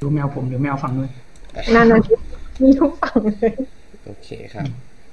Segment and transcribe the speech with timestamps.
[0.00, 1.10] ดูแมวผมหรือแมวฝั่งนู้น
[1.74, 2.00] นั่นนะ
[2.62, 3.52] มีทุกฝั่งเลย
[4.04, 4.66] โอเคครับ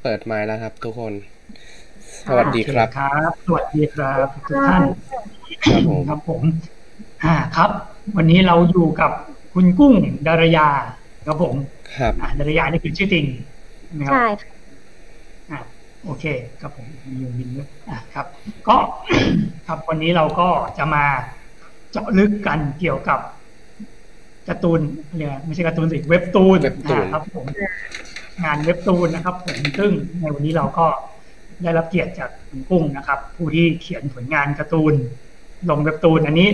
[0.04, 1.14] เปิดไมค์แล้วครับ ทุกคน
[2.28, 4.82] สวัสดีครับโอเครับ สวัสดีครับทุกท่าน
[5.66, 6.42] ครับผมครับผม
[7.24, 7.70] อ่าครับ
[8.18, 9.12] วันนี้เราอยู่กับ
[9.54, 9.94] คุณกุ้ง
[10.28, 10.68] ดารยา
[11.28, 11.56] ครับผม
[11.98, 13.26] ครับอ่าดารยานี่คือชื่อจริง
[13.98, 14.52] นะครับใช่ค่ะ
[15.52, 15.60] อะ
[16.06, 16.26] โอเค
[16.62, 18.26] ครับผมมีอยู่บินด้วยอะครับ
[18.68, 18.78] ก็
[19.68, 21.06] ครับวันนี้เราก็จะมา
[21.92, 23.20] เจาะลึกกันเกี่ยวกับ
[24.50, 24.80] การ์ตูน
[25.18, 27.46] เนี่ยไม่ใช่การ์ตูนสิเว็บตูนเว็บตูนอ่าครับผม
[28.44, 29.92] งานเว็บตูนนะครับผมซึ่ง
[30.22, 30.86] ในวันนี้เราก็
[31.64, 34.94] ได้รับเกียรติจากคุณกุ้งนะครับ ผู้ที่เขียนผลงานการ์ตูน
[35.70, 36.48] ลงเว็บตูน อันนี้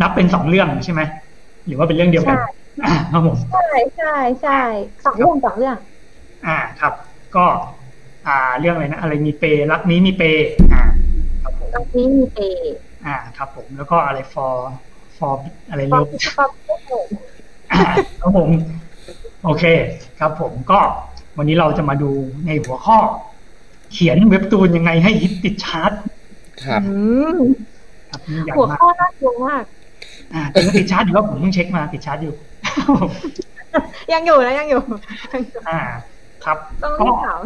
[0.00, 1.00] นับเป็นสองเรื่องใช่ไหม
[1.66, 2.48] หรือว่าเป็นเรื่องเดียวกันใช่
[2.84, 4.60] อ่าครับผมใช่ใช่ใช่
[5.04, 5.76] สองเรื่องสองเรื่อง
[6.46, 6.94] อ่าครับ
[7.36, 7.46] ก็
[8.26, 10.82] อ่าเรื่องอะไรนะอะไรมีเปย์รักนี้มีเปย์อ่า
[11.42, 12.72] ครับผมตอนนี้มีเปย์
[13.06, 14.89] อ่าครับผมแล้วก็อะไร for for อะไร
[15.20, 15.28] ป๊
[15.90, 16.80] เลิอปฟป๊อปป๊อป
[17.72, 17.80] อ่า
[18.20, 18.50] ครับผม
[19.44, 19.64] โอเค
[20.18, 20.80] ครับผมก็
[21.38, 22.10] วันนี้เราจะมาดู
[22.46, 22.98] ในหัวข้อ
[23.92, 25.92] เขียนเว็บตูนยังไงให้ฮิตติดชาร์ต
[26.64, 26.84] ครับอื
[27.34, 27.36] ม
[28.10, 29.64] ครับนี่ใหญ่หัวมากข้อน่ากลัวมาก
[30.32, 32.34] อ่าแต่ก็ติดชาร์ตอยู่ว่าผมเพิ่งเช็คมาติดชาร์ตอยู่
[34.12, 34.80] ยังอยู่นะยังอยู่
[35.66, 35.78] อ่า
[36.44, 37.40] ครับต้องก็รีบถาม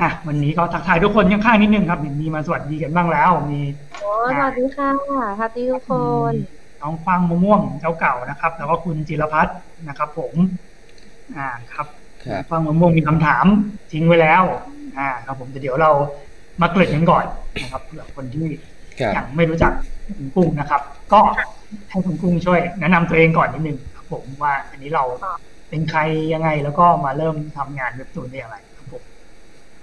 [0.00, 3.60] อะวันนี้ก็ทักทายทุกคนข้างๆนิดนึงครับเห็นมีมาสวัสดีกันบ้างแล้ว มี
[3.98, 4.90] โอ้สวัสดีค่ะ
[5.36, 5.92] สวัสดีทุกค
[6.32, 6.34] น
[6.84, 9.56] น้องฟางมะม่วงเจ้าเก่านะครับ แล้วก็คุณจิรพัฒน์
[9.88, 10.34] นะครับ ผม
[11.36, 11.86] อ่าครับ
[12.24, 13.46] ครับฟางมะม่วงมีคำถาม
[13.92, 14.42] ทิ้งไว้แล้ว
[14.98, 15.90] อ่า ครับผมแต่เดี๋ยวเรา
[16.60, 17.24] มาเกริ่นกันก่อน
[17.62, 18.48] นะครับเผื่อคนที่
[19.00, 19.72] ครับยังไม่รู้จัก
[20.18, 20.80] คุณกุ้งนะครับ
[21.12, 21.20] ก็
[21.90, 25.04] ให้คุณกุ้งช่วย แนะนำตัวเองก่อนนิดนึงครับผมว่าอันนี้เรา
[25.68, 26.00] เป็นใคร
[26.32, 29.02] ยังไงแล้วก็มาเริ่มทำงานเว็บตูนได้อย่างไรครับผม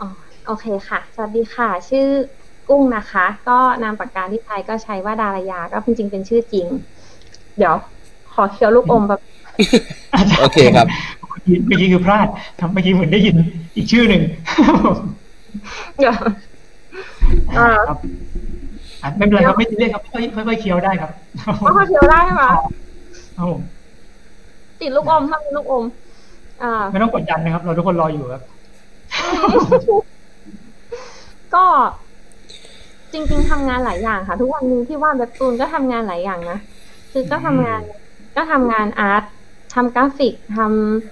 [0.01, 0.07] อ๋อ
[0.45, 2.07] โอเคค่ะ สวัสดีค่ะ ชื่อ
[2.69, 6.67] กุ้งนะคะ ก็นามปากกาที่ไทยก็ใช้ว่าดารยาก็จริงๆเป็นชื่อจริง
[7.57, 7.75] เดี๋ยว
[8.33, 9.21] ขอเคี้ยวลูกอมแบบ
[10.41, 10.87] โอเคครับ
[11.27, 12.27] เมื่อกี้เมื่อกี้คือพลาด
[12.59, 13.35] ทำเมื่อกี้เหมือนได้ยิน
[13.75, 14.21] อีกชื่อหนึ่ง
[15.99, 16.15] เดี๋ยว
[17.57, 17.97] อ่าครับ
[19.03, 21.11] อะไม่เป็นไรครับไม่ซีเรียสครับค่อยๆค่อยๆเคี้ยวได้ครับ
[21.65, 23.61] ก็เคี้ยวได้ใช่ไหมครับผม
[24.81, 25.83] ติดลูกอมทำลูกอม
[26.63, 28.41] อ่า ไม่ต้องกดดันนะครับ เราทุกคนรออยู่ครับ
[31.55, 31.65] ก็
[33.13, 36.57] จริง ๆทำงานหลายอย่างค่ะ ทุกวันนี้ที่วาดเว็บตูนก็ทำงานหลายอย่างนะ
[37.11, 37.81] คือก็ทำงาน
[38.35, 39.23] ก็ทำงานอาร์ต
[39.73, 40.59] ทำกราฟิกท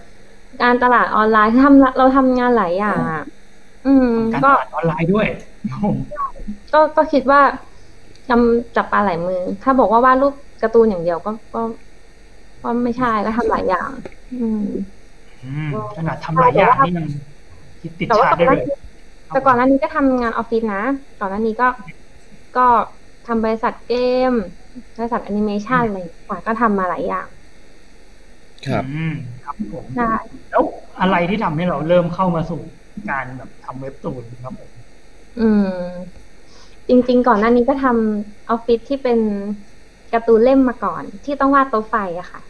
[0.06, 3.24] ำการตลาดออนไลน์ทำเราทำงานหลายอย่างอะ
[3.88, 5.28] อืมการตก็ลาดออนไลน์ด้วย
[5.70, 5.96] ครับผม
[6.74, 7.42] ก็ก็คิดว่า
[8.30, 11.62] จำจับปลาหลายมือ ถ้าบอกว่าวาดรูปการ์ตูนอย่างเดียวก็ก็
[12.64, 13.90] ก็ไม่ใช่ก็ทำหลายอย่าง
[14.34, 14.64] อืม
[15.44, 17.08] อืมขนาดทำหลายอย่างนี่ยัง
[17.82, 18.78] คิดติดแต่ว่าชาร์ตก่อนได้หเลน้ายนี้
[19.30, 20.84] แต่ก่อนหน้านี้ก็ทำงานออฟฟิศนะ
[21.20, 21.68] ก่อนหน้านี้ก็
[22.58, 22.68] ก็
[23.28, 23.94] ทำบริษัทเก
[24.30, 24.34] ม
[24.98, 27.28] บริษัทแอนิเมชันอะไรอย่างเงี้ยค่ะก็ทำมาหลายอย่าง
[28.68, 29.12] ครับอืม
[29.44, 30.04] ครับผมใช่
[30.50, 30.64] แล้ว
[31.00, 32.62] อะไรที่ทำให้เราเริ่มเข้ามาสู่
[33.10, 34.72] การแบบทำเว็บตูนครับผม
[35.38, 36.20] อืม
[36.90, 39.20] จริง ๆ ก่อนหน้านี้ก็ทำออฟฟิศที่เป็น
[40.14, 42.42] การ์ตูนเล่มมาก่อน ที่ต้องวาดโต๊ะไฟอะค่ะ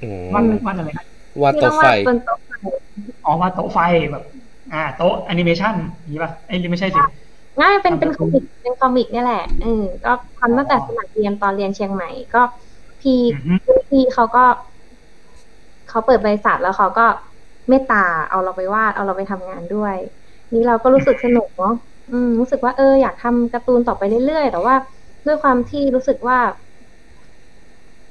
[0.00, 1.04] อืมวาดวาดอะไรนะ
[1.42, 2.50] วาดที่โต๊ะต้องไฟวาดบนโต๊ะไฟ
[3.24, 3.78] อ๋อวาดโต๊ะไฟ
[4.12, 4.22] แบบ
[4.72, 7.00] อ่า โต๊ะแอนิเมชันอย่างนี้ป่ะเอ้ยไม่ใช่สิ
[7.60, 12.42] ง่ายเป็นเป็นคทำอการ์ตูนเป็นคอมิกเนี่ยแหละเออก็ทำตั้งแต่สมัยเรียนตอนเรียนเชียงใหม่ก็
[13.00, 13.54] พี่อือฮึ
[13.90, 14.44] พี่เขาก็
[15.88, 17.06] เขาเปิดบริษัทแล้วเขาก็
[17.68, 19.96] เมตตาเอาเราไปวาดเอาเราไปทำงานด้วย
[20.52, 21.74] นี่เราก็รู้สึกสนุกเนาะ
[22.12, 24.74] อืม รู้สึกว่าเอออยากทำการ์ตูนต่อไปเรื่อยๆแต่ว่า
[25.26, 26.38] ด้วยความที่รู้สึกว่า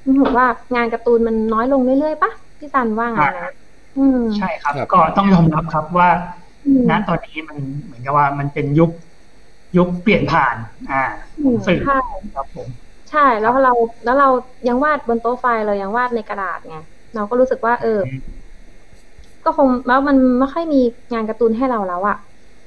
[0.08, 0.46] รู้สึกว่า
[0.76, 3.54] งานการ์ตูนมันน้อยลงเรื่อยๆปะพี่ซันว่าไงนะ
[3.98, 6.10] อืมใช่ครับครับ ก็ต้องยอมรับครับว่า
[6.66, 8.90] อืมณตอนนี้มันเหมือนกับว่ามันเป็นยุค
[9.78, 10.56] ยุคเปลี่ยนผ่าน
[10.90, 11.02] อ่า
[11.44, 11.94] ของสื่อใช่
[12.34, 12.68] ครับผม
[13.10, 13.72] ใช่แล้วเรา
[14.04, 14.28] แล้วเรา
[14.68, 16.76] ยังวาดบนโต๊ะไฟเรายังวาดในกระดาษไง
[17.14, 17.90] เราก็รู้สึกว่า เออ
[19.44, 20.78] ก็คงแล้วมันไม่ค่อยมี
[21.14, 22.16] งานการ์ตูนให้เราแล้วอะ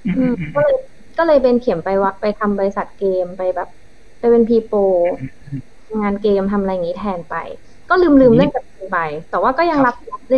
[0.04, 0.74] อืมอือืมมอืมก็เลย
[1.16, 3.68] ก็เลยเป็นเขียนไปว่าไปทำบริษัทเกมไปแบบ
[4.18, 4.72] ไปเป็นพีโป
[6.02, 7.34] งานเกมทำอะไรอย่างนี้แทนไป
[7.88, 8.98] ก็ลืมลืมเล่นกับ ไป
[9.30, 9.94] แต่ว่าก็ยังรับ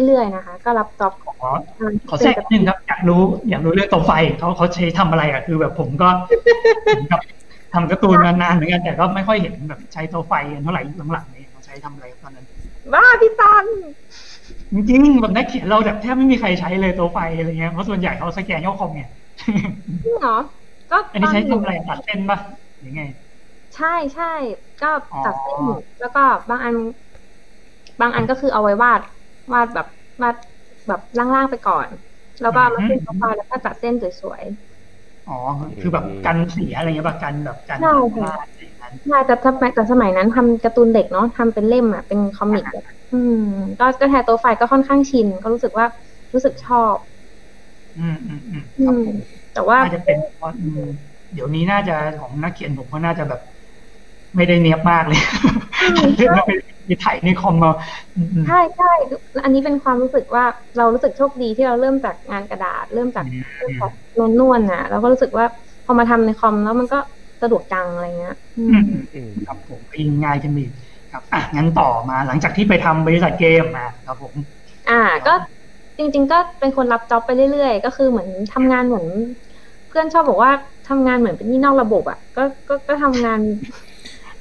[0.07, 1.51] เรื่อยๆนะคะ ก็รับจ็อบขอ
[2.09, 6.09] ขอแทรกนิดนึงครับ อยากรู้อยากรู้เรื่องโต๊ะไฟเขาเขาใช้ทำอะไรอะคือแบบผมก็
[6.85, 7.21] เหมือนกับ
[7.75, 10.83] ทำการ์ตูนมานานเหมือนกันแต่ก็ไม่ค่อยเห็นแบบใช้โต๊ะไฟกันเท่าไหร่
[11.13, 12.47] หลังๆนี้เขาใช้ทำอะไรตอนนั้น
[12.93, 13.67] บ้าพี่ซัน
[14.75, 19.09] จริงๆแบบนักเขียนเราแบบแทบไม่มีใครใช้เลยโต๊ะไฟอะไรเงี้ยเพราะส่วนใหญ่เขาสแกนเข้าคอมเนี่ย
[20.05, 20.39] จริงเหรอ
[20.91, 22.39] ก็อันนี้ใช้ตทำอะไรตัดเส้นปะ
[22.81, 23.05] หรือไง
[23.77, 24.33] ใช่ใช่
[24.83, 24.91] ก็
[25.27, 26.75] ตัดเส้นอ๋อแล้วก็บางอัน
[28.01, 29.01] บางอันก็คือเอาไว้วาด
[29.53, 29.87] วาดแบบ
[30.23, 30.37] วาด
[30.89, 31.89] แบบล่างๆไปก่อน
[32.41, 34.45] แล้วก็เอามาขึ้นโปรไฟล์แล้วก็ตัดเส้นสวย
[35.27, 35.33] อ๋อ
[35.81, 43.35] คือแบบกันเสียอะไรเงี้ยแบบกันแบบกันใช่พลาดอะไรอย่างนั้นๆใช่แต่สมัยแต่สมัยนั้นทำการ์ตูนเด็กเนาะทำเป็นเล่มอะเป็นคอมิกอะอืม
[43.79, 45.87] ก็ก็แทนตัวไฟก็ค่อนข้างชิน ก็รู้สึกว่า
[46.35, 46.97] รู้สึกชอบ
[47.97, 49.17] อืมอืมอืมคอืรับมผม
[49.53, 50.81] แต่ว่าน่าจะเป็นเพราะอืม
[51.33, 53.41] เดี๋ยวนี้น่าจะของนักเขียนผมก็น่าจะแบบ
[54.37, 55.19] ไม่ได้เนียบมากเลย
[56.17, 56.49] เรื่องนั้น
[56.91, 57.71] ไปถ่ายในคอมมา
[58.17, 58.93] อืมอืมใช่ใช่
[59.45, 60.45] อันนี้เป็นความรู้สึกว่า
[60.79, 63.27] เรารู้สึกโชคดีที่เราเริ่มจากงานกระดาษ เริ่มจาก
[63.59, 65.47] เริ่มจากนวลนวลๆน่ะแล้วก็รู้สึกว่า
[65.85, 66.99] พอมาทำในคอมแล้วมันก็
[67.43, 70.71] สะดวกจังอะไรเงี้ยอือืมมอืมอืมครับผมยิงง่ายกันอีก
[71.13, 74.35] ครับอะงั้นต่อมาหลังจากที่ไปทำบริษัทเกมมาครับผม
[74.91, 75.35] อ่าก็
[75.99, 79.07] จริง ๆ ก็เป็นคนรับจ็อบไปเรื่อยๆ ก็คือเหมือนทำงานเหมือน
[79.89, 80.53] เพื่อนชอบบอกว่า
[80.89, 83.41] ทำงานเหมือนเป็นหนี่นอกระบบอะก็ก็ก็ทำงาน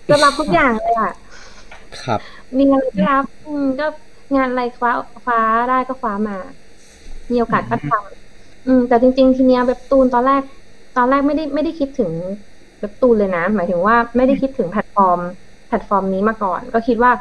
[0.10, 1.12] ก็รับทุกอย่างเลยอะ
[2.06, 2.22] ครับ
[2.58, 3.86] มีอะไรก็รับอืมก็
[4.36, 4.92] งานอะไรคว้า
[5.22, 6.34] คว้าได้ก็คว้ามา
[7.32, 10.42] มีโอกาสก็ทำอืม แต่จริง ๆ ทีเนี้ยเว็บตูนตอนแรก
[10.98, 12.12] ตอนแรกไม่ได้ไม่ได้คิดถึง
[12.80, 15.20] เว็บตูนเลยนะ หมายถึงว่าไม่ได้คิดถึงแพลตฟอร์ม
[15.68, 17.12] แพลตฟอร์มนี้มาก่อน ก็คิดว่า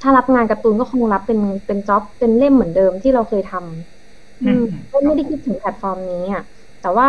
[0.00, 6.42] ถ้ารับงานการ์ตูนก็คงรับเป็นเป็นจ็อบเป็นเล่มเหมือนเดิมที่เราเคยทำอืมไม่ไม่ได้คิดถึงแพลตฟอร์มนี้อะ
[6.80, 7.08] แต่ว่า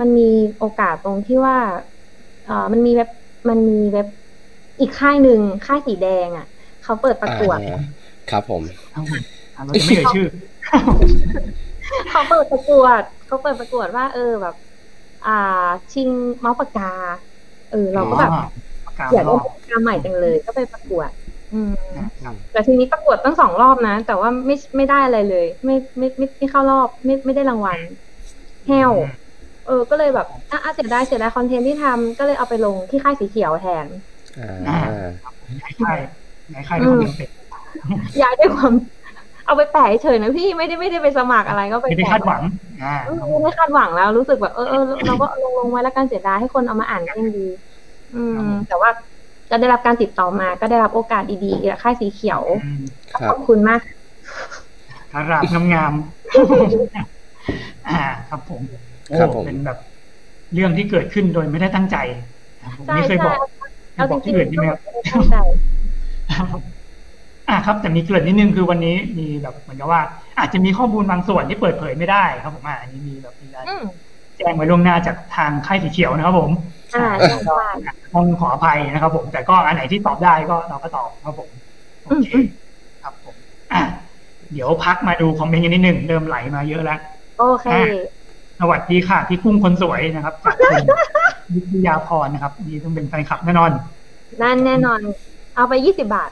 [0.00, 0.22] มันมี
[0.58, 1.56] โอกาสตรงที่ว่า
[2.44, 3.08] เอ่อมันมีเว็บ
[3.50, 4.06] มันมีเว็บ
[4.80, 6.46] อีกค่ายหนึ่งค่ายสีแดงอะ
[6.90, 7.80] เขาเปิดประกวดอ่า
[8.30, 8.62] ครับผม
[8.94, 9.22] ครับผม
[9.56, 10.26] อะเราจะไม่เอ่ยชื่อ
[12.10, 14.54] เขาเปิดประกวดเขาเปิดประกวดว่า เออแบบ
[15.26, 16.08] อ่า ชิง
[16.40, 16.92] เมาส์ปากกา
[17.70, 18.42] เออ เราก็แบบอ๋อ
[18.86, 21.10] ปากกาอยากรได้อบปากกาใหม่จังเลย ก็ไปประกวด
[21.54, 21.74] อืม
[22.24, 27.78] ครับแต่ทีนี้ประกวดตั้งสองรอบนะ แต่ว่าไม่ไม่ได้อะไรเลย ไม่ไม่ไม่ไม่เข้ารอบ ไม่ไม่ได้รางวัล
[28.66, 28.92] แฮว
[29.66, 33.86] เออ ก็เลยแบบอะอะเสียดายเสียดายคอนเทนต์ที่ทำก็เลยเอาไปลงที่ค่ายสีเขียวแทน
[34.68, 34.78] อ่า
[35.22, 36.19] ครับผม
[36.52, 37.30] ย้ายค่ายย้ายค่ายเป็นคนเป็น
[38.20, 38.72] ย้ายด้วยความ
[39.46, 42.42] เอาไปแปะเฉยๆนะพี่ไม่ได้ไม่ได้ไปสมัครอะไรก็ไปไม่ได้แปะคาดหวัง
[42.82, 47.48] อ่าเออไม่คาดหวังแล้วรู้สึกแบบเออเออเราก็ลงลงไว้แล้วกันเสียดายให้คนเอามาอ่านก็ยังดี
[48.14, 48.90] อืม แต่ว่า
[49.50, 52.82] ก็ได้รับการติดต่อมา ก็ได้รับโอกาสดีๆจากค่ายสีเขียวอืม
[53.20, 53.80] ครัขบอบคุณมาก
[55.12, 58.62] คาราบงามๆอ่า ครับผม
[59.08, 59.78] โอ้ครับผมเป็นแบบ
[60.54, 61.96] เรื่องที่เกิดขึ้นโดยไม่ได้ตั้งใจ
[62.62, 63.38] ครับผมใช่ไม่เคยบใช่อก
[63.94, 65.34] เอาบจอกริที่งอื่นใช่ไหมครับๆตั้งใจ
[67.48, 70.00] อ่าครับแต่มีเกริ่นนิดนึงคือวันนี้มีแบบเหมือนกับว่า
[70.38, 73.84] อาจจะมีข้อมูลบางส่วนที่เปิดเผยไม่ได้ครับผมอ่าอันนี้มีแบบมีการอืม
[74.38, 76.50] แจ้งไว้ล่วงหน้าจากทางค่ายสีเขียวนะครับ ผม
[76.94, 77.58] อ่าใช่ใช่
[78.14, 81.50] ต้องขออภัยนะครับ ผม แต่ก็อันไหนที่ตอบได้ก็เราก็ตอบครับผม
[82.04, 82.44] โอเคอืม
[83.02, 83.36] ครับผม
[83.72, 83.82] อะ
[84.52, 86.98] เดี๋ยวพักมาดูคอมเมนต์กันนิดหนึ่งเริ่มไหลมาเยอะแล้ว
[87.38, 87.80] โอเคอะ
[88.60, 90.84] สวัสดีค่ะพี่กุ้งคนสวยนะครับจากคุณ
[91.54, 93.70] วิทยาพรนะครับนี่ต้องเป็นแฟนคลับแน่นอน
[94.42, 95.00] นั่นแน่นอน
[95.60, 96.30] เอาไปยี่สิบบาท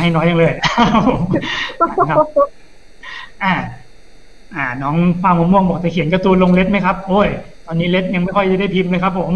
[0.00, 0.52] ให้น้อยยังเลย
[2.10, 2.18] ครับ
[3.44, 3.54] อ่า
[4.54, 7.28] อ่า น้องฟางมะม่วงบอกจะเขียนการ์ตูนลงเล็ดไหมครับ โอ้ย
[7.66, 9.32] ตอนนี้เล็ดยังไม่ค่อยจะได้พิมพ์เลยครับ ผม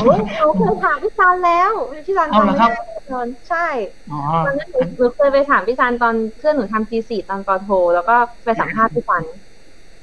[0.00, 1.72] โอ้ยเราเคยถามพี่ซันแล้ว
[2.06, 3.66] พี่ซันเอาทำเหรอไม่ครับได้แน่นอนใช่
[4.12, 9.22] อ๋อตอนนั้นหนูหนูเคยไปถามพี่ซันตอนเพื่อนหนูทำ thesis ตอน ป.โท แล้วก็ไปสัมภาษณ์พี่ซัน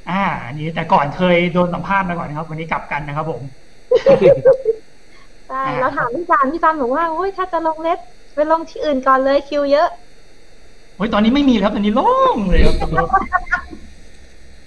[0.09, 3.41] อ่า อันนี้แต่ก่อนเคยโดนสัมภาษณ์มาก่อนนะครับ วันนี้กลับกันนะครับผม
[5.51, 7.99] ใช่อ่าแล้วถามพี่ซันพี่ซันบอกว่าโอ้ยถ้าจะลงเล็ด
[8.35, 9.87] ไปลงที่อื่นก่อนเลยคิวเยอะ
[10.95, 12.03] โอ้ยตอนนี้ไม่มีแล้วตอนนี้โล่
[12.35, 12.75] งเลยครับ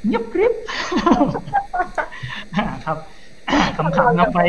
[0.07, 0.53] เงียบกริบ
[2.55, 2.99] อ่าครับ
[3.76, 4.45] คำๆครับไว้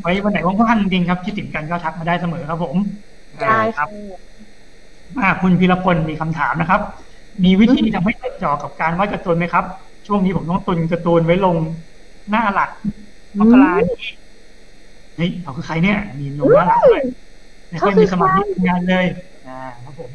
[0.00, 2.76] ไว้วันไหนว่างๆจริงๆครับคิดถึงกันก็ทักมาได้เสมอครับผม
[3.40, 3.88] ได้อ่าคค่ะรับ
[5.20, 6.80] อ่าคุณพีรพลมีคำถามนะครับ
[7.44, 9.64] มีวิธีทำให้ติดจอกับการวาดการ์ตูนไหมครับ
[10.06, 11.56] ช่วงนี้ผมต้องตุนการ์ตูนไว้ลง
[12.30, 12.70] หน้าหลัก
[13.40, 13.96] มกรานี้
[15.18, 17.02] เฮ้ยเขาคือใครเนี่ย มีลงหน้าหลักด้วย
[17.70, 19.06] ไม่ค่อยมีสมาธิทำงานเลย
[19.48, 20.10] อ่าครับผม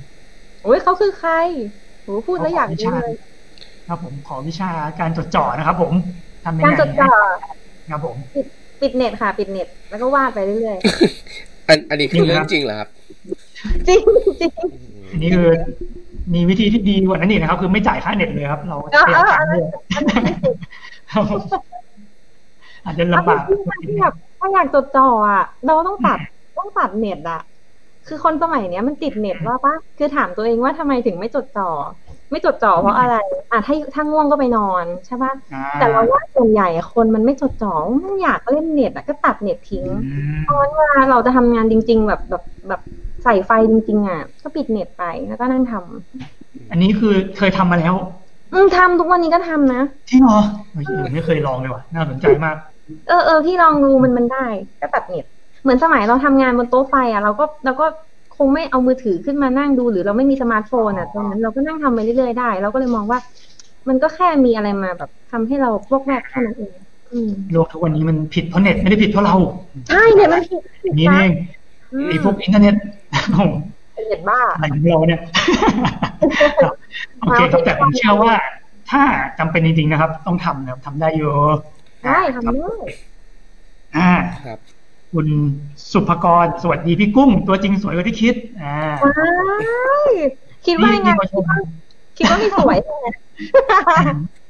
[0.63, 1.33] โอ้ยเขาคือใคร
[2.03, 3.13] โหพูดแล้วอยากรู้เลย
[3.87, 5.93] ครับผมขอวิชาการจดจ่อนะครับผม
[6.43, 7.11] ทำยังการไงจดจ่อ
[7.91, 8.15] ครับผม
[8.81, 10.77] ปิดเน็ตค่ะ ปิดเน็ตแล้วก็วาดไปเรื่อย
[11.67, 13.99] อันอันนี้คือเรื่องจริงเหรอครับๆจริง
[14.39, 14.51] จริง
[15.11, 15.49] อันนี้คือ
[16.33, 19.63] มีวิธีที่ดีกว่านั้นอีกนะครับ คือไม่จ่ายค่าเน็ตเลยครับ เราเออเปลี่ยนเออการเลย
[21.11, 21.41] ครับผม
[22.85, 24.13] อาจจะลำบากถ้าจริงๆแบบ
[24.43, 26.19] ถ้าอยากจดจ่ออะ เราต้องตัด
[26.57, 27.39] ต้องตัดเน็ตอะ
[28.07, 31.65] คือคนสมัยเนี้ยมันติดเน็ตว่าปะคือถามตัวเองว่าทำไมถึงไม่จดจ่อ
[32.31, 33.13] ไม่จดจ่อเพราะอะไร
[33.51, 37.69] อะถ้าถ้าง่วงก็ไปนอนใช่ปะอ่าแต่เราว่าส่วนใหญ่อะคนมันไม่จดจ่อ
[38.05, 39.89] มันอยากเล่นเน็ตอะก็ตัดเน็ตทิ้งอื
[40.29, 42.81] มเพราะงั้นเวลาเราจะทำงานจริง ๆ แบบแบบแบบ
[43.23, 45.83] ใส่ไฟจริง ๆ อะ ก็ปิดเน็ตไปแล้วก็นั่งทำ
[46.69, 47.95] อันนี้คือเคยทำมาแล้ว
[48.51, 49.77] อืมทำทุกวันนี้ก็ทำนะ
[50.09, 50.39] จริงเหรอ
[50.73, 52.55] เฮ้ยเออไม่เคยลองเลยว่ะน่าสนใจมาก
[53.07, 54.45] เออเออพี่ลองดูมันมันได้
[54.81, 55.25] ก็ตัดเน็ต
[55.63, 57.85] เหมือนสมัยเราทำงานบนโต๊ะไฟอะเราก็เราก็
[58.37, 63.19] คงไม่เอามือถือขึ้นมานั่งดู หรือเราไม่มีสมาร์ทโฟนอะตอนนั้นเราก็นั่งทำไปเรื่อยๆได้ เราก็เลยมองว่า
[63.87, 66.71] มันก็แค่มีอะไรมาแบบทำให้เราวอกแวกแค่นั้นเอง
[67.11, 69.35] อืมโลกทุกวันนี้มันผิดเพราะเน็ตไม่ได้ผิดเพราะเรา
[69.89, 71.31] ใช่เนี่ยมันผิดผิดนี่นะเอง
[71.93, 72.75] อืมไอ้พวกอินเทอร์เน็ต
[73.35, 73.49] ผม
[73.93, 75.21] เป็นเน็ตบ้าอะไรของเราเนี่ย
[76.63, 76.73] ครับ
[77.21, 78.33] โอเคครับแต่ผมเชื่อว่า
[78.91, 79.01] ถ้า
[79.39, 81.31] จำเป็นจริงๆนะครับ ต้องทำนะครับทำได้อยู่
[82.05, 82.75] ได้ทำได้
[83.97, 84.11] อ่า
[84.45, 84.59] ครับ
[85.13, 85.27] คุณ
[85.91, 90.13] สุภกรสวัสดีพี่กุ้ง ตัวจริงสวยกว่าที่คิด อ่าว้าย
[90.65, 91.43] คิดว่าไงนี่มาชม
[92.17, 93.05] คิดว่าไม่สวยใช่ไหม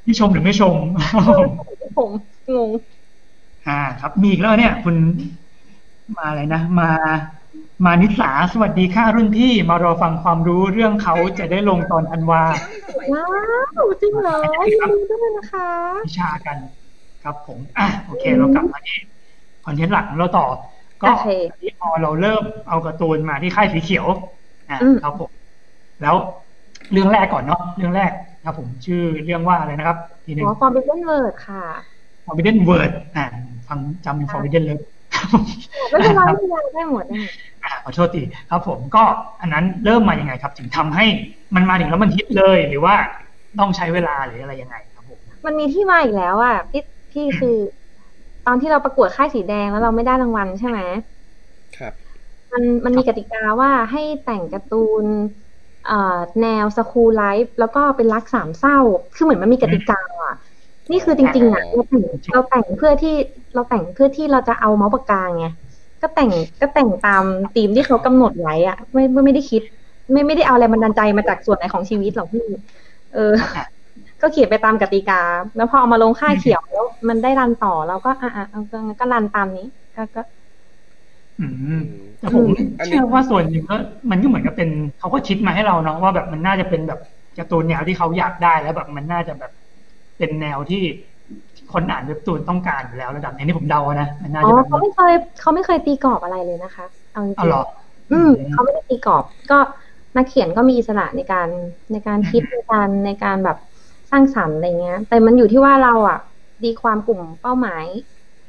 [0.04, 0.74] พี่ชมหรือไม่ชม
[1.98, 2.10] ผม
[2.56, 2.70] งง
[3.68, 4.94] อ่า ครับมีอีกแล้วเนี่ย คุณ
[6.16, 6.90] มาอะไรนะมา
[7.84, 12.42] มานิสาสวัสดีค่ะรุ่นพี่มารอฟังความรู้เรื่องเขาจะได้ลงตอนธันวา
[13.12, 13.24] ว้า
[13.80, 14.38] วจริงเหรอ
[14.72, 15.68] ยินดีด้วยนะคะ
[16.06, 16.56] วิชากัน
[17.24, 18.98] ครับผมอะโอเคเรากลับมาที่
[19.66, 20.46] คอนเทนต์หลักของเราต่อ
[21.02, 21.28] ก็โอเค
[21.60, 24.06] ที่พอเราเริ่มเอาการ์ตูนมาที่ค่ายสีเขียว
[24.70, 25.30] อะอืมครับผม
[26.02, 26.16] แล้ว
[26.92, 28.10] เรื่องแรกก่อนเนาะเรื่องแรก
[28.44, 31.62] ครับผมชื่อเรื่องว่าอะไรนะครับ ทีหนึ่งอ๋อ Forbidden Word ค่ะ
[32.26, 33.24] Forbidden Word อ่า
[33.68, 34.78] ฟังจำเป็น Forbidden เลย
[35.90, 37.30] ไม่เป็นไรไม่เป็นไรได้หมดได้หมด
[37.64, 39.04] อ่าขอโทษทีครับผมก็
[39.40, 41.06] อันนั้นเริ่มมายังไงครับ ถึงทำให้
[41.54, 42.94] มันมาถึงแล้วมันฮิตเลยหรือว่า
[43.60, 46.82] ต้องใช้เวลาหรืออะไรยังไงครับผมมันมีที่มาอีกแล้วอะพี่
[47.14, 47.56] พี่คือ
[48.46, 50.80] ตอนที่เราประกวดค่ายสีแดงแล้วเราไม่ได้รางวัลใช่ไหม
[51.76, 51.94] ครับ
[52.52, 55.04] มันมันมีกติกาว่าให้แต่งการ์ตูน
[55.86, 58.78] เอ่อแนวสคูลไลฟ์แล้วก็เป็นรักสามเศร้า
[59.14, 60.34] คือเหมือนมันมีกติกาอะ
[60.90, 63.14] นี่คือจริงๆอะเราแต่งเราแต่งเพื่อที่
[63.54, 65.46] เราแต่งเพื่อที่เราจะเอาเมาส์ปากกาไง
[66.02, 66.30] ก็แต่ง
[66.60, 69.62] ก็แต่งตามธีมที่เขากำหนดไว้อะไม่ไม่ไม่ได้คิด
[70.12, 72.42] ไม่ไม่ได้เอาแรงบันดาลใจมาจากส่วนไหนของชีวิตหรอกพี่
[73.14, 73.34] เออ
[74.24, 75.14] ก็เขียนไปตามกติกา
[75.56, 79.66] แล้วพอเอามาลงค่ายเขียวแล้วมันได้รันต่อเราก็อะอะเอาก็ก็รันตามนี้
[79.96, 80.20] ก็ก็
[81.38, 81.82] อืมอืม
[82.18, 83.74] แต่ผมอันนี้เชื่อว่าส่วนหนึ่งก็
[84.10, 87.00] มันก็เหมือนกับเป็นเขาก็คิดมาให้เราเนาะว่าแบบมันน่าจะเป็นแบบ
[87.38, 89.50] การ์ตูนแนวที่เขาอยากได้แล้วแบบมันน่าจะแบบ
[90.18, 90.82] เป็นแนวที่
[91.72, 99.54] คนอ่านเว็บตูนต้องการอยู่แล้วระดับนี้นี่ผมเดานะมันน่าอ๋จะอแบบเขาไม่เคยเขาไม่เคยตีกรอบอะไรเลยนะคะเอาจริงเอาเหรอๆอืมเขาไม่ได้ตีกรอบ ก็
[100.16, 101.48] นักเขียนก็มีอิสระในการ
[101.92, 103.73] ในการคิดในการในการแบบส
[104.14, 106.18] ร้างสรรค์อะไรเงี้ย แต่มันอยู่ที่ว่าเราอะ
[106.64, 107.86] ดีความกลุ่มเป้าหมาย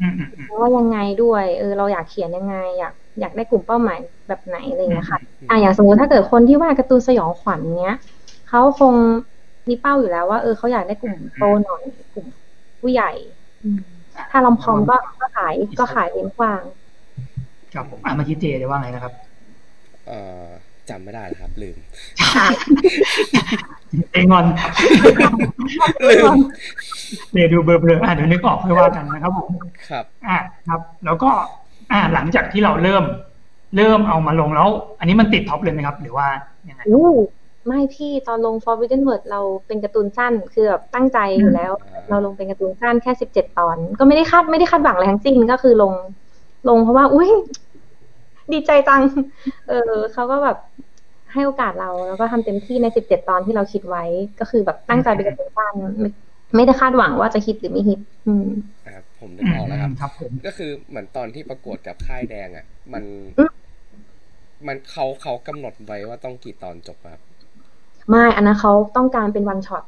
[0.02, 5.20] อืมอืมอืมว่ายังไงด้วย เออ เราอยากเขียนยังไง อยากอยากได้กลุ่มเป้าหมายแบบไหนอะไรเงี้ยค่ะ
[5.50, 7.98] อะอย่างสมมติถ้าเกิดคนที่วาดการ์ตูนสยองขวัญเงี้ย
[8.50, 8.94] เขาคง
[9.70, 11.82] มีเป้าอยู่แล้วว่าเออเขาอยากได้กลุ่มโตหน่อย
[12.14, 12.26] กลุ่ม
[12.82, 13.12] ผู้ใหญ่
[13.64, 13.80] อืม
[14.32, 16.62] ถ้าลอมคอมก็ก็ขายก็ขายเลนส์กว้าง
[17.74, 19.14] ครับผมอะเมื่อกี้เจจะว่าไงนะครับ
[20.08, 20.18] เอ่
[20.48, 20.50] อ
[20.90, 21.78] จำไม่ได้แล้วครับ ลืม
[24.12, 24.46] เจงอน
[26.10, 26.34] ลืม
[27.32, 29.50] เจดูเบลอๆอะเดี๋ยวนึกออกค่อยว่ากันนะครับผม
[29.90, 30.38] ครับ อ่า
[30.68, 31.30] ครับ แล้วก็
[31.92, 33.04] อ่าหลังจากที่เราเริ่ม
[33.76, 34.68] เริ่มเอามาลงแล้ว
[35.00, 36.28] อันนี้มันติดท็อปเลยไหมครับ หรือว่า
[36.70, 37.10] ยังไงอู้
[37.68, 45.94] ไม่พี่ตอนลง Forbidden Word เราเป็นการ์ตูนสั้นคือแบบตั้งใจอยู่แล้วอ่าเราลงเป็นการ์ตูนสั้นแค่สิบเจ็ดตอน ก็ไม่ได้คาดไม่ได้คาดหวังอะไรทั้งสิ้นก็คือลง
[46.70, 47.30] ลงเพราะว่า อุ้ย
[48.54, 49.02] ดีใจจัง
[49.68, 50.58] เออเขาก็แบบ
[51.34, 54.04] ให้โอกาสเราแล้วก็ทำเต็มที่ในสิบเจ็ดตอนที่เราคิดไว้
[54.40, 56.10] ก็คือแบบตั้งใจเป็นการ์ตูนสั้นไม่
[56.56, 58.48] ไม่ได้คาดหวังว่าจะฮิตหรือไม่ฮิต อืม
[58.96, 63.04] ครับผมนึกออกแล้วครับครับผมก็คือเหมือนตอนที่ประกวดกับค่ายแดงอะ มัน
[63.38, 63.50] อืม
[64.68, 67.22] มันเขาเขากำหนดไว้ว่าต้องกี่ตอนจบครับ
[68.10, 69.84] ไม่อันนั้นเขาต้องการเป็นวันช็อต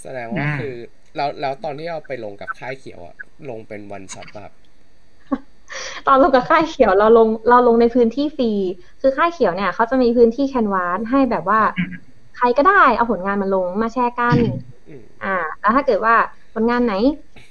[0.00, 0.74] แสดงว่าคือ
[1.16, 3.14] แล้วแล้วตอนที่เราไปลงกับค่ายเขียวอะ
[3.50, 4.52] ลงเป็นวันช็อตแบบ
[6.04, 8.46] ตอนลงกับค่ายเขียวเราลงเราลงในพื้นที่ฟรี
[9.00, 11.60] คือค่ายเขียวเนี่ยเขาจะมีพื้นที่แคนวาสให้แบบว่า
[12.34, 14.38] ใครก็ได้เอาผลงานมาลงมาแชร์กัน
[14.88, 15.28] อืมอ่า
[15.60, 16.14] แล้วถ้าเกิดว่า
[16.52, 16.92] ผลงานไหน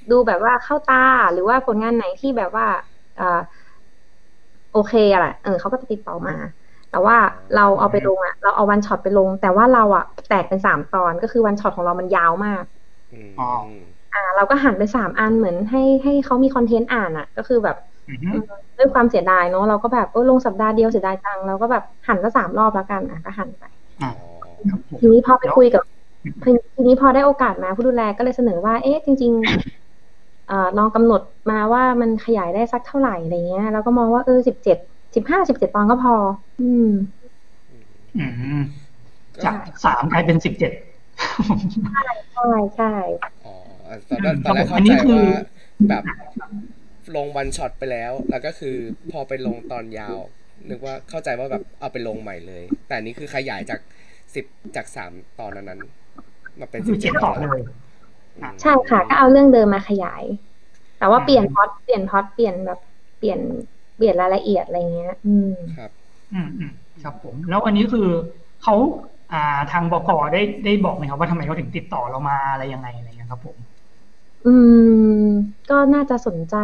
[0.09, 0.95] ดูแบบว่าเข้าตา
[1.31, 2.65] หรือว่าผลงานไหนที่แบบว่า
[3.17, 3.23] อ่า
[4.71, 6.33] โอเคอะแหละเออเขาก็จะติดต่อมา
[6.89, 7.15] แต่ว่า
[7.53, 12.63] เราเอาไปลงอะเราเอาวันช็อตไปลง แต่ว่าเราอะแตกเป็นสามตอนก็คือวันช็อตของเรามันยาวมาก
[13.11, 13.45] อืมอ๋อ
[14.11, 17.94] อ่า เราก็หันไปสามอันเหมือนให้ให้เขามีคอนเทนต์อ่านอะก็คือแบบอือฮึ
[18.77, 23.63] ด้วยความเสียดายเนาะเราก็แบบเออลงสัปดาห์เดียวเสียดายจังเราก็แบบหันละสามรอบแล้วกันอะก็หันไป
[24.01, 24.29] อ่าอ๋อ
[24.69, 25.83] ครับผมทีนี้พอไปคุยกับ
[26.75, 31.21] ทีนี้พอได้โอกาสมาผู้ดูแลก็เลยเสนอว่า เอ๊ะจริงๆเอ่อลองกำหนด
[31.51, 34.77] มาว่ามันขยายได้สักเท่าไหร่อะไรเงี้ยเราก็มองว่าเออสิบเจ็ด
[35.15, 36.13] สิบห้าสิบเจ็ดตอนก็พอ
[36.59, 36.89] อืม
[38.17, 38.25] อื
[38.59, 38.61] ม
[39.43, 40.71] จากสามกลายเป็นสิบเจ็ด
[42.33, 42.85] ใช่ใช่
[43.45, 43.53] อ๋อ
[44.09, 45.25] ตอนแรกคตรัอบนแรกผมเข้าอันนี้ใจคือว่า
[45.87, 46.03] แบบ
[47.15, 48.75] ลงวันช็อตไปแล้ว แล้วก็คือ
[49.11, 50.19] พอไปลงตอนยาว
[50.69, 53.79] นึกว่าเข้าใจว่าแบบเอาไปลงใหม่เลย แต่อันนี้คือขยายจาก
[54.35, 57.61] สิบจากสามตอนนั้นๆมาเป็นคือเจ็ดต่อเลย
[58.37, 60.23] อืมใช่ค่ะ ก็เอาเรื่องเดิมมาขยาย
[60.97, 62.79] แต่ว่าเปลี่ยนพล็อดเปลี่ยนพล็อดเปลี่ยนแบบ
[63.17, 63.39] เปลี่ยน
[63.95, 65.91] เปลี่ยนรายละเอียดอะไรเงี้ย อืมครับ
[66.33, 66.71] อืมอืม
[67.03, 68.07] ครับผม แล้วอันนี้คือ
[68.63, 68.75] เขา
[69.33, 73.57] อ่าทางบกได้ได้บอกไหมครับว่าทำไมเขาถึงติดต่อเรามาอะไรยังไงอะไรเงี้ยครับผม
[74.45, 74.53] อื
[75.25, 75.27] ม
[75.69, 76.55] ก็น่าจะสนใจ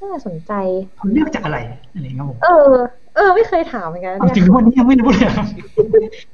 [0.00, 0.52] น่าจะสนใจ
[0.96, 1.58] เขาเลือกจากอะไร
[1.94, 2.72] อะไรเงี้ยครับผมเออ
[3.14, 5.46] เอออ ไม่เคยถามเหมือนกันเอาเนี่ยถึงวันนี้ยังไม่รู้เลยครับ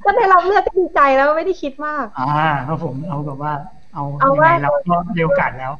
[0.05, 2.27] ก็ได้รับเลือกก็ดีใจแล้วไม่ได้คิดมาก อ่า
[2.67, 3.53] ครับผมเอาแบบว่า
[3.93, 5.71] เอาเอายังว่าไงเราก็เร็วกัดแล้ว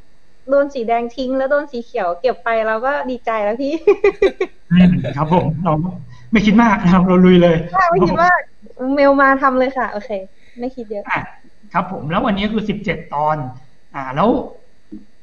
[0.50, 3.72] โดนสีแดงทิ้งแล้วโดนสีเขียวเก็บไปเราก็ดีใจแล้วพี่
[4.70, 5.72] อืมครับผมเรา
[6.32, 7.56] ไม่คิดมากนะครับเราลุยเลย
[7.92, 8.30] ไม่คิดว่า
[8.94, 10.10] เมลมาทำเลยค่ะ โอเค
[10.60, 11.20] ไม่คิดเยอะอะ
[11.72, 13.36] ครับผมแล้ววันนี้คือสิบเจ็ดตอน
[13.94, 14.28] อ่า แล้ว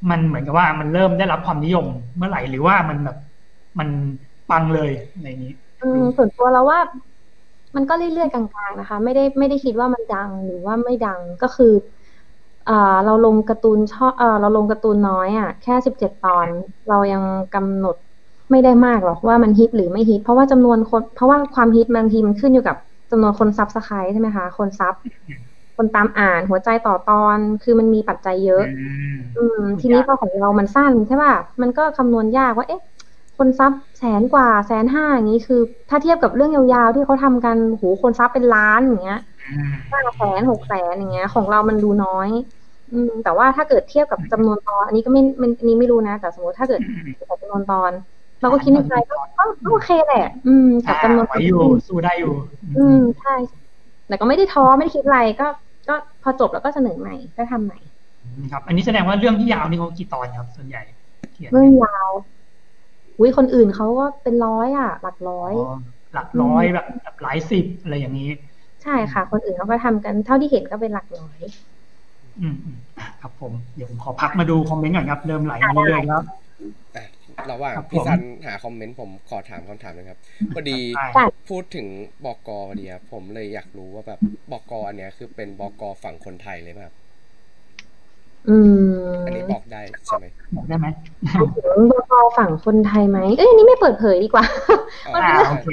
[0.10, 1.86] มันเหมือนกับว่ามันเริ่มได้รับความนิยม
[2.18, 3.18] เมื่อไหร่หรือว่ามันแบบ
[3.80, 3.90] มัน
[4.50, 6.80] ปังเลยอะไรอย่างนี้ อืมส่วนตัวเราว่า
[7.76, 11.74] มันก็เรื่อยๆกลางๆนะคะ ไม่ได้ไม่ได้คิดว่ามันดังหรือว่าไม่ดังก็คือ
[12.68, 12.74] อ่า
[13.06, 16.48] เราลงการ์ตูนชอบเอ่อเราลงการ์ตูนน้อยอะแค่สิบเจ็ดตอน
[16.88, 17.24] เรายัง
[17.54, 17.96] กำหนด
[18.52, 22.78] ไม่ได้มากหรอกว่ามันฮิตหรือไม่ฮิต เพราะว่าจำนวนคน เพราะว่าความฮิตบางทีมันขึ้นอยู่กับ
[23.12, 24.94] จำนวนคน subscribe ใช่ไหมคะ คนซับ
[25.78, 28.64] คนตามอ่านหัวใจต่อตอน คือมันมีปัจจัยเยอะ
[29.36, 32.82] อืม ทีนี้พอของเรามันสั้นใช่ป่ะมันก็คำนวณยากว่า เอ๊ะ
[33.38, 39.18] คนซับแสนกว่าแสนห้าอย่างนี้คือ ถ้าเทียบกับเรื่องยาวๆที่เขาทำกันโหคนซับเป็นล้านอย่างเงี้ย
[39.52, 42.30] อืมห้าแสนหกแสนอย่างเงี้ย ของเรามันดูน้อย
[42.92, 46.82] อืม แต่ว่าถ้าเกิดเทียบกับจำนวนตอน อันนี้ก็ไม่ไม่อันนี้ไม่รู้นะ แต่สมมติถ้าเกิด
[47.30, 47.92] กับจำนวนตอน
[48.42, 52.34] เราก็คิดในใจก็ก็ก็โอเคแหละ อืม กับจำนวนไหวอยู่สู้ได้อยู่
[52.76, 53.32] อืม ใช่
[54.08, 55.46] แต่ก็ไม่ได้ท้อไม่ได้คิดอะไรก็
[55.88, 57.80] ก็พอจบแล้วก็เสนอใหม่ก็ทำใหม่
[58.52, 60.82] ครับ อันนี้แสดงว่าเรื่องที่ยาวนี่เขากี่ตอนครับ ส่วนใหญ่
[61.34, 62.10] เขียนเรื่องยาว
[63.20, 65.74] อุ้ยคนอื่นเขาก็เป็นร้อยอะ หลักร้อยอ๋อ
[66.14, 68.30] หลักร้อยแบบแบบหลายสิบอะไรอย่างนี้
[68.84, 71.40] ใช่ค่ะ คนอื่นเขาก็ทำกันเท่าที่เห็นก็เป็นหลักร้อย
[72.42, 72.78] อืมอืม
[73.22, 76.26] ครับผม เดี๋ยวผมขอพักมาดูคอมเมนต์ก่อนครับ เริ่มไหลมาเรื่อยๆแล้วอะ
[77.52, 80.20] ระหว่างครับผมพี่ซันหาคอมเมนต์ผมขอถามคำถามหนะครับ
[80.54, 81.88] พอดีได้ใช่พูดถึง
[82.26, 84.20] บอกกพอดีครับผมเลยอยากรู้ว่าแบบ
[84.52, 86.96] บอกกอันเนี้ยคือเป็นบอกฝั่งคนไทยเลยไหมครับ
[88.50, 90.88] อืมอันนี้บอกได้ใช่ไหมบอกได้ไหม
[91.34, 94.46] ถึงบกฝั่งคนไทยไหมเอ้ยอันนี้ไม่เปิดเผยดีกว่า
[95.06, 95.68] อ่าอ่าใช่โอเค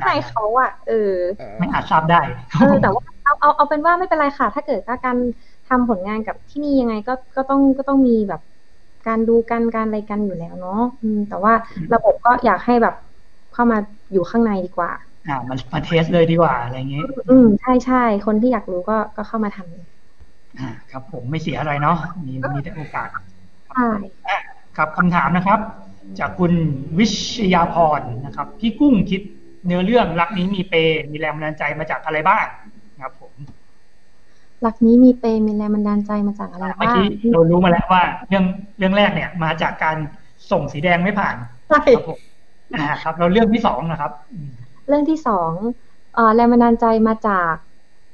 [0.00, 2.20] ใช่เขาอะเอออ่าไม่อาจทราบได้
[2.60, 5.16] เออแต่ว่าเอาเอาเอาเป็นว่าไม่เป็นไรค่ะ ถ้าเกิดว่าการ
[5.68, 8.40] ทำผลงานกับที่นี่ยังไงก็ก็ต้องก็ต้องมีแบบ
[9.06, 11.52] การดูกันการอะไรกันอยู่แล้วเนาะอืมแต่ว่า
[11.94, 12.94] ระบบก็อยากให้แบบ
[13.52, 13.78] เข้ามา
[14.12, 14.90] อยู่ข้างในดีกว่า
[15.28, 23.08] อ่า มันมาเทสเลยดีกว่าอะไรอย่างนี้อืมใช่ใช่คนที่อยากรู้ก็ก็เข้ามาทำอ่า ครับ ผมไม่เสียอะไรเนาะมีมีแต่โอกาส
[23.68, 23.86] ใช่
[24.28, 24.38] อะ
[24.76, 25.60] ครับคำถามนะครับ
[26.18, 26.52] จากคุณ
[26.98, 27.16] วิช
[27.54, 29.22] ยาพรนะครับ พี่กุ้งคิด
[29.66, 32.69] เนื้อเรื่องรักนี้มีเปย์มีแรงบันดาลใจมาจากอะไรบ้างครับผม
[34.62, 38.44] หลักนี้มีเปรย์มีแรงบันดาลใจมาจากอะไรเมื่อบ้างกี้เรารู้มาแล้วว่า เรื่อง
[38.78, 39.96] เรื่องแรกเนี่ย มาจากการ
[40.50, 41.36] ส่งสีแดงไม่ผ่าน
[41.68, 42.18] ใช่ครับผม
[42.78, 44.48] อ่าครับเราเรื่องที่สองนะครับอืม
[44.88, 45.50] เรื่องที่สอง
[46.14, 47.54] เอ่อแรงบันดาลใจมาจาก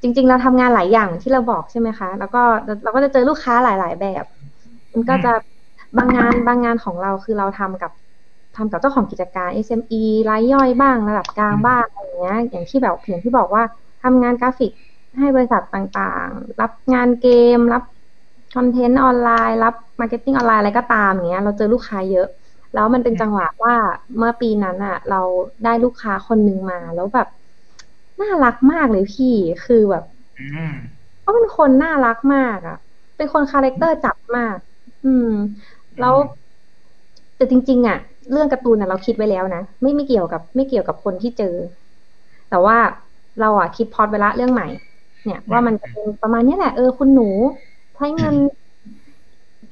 [0.03, 2.43] จริง ๆ เราทำงานหลายอย่างที่เราบอกใช่ไหมคะ แล้วก็
[2.83, 4.25] เราก็จะเจอลูกค้าหลาย ๆ แบบ
[4.93, 5.33] มันก็จะ
[5.97, 7.93] บางงานบางงานของเราคือเราทำกับ
[8.57, 13.63] ทำกับเจ้าของกิจการ SME รายย่อยบ้างระดับกลางบ้างอะไรอย่างเงี้ย อย่างที่แบบอย่างที่บอกว่า
[14.03, 14.73] ทำงานกราฟิก
[15.19, 17.83] ให้บริษัทต่างๆ รับงานเกม รับ
[18.55, 22.29] คอนเทนต์ออนไลน์ รับมาร์เก็ตติ้งออนไลน์อะไรก็ตามอย่างเงี้ย เราเจอลูกค้าเยอะ
[22.75, 23.75] แล้วมันเป็นจังหวะว่า
[24.19, 25.21] เมื่อปีนั้นอะเรา
[25.65, 27.29] ได้ลูกค้าคนหนึ่งมา แล้วแบบ
[28.21, 30.05] น่ารักมากเลยพี่ คือแบบ
[30.39, 30.73] อืม
[31.21, 32.77] เขาเป็นคนน่ารักมากอะ่ะ
[33.17, 34.57] เป็นคนคาแรคเตอร์จัดมาก
[35.05, 35.29] อืม
[36.01, 36.15] แล้ว
[37.37, 37.99] แต่จริง ๆอะ
[38.33, 41.55] เรื่องการ์ตูนน่ะเราคิดไว้แล้วนะไม่ไม่เกี่ยวกับ ไม่เกี่ยวกับคนที่เจอ
[42.51, 42.77] แต่ว่า
[43.41, 44.69] เราอะคิดพล็อตไว้ละเรื่องใหม่
[45.27, 47.29] เนี่ย ว่ามันจะเป็นประมาณเนี้ยแหละเออคุณหนู
[47.95, 48.35] ใช้เงิน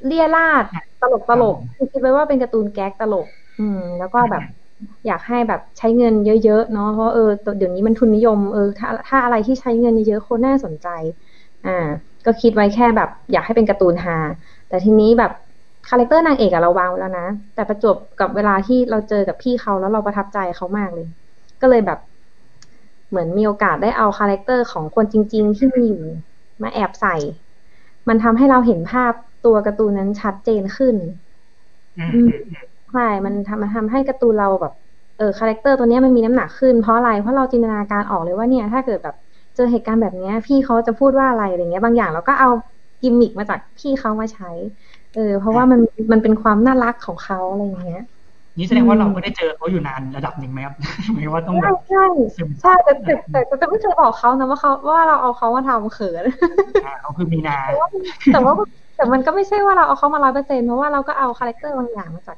[0.07, 0.65] เรี่ยราด
[1.01, 3.27] ตลกตลกคือคิดไว้ว่าเป็นการ์ตูนแก๊กตลก
[3.61, 4.43] อืม แล้วก็แบบ
[5.07, 6.15] อยากให้แบบใช้เงิน
[6.45, 10.89] เยอะๆเนาะเพราะเออเดี๋ยวนี้มันทุนนิยมเออถ้าถ้าอะไรที่ใช้เงินเยอะๆคนน่าสนใจ
[11.67, 11.71] อ่า
[12.27, 14.17] ก็คิดไว้แค่แบบ อยากให้เป็นการ์ตูนฮา
[14.69, 15.31] แต่ทีนี้แบบ
[15.89, 21.07] คาแรคเตอร์นางเอกอะเราวางไว้แล้วนะแต่ประจวบกับเวลาที่เราเจอกับพี่เขาแล้วเราประทับใจเขามากเลย
[21.61, 21.99] ก็เลยแบบ
[23.15, 26.01] เหมือนมีโอกาสได้เอาคาแรคเตอร์ของคนจริง ๆ ที่มีอยู่
[26.63, 27.11] มาแอบใส่
[28.09, 29.13] มันทำให้เราเห็นภาพ
[29.45, 30.97] ตัวการ์ตูนนั้นชัดเจนขึ้น
[31.97, 32.55] อืมอืม
[32.91, 34.73] ใช่ มันทำมันทำให้การ์ตูนเราแบบ
[35.17, 39.15] เออคาแรคเตอร์ตัวเนี้ยมันมีน้ำหนักขึ้นเพราะอะไร เพราะเราจินตนาการออกเลยว่าเนี่ย ถ้าเกิดแบบ
[39.55, 42.49] เจอเหตุการณ์แบบเนี้ยพี่เขาจะพูดว่าอะไรอะไรเงี้ย บางอย่างเราก็เอา
[43.01, 44.47] กิมมิกมาจากพี่เขามาใช้
[45.13, 45.81] เออ เพราะว่ามัน
[46.13, 47.99] มันเป็นความน่ารักของเขาอะไรอย่างเงี้ย
[48.59, 50.75] นี่แสดงว่าเราก็ได้เจอเขาอยู่นานระดับหนึ่งไหมครับ
[51.13, 51.99] หมายว่าต้องแบใช่บใช่
[52.37, 56.25] ซึมใช่แต่แต่แต่แต่แต่ไม่เคยบอกเขานะว่าเขาว่าเราเอาเขามาทำเขิน
[56.83, 57.55] อ่าเขาคือมีนา
[58.31, 58.53] แต่ว่า
[58.95, 62.37] แต่มันก็ไม่ใช่ว่าเราเอาเขามาร้อยเปอร์เซ็นต์เพราะว่าเราก็เอาคาแรคเตอร์บางอย่างมาจาก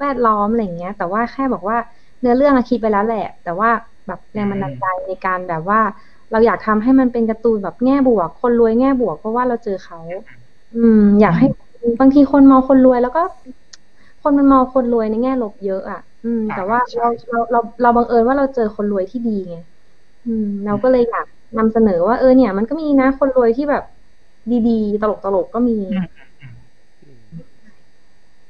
[0.00, 1.76] แวดล้อมอะไรอย่างเงี้ย แต่ว่าแค่บอกว่า
[2.20, 3.68] เนื้อเรื่องอะคิดไปแล้วแหละ แต่ว่า
[4.06, 5.78] แบบแรงบันดาลใจในการแบบว่า
[6.30, 9.98] เราอยากทำให้มันเป็นการ์ตูนแบบแง่บวก คนรวยแง่บวกเพราะว่าเราเจอเขา
[10.72, 11.44] อืม อยากให้
[12.00, 13.20] บางทีคนมองคนรวยแล้วก็
[14.24, 19.56] คนมันมองคนรวยในแง่ลบเยอะอะ อืม แต่ว่าเราเราเราเราบังเอิญว่าเราเจอคนรวยที่ดีไง
[20.26, 21.26] อืม เราก็เลยอยาก
[21.58, 23.84] นำเสนอว่าเออเนี่ย มันก็มีนะคนรวยที่แบบ
[24.68, 25.76] ดีๆ ตลกตลกๆก็มี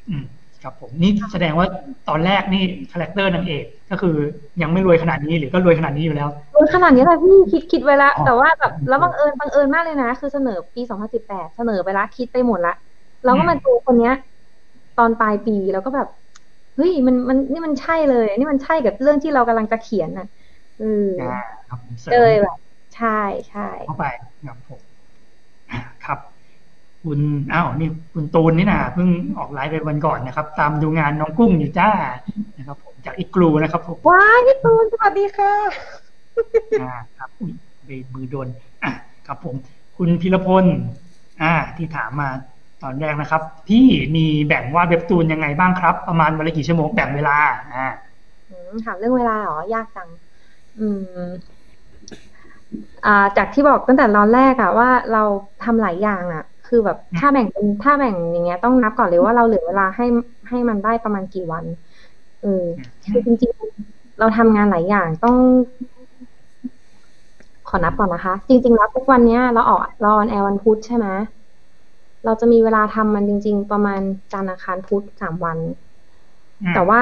[0.08, 0.24] อืม
[0.62, 1.66] ครับผมนี่แสดงว่า
[2.08, 4.16] ตอนแรกนี่ character นางเอกก็คือ
[4.62, 10.82] ยังไม่รวยขนาดนี้หรือก็รวยขนาดนี้อยู่แล้วรวยขนาดนี้แหละพี่คิดคิดไว้ละอ๋อแต่ว่าแบบแล้วบังเอิญบังเอิญมากเลยนะ คือเสนอปี
[11.18, 12.74] 2018 เสนอไปละคิดไปหมดละ
[13.24, 14.14] เราก็มาดูคนเนี้ย
[14.96, 16.06] ตอนปลายปีแล้วก็แบบ
[16.74, 20.24] เฮ้ยมันมันนี่มันใช่เลยนี่มันใช่กับเรื่องที่เรากำลังจะเขียนน่ะ
[20.76, 20.84] เออ
[21.18, 21.24] อ่า
[21.68, 22.58] ครับผมเสริเลยมแบบ
[22.94, 23.08] ใช่
[23.48, 24.04] ใช่เข้าไป
[24.46, 24.80] ครับผม
[25.70, 26.18] อ่าครับ
[27.04, 27.20] คุณ
[27.52, 31.90] อ้าวนี่คุณตูนนี่นะเพิ่งออกไลฟ์ไปวันก่อนนะครับ ตามดูงานน้องกุ้งอยู่จ้า
[32.58, 35.54] นะครับ ผมจากอีกกลูนะครับผมว้ายพี่ตูนสวัสดีค่ะ
[36.78, 36.84] อ่า
[37.16, 37.52] ครับอุ๊ย
[37.84, 38.48] เบรกมือโดน
[38.82, 38.90] อะ
[39.26, 39.56] ครับผม
[39.96, 40.64] คุณพิรพล
[41.40, 42.28] อ่า ที่ถามมา
[42.84, 43.84] ตอนแรกนะครับ พี่
[44.16, 47.36] มีแบ่งวาดเว็บตูนยังไงบ้างครับ ประมาณวันละกี่ชั่วโมงแบ่งเวลา
[47.74, 47.88] อ่า
[48.48, 50.08] อืมถามเรื่องเวลาเหรอยากจัง
[50.78, 50.86] อื
[51.18, 51.28] ม
[53.06, 55.22] อ่าจากที่บอกตั้งแต่ตอนแรกอะว่าเรา
[55.64, 60.06] ทำหลายอย่างอะคือแบบถ้าแบ่งเป็นถ้าแบ่งอย่างเงี้ยต้องนับก่อนเลยว่าเราเหลือเวลาให้
[60.48, 61.64] ให้มันได้ประมาณกี่วัน
[62.42, 62.64] เออ
[63.10, 65.36] คือจริงๆ เราทำงานหลายอย่างต้อง
[67.68, 71.06] ขอนับก่อนนะคะ จริง ๆ แล้วทุกวันเนี้ย เราออกเราออนแอร์วันพุธใช่ไหม
[72.24, 74.00] เราจะมีเวลาทำมันจริง ๆ ประมาณ
[74.32, 75.58] จันทร์อังคารพุธสามวัน
[76.62, 76.98] อืมแต่ว่า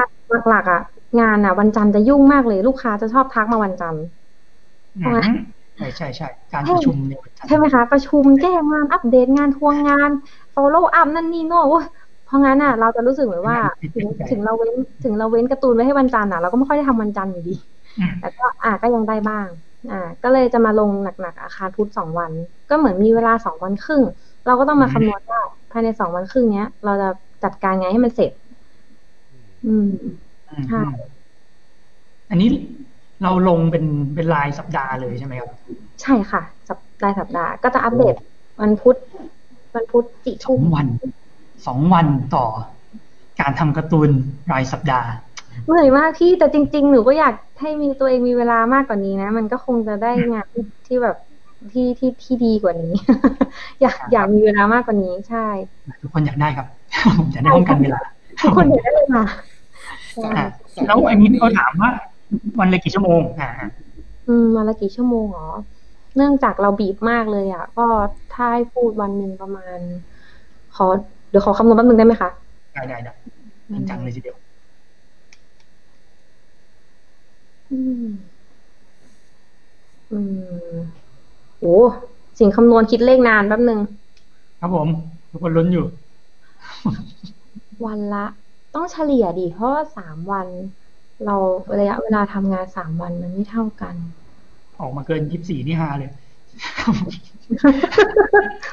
[0.49, 0.81] หลักๆอะ
[1.19, 4.03] งานอะ วันจันทร์จะยุ่งมากเลย ลูกค้าจะชอบทักมาวันจันทร์
[4.95, 5.19] อืม
[5.77, 10.09] ใช่ใช่ใช่การประชุมเนี่ยใช่ไหมคะ ประชุมแก้งานอัปเดตงานทวงงาน
[10.55, 11.85] follow up นั่นนี่โน่นโอ้ย
[12.25, 13.57] เพราะงั้นอะ เราจะรู้สึกเหมือนว่า
[13.93, 17.55] ถึงถึงเราเว้นถึงเราเว้นการ์ตูนไว้ให้วันจันทร์อะเราก็ไม่ค่อยได้ทำวันจันทร์อยู่ดี
[17.99, 19.47] อืมแต่ก็อะก็ยังได้บ้าง
[19.89, 22.31] อ่า ก็เลยจะมาลงหนักๆอาคารพุธสองวัน
[22.69, 24.01] ก็เหมือนมีเวลาสองวันครึ่ง
[24.45, 27.09] เราก็ต้องมาคำนวณว่าภายในสองวันครึ่งเนี้ย เราจะ
[27.43, 28.31] จัดการไงให้มันเสร็จ
[29.65, 29.89] อืม
[30.49, 31.13] อืมค่ะอืม
[32.29, 32.49] อันนี้
[33.23, 35.49] เราลงเป็นเป็นรายสัปดาห์เลยใช่ไหมครับ
[36.01, 38.15] ใช่ค่ะสัปรายสัปดาห์ก็จะอัปเดต
[38.61, 38.97] วันพุธ
[39.75, 40.87] วันพุธสี่สอทุ่งมวัน
[41.67, 42.45] สองวันต่อ
[43.39, 44.09] การทำการ์ตูน
[44.51, 45.09] รายสัปดาห์
[45.65, 51.17] เหนื่อยมากพี่แต่จริง ๆ หนูก็อยากให้มีตัวเองมีเวลามากกว่านี้นะ มันก็คงจะได้งานที่ที่แบบ
[51.71, 52.93] ที่ที่ที่ดีกว่านี้
[53.81, 55.47] อยากครับอยากมีเวลามากกว่านี้ใช่
[56.01, 56.67] ทุกคนอยากได้ครับ
[57.17, 58.01] ผมอยากได้ป้องกันเวลา
[58.41, 59.23] ทุกคนอยากได้เลยมา
[60.11, 60.47] ใช่อะ
[60.87, 61.89] แล้วอันนี้เขาถามว่า
[62.59, 63.69] วันละกี่ชั่วโมงอ่าอ่า
[64.27, 65.49] อืมวันละกี่ชั่วโมงเหรอ
[66.15, 67.85] เนื่องจากเราบีบมากเลยอะ ก็
[68.33, 69.79] ถ้าให้พูดวันหนึ่งประมาณ
[70.75, 70.85] ขอ
[71.29, 72.29] เดี๋ยวขอคำนวณแป๊บนึงได้ไหมคะ
[72.73, 73.13] ได้ได้ได้
[73.73, 74.37] จริงจังเลยทีเดียว
[77.71, 78.07] อืม
[80.11, 80.19] อื
[80.75, 81.02] ม
[81.63, 81.79] โอ้
[82.39, 83.79] สิ่งคำนวณคิดเลขนานแป๊บนึง
[84.59, 84.87] ครับผม
[85.29, 85.85] ทุกคนลุ้นอยู่
[87.85, 88.25] วันละ
[88.75, 90.47] ต้องเฉลี่ยดิเพราะว่าสามวัน
[91.25, 91.35] เรา
[91.79, 93.95] ระยะเวลาทำงานสามวันมันไม่เท่ากัน
[94.79, 96.11] ออกมาเกินยี่สิบสี่นี่ฮาเลย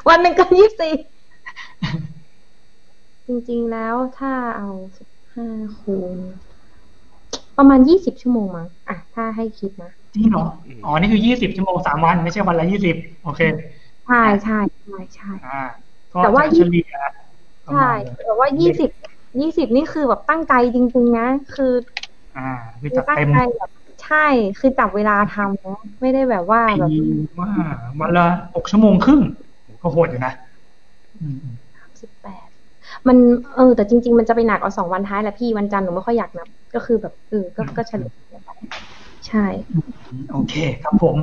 [0.09, 0.97] วันหนึ่งก็ยี่สิบ
[3.27, 5.47] จริงๆแล้วถ้าเอาสิบห้า
[5.81, 6.19] คูณ
[7.57, 10.45] ประมาณยี่สิบชั่วโมงมั้งอะถ้าให้คิดนะ จริงเหรอ
[10.85, 13.41] อ๋อ นี่คือยี่สิบชั่วโมงสามวัน ไม่ใช่วันละยี่สิบโอเค
[14.05, 15.49] ใช่ใช่ใช่ใช่อ่า
[16.13, 16.87] ก็แต่ว่าจะเฉลี่ย
[17.67, 18.91] ประใช่มาณแต่ว่ายี่สิบ
[19.41, 21.73] ยี่สิบนี่คือแบบตั้งใจจริง ๆ นะ คือ
[22.35, 22.41] อ่า
[22.83, 23.71] คือคือจัดตั้งเต็มใจแบบ
[24.03, 24.17] ใช่
[24.59, 26.95] คือจับเวลาทำนะไม่ได้แบบว่าแบบปี
[27.39, 27.51] ว่า
[28.01, 29.21] วันละหกชั่วโมงครึ่ง
[29.83, 30.33] ก็โหดอยู่นะ
[31.21, 31.71] อืม
[32.01, 32.49] สิบแปด
[33.09, 33.17] มัน
[33.55, 38.49] เออ แต่จริง ๆ มันจะไปหนักเอาสองวันท้ายแหละพี่วันจันทร์หนูไม่ค่อยอยากนับ ก็คือแบบเออก็ก็เฉลี่ยไป
[39.31, 39.47] ใช่
[40.33, 41.17] โอเค ครับผม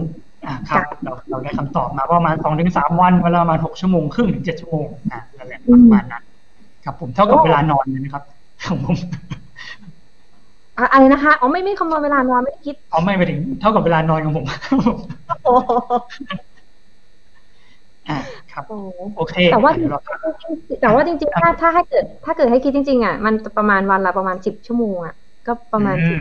[0.46, 6.24] อ่าครับ เราเราได้คำตอบมาว่าประมาณสองถึงสามวันเวลาประมาณหกชั่วโมงครึ่งถึงเจ็ดชั่วโมงอ่านั่นแหละประมาณนั้น
[6.86, 8.24] ครับผมเท่ากับเวลานอนเลยนะครับ
[8.66, 8.98] ของผม
[10.78, 14.46] อะอะไรนะคะอ๋อไม่ไม่คำนวณเวลานอนไม่ได้คิดเอาไม่ไปถึงเท่ากับเวลานอนของผม
[15.44, 15.72] โอ้โห
[18.10, 18.18] อ่า
[18.52, 20.00] ครับโอ้โหโอเค แต่ว่าเดี๋ยเรา
[20.82, 25.14] แต่ว่าจริงๆถ้าถ้าให้เกิด ถ้าเกิดให้คิดจริง ๆ อะ มันประมาณวันละประมาณสิบชั่วโมงอะ
[25.48, 26.18] ก็ประมาณสิบ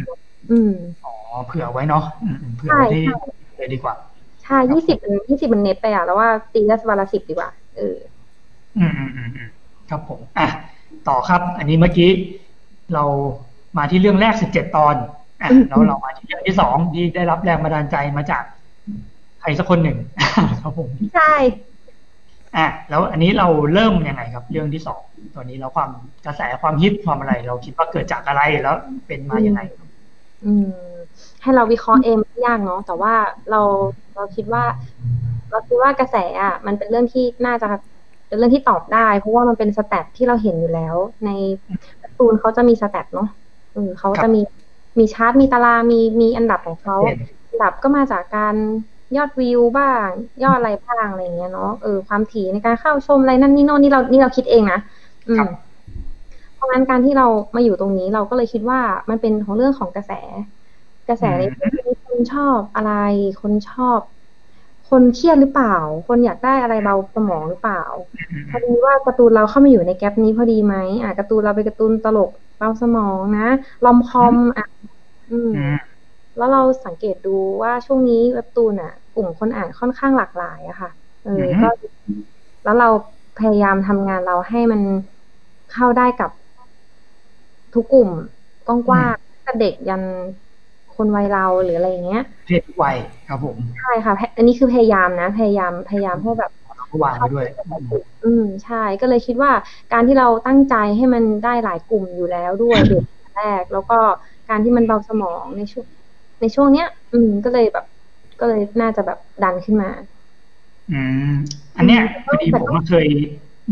[0.50, 0.72] อืม
[1.04, 1.12] อ๋อ
[1.46, 3.16] เผื่อไว้เนาะอืมเผื่อใช่ไว้ที่ใช่
[3.56, 3.94] เลยดีกว่า
[4.42, 4.96] ใช่ยี่สิบ
[5.30, 7.96] ยี่สิบมันเน็ตไปอะแล้วว่าตีได้วันละสิบดีกว่าเออ
[8.78, 9.48] อืมอืมอืมอืม
[9.90, 10.46] ครับผมอะ
[11.08, 12.10] ต่อครับ อันนี้เมื่อกี้
[12.94, 13.04] เรา
[13.76, 14.94] มาที่เรื่องแรกสิบเจ็ดตอน
[15.42, 18.44] อะอืมแล้วเรามาที่เรื่องที่สองที่ได้รับแรงบันดาลใจมาจาก
[19.40, 19.98] ใครสักคนหนึ่ง
[20.62, 21.34] ครับผมใช่
[22.56, 25.00] อะแล้วอันนี้เราเริ่มยังไงครับ เรื่องที่สอง
[25.34, 25.90] ตัวนี้แล้วความ
[26.26, 29.85] กระแสความฮิตความอะไร เราคิดว่าเกิดจากอะไรแล้วเป็นมายังไงครับ
[30.44, 30.68] อืม
[31.42, 33.14] ให้เราวิเคราะห์เองไม่ยากเนาะแต่ว่า
[33.50, 33.60] เรา
[34.14, 34.64] เราคิดว่า
[35.50, 37.68] เราคิดว่ากระแสอะ มันเป็นเรื่องที่น่าจะ
[38.28, 41.30] เป็นเรื่องที่ตอบได้ เพราะว่ามันเป็นสแตทที่เราเห็นอยู่แล้ว ใน
[42.18, 43.28] ตูนเขาจะมีสแตทเนาะ
[43.72, 44.40] เออเขาจะมี
[44.98, 46.96] มีชาร์ตมีตารางมีมีอันดับของเขา
[47.50, 48.54] อันดับก็มาจากการ
[49.16, 50.06] ยอดวิวบ้าง
[50.44, 54.80] ยอดอะไรบ้างอะไรเงี้ยเนาะเออความถี่ในการเข้าชมอะไรนั่นนี่โน่นนี่เรานี่เราคิดเองนะ
[55.28, 57.24] อืมะงั้นการที่เรา
[57.54, 60.10] มาอยู่ตรงนี้เราก็เลยคิดว่ามันเป็นของเรื่องของกระแส
[61.08, 62.90] กระแสในช่วงนี้คนชอบอะไร
[63.40, 64.00] คนชอบ
[64.90, 65.74] คนเครียดหรือเปล่า
[66.06, 67.82] คนอยากได้อะไรเบาสมองหรือเปล่า
[68.48, 73.48] พอดีว่าการ์ตูนเราเข้ามาอยู่ในแกลบนี้พอดีไหมอะการ์ตูนเราเป็นการ์ตูนตลกเบาสมองนะ
[73.84, 74.90] ลอมคอมอะอืม
[75.30, 75.48] อืม
[76.36, 77.30] แล้วเราสังเกตดู
[77.62, 80.90] ว่าช่วงนี้เว็บตูนอะ กลุ่มคนอ่านค่อนข้างหลากหลายอะค่ะ
[81.22, 81.68] เอออือฮึก็
[82.64, 82.88] แล้วเรา
[83.36, 84.80] พยายามทำงานเราให้มัน
[85.72, 86.30] เข้าได้กับ
[87.76, 88.10] ทุกกลุ่ม
[88.66, 90.02] กว้างๆตั้งแต่เด็กยัน
[90.96, 92.96] คนวัยเราหรืออะไรอย่างเงี้ย เพศทุกวัย
[93.28, 97.86] ครับผม ใช่ค่ะแพอันนี้คือพยายามนะ พยายามพยายามให้แบบเราก็วางไว้ด้วยอืม
[98.24, 99.50] อืมใช่ ก็เลยคิดว่า
[99.92, 103.04] การที่เราตั้งใจให้มันได้หลายกลุ่มอยู่แล้วด้วยเด็ก
[103.36, 103.98] แรก แล้วก็
[104.48, 105.86] การที่มันเบาสมองในช่วง
[106.40, 107.86] ในช่วงเนี้ย อืมก็เลยแบบ
[108.40, 109.90] ก็เลยน่าจะแบบดันขึ้นมา
[110.92, 111.34] อืม
[111.76, 113.06] อันเนี้ยอืมพอดีผมก็เคย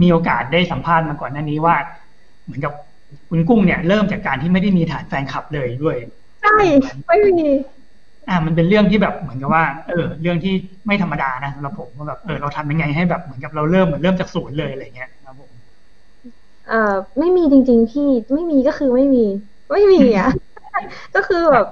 [0.02, 1.76] มีโอกาสได้สัมภาษณ์มาก่อนหน้านี้ว่า
[2.44, 2.72] เหมือนกับ
[3.30, 5.96] คุณกุ้งเนี่ยเริ่มจากการที่ไม่ได้มีฐานแฟนคลับเลยด้วย
[6.42, 6.56] ใช่
[7.06, 7.48] ไม่มี
[8.28, 10.54] อ่ามันเป็นเรื่องที่แบบเหมือนกับว่า เออ เรื่องที่
[10.86, 15.50] ไม่ธรรมดานะสำหรับผมว่าแบบเออเราทำยังไงให้แบบเหมือนกับเราเริ่มเหมือนเริ่มจากศูนย์เลยอะไรเงี้ยครับผม
[16.68, 19.24] เอ่อไม่มีจริงๆที่ไม่มีก็คือไม่มี
[19.72, 20.30] ไม่มีอะ
[21.14, 21.66] ก็คือแบบ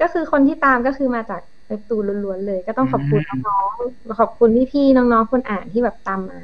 [0.00, 6.40] ก็คือคนที่ตามก็คือมาจากเว็บตูนล้วนๆเลย ก็ต้องขอบคุณน้องๆขอบคุณพี่ๆน้องๆคนอ่านที่แบบตามมา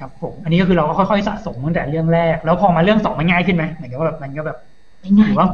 [0.00, 4.58] ครับผมอันนี้ก็คือเราก็ค่อยๆสะสมตั้งแต่เรื่องแรก แล้วพอมาเรื่องสองมันง่ายขึ้นไหมเหมือนกับว่าแบบมันก็แบบ
[5.00, 5.48] ไม่ง่ายหรือว่า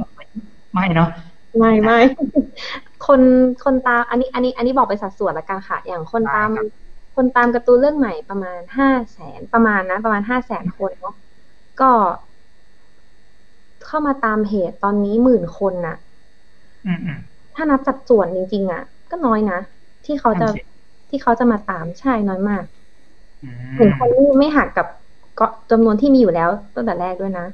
[0.74, 1.08] ไม่เนาะ
[1.58, 1.98] ไม่ไม่
[3.06, 3.20] คน
[3.64, 6.66] คนตามอันนี้ อันนี้ อันนี้บอกไปนสัดส่วนละกันค่ะ อย่างคนตามได้ครับ
[7.16, 11.14] คนตามการ์ตูนเรื่องใหม่ประมาณห้าแสนประมาณนะ ประมาณห้าแสนคนเนาะ
[11.80, 11.90] ก็
[13.86, 15.96] เข้ามาตามเพจตอนนี้หมื่นคนน่ะ
[16.86, 17.18] อืมอืม
[17.54, 19.58] ถ้านับสัดส่วนจริง ๆ อะ ก็น้อยนะ
[20.04, 20.60] ที่เขาจะนั่นสิ
[21.10, 22.64] ที่เขาจะมาตามใช่น้อยมาก
[23.42, 24.86] อืหนึ่งมคนนี่ไม่หักกับ
[25.38, 27.46] ก็จำนวนที่มีอยู่แล้วตั้งแต่แรกด้วยนะ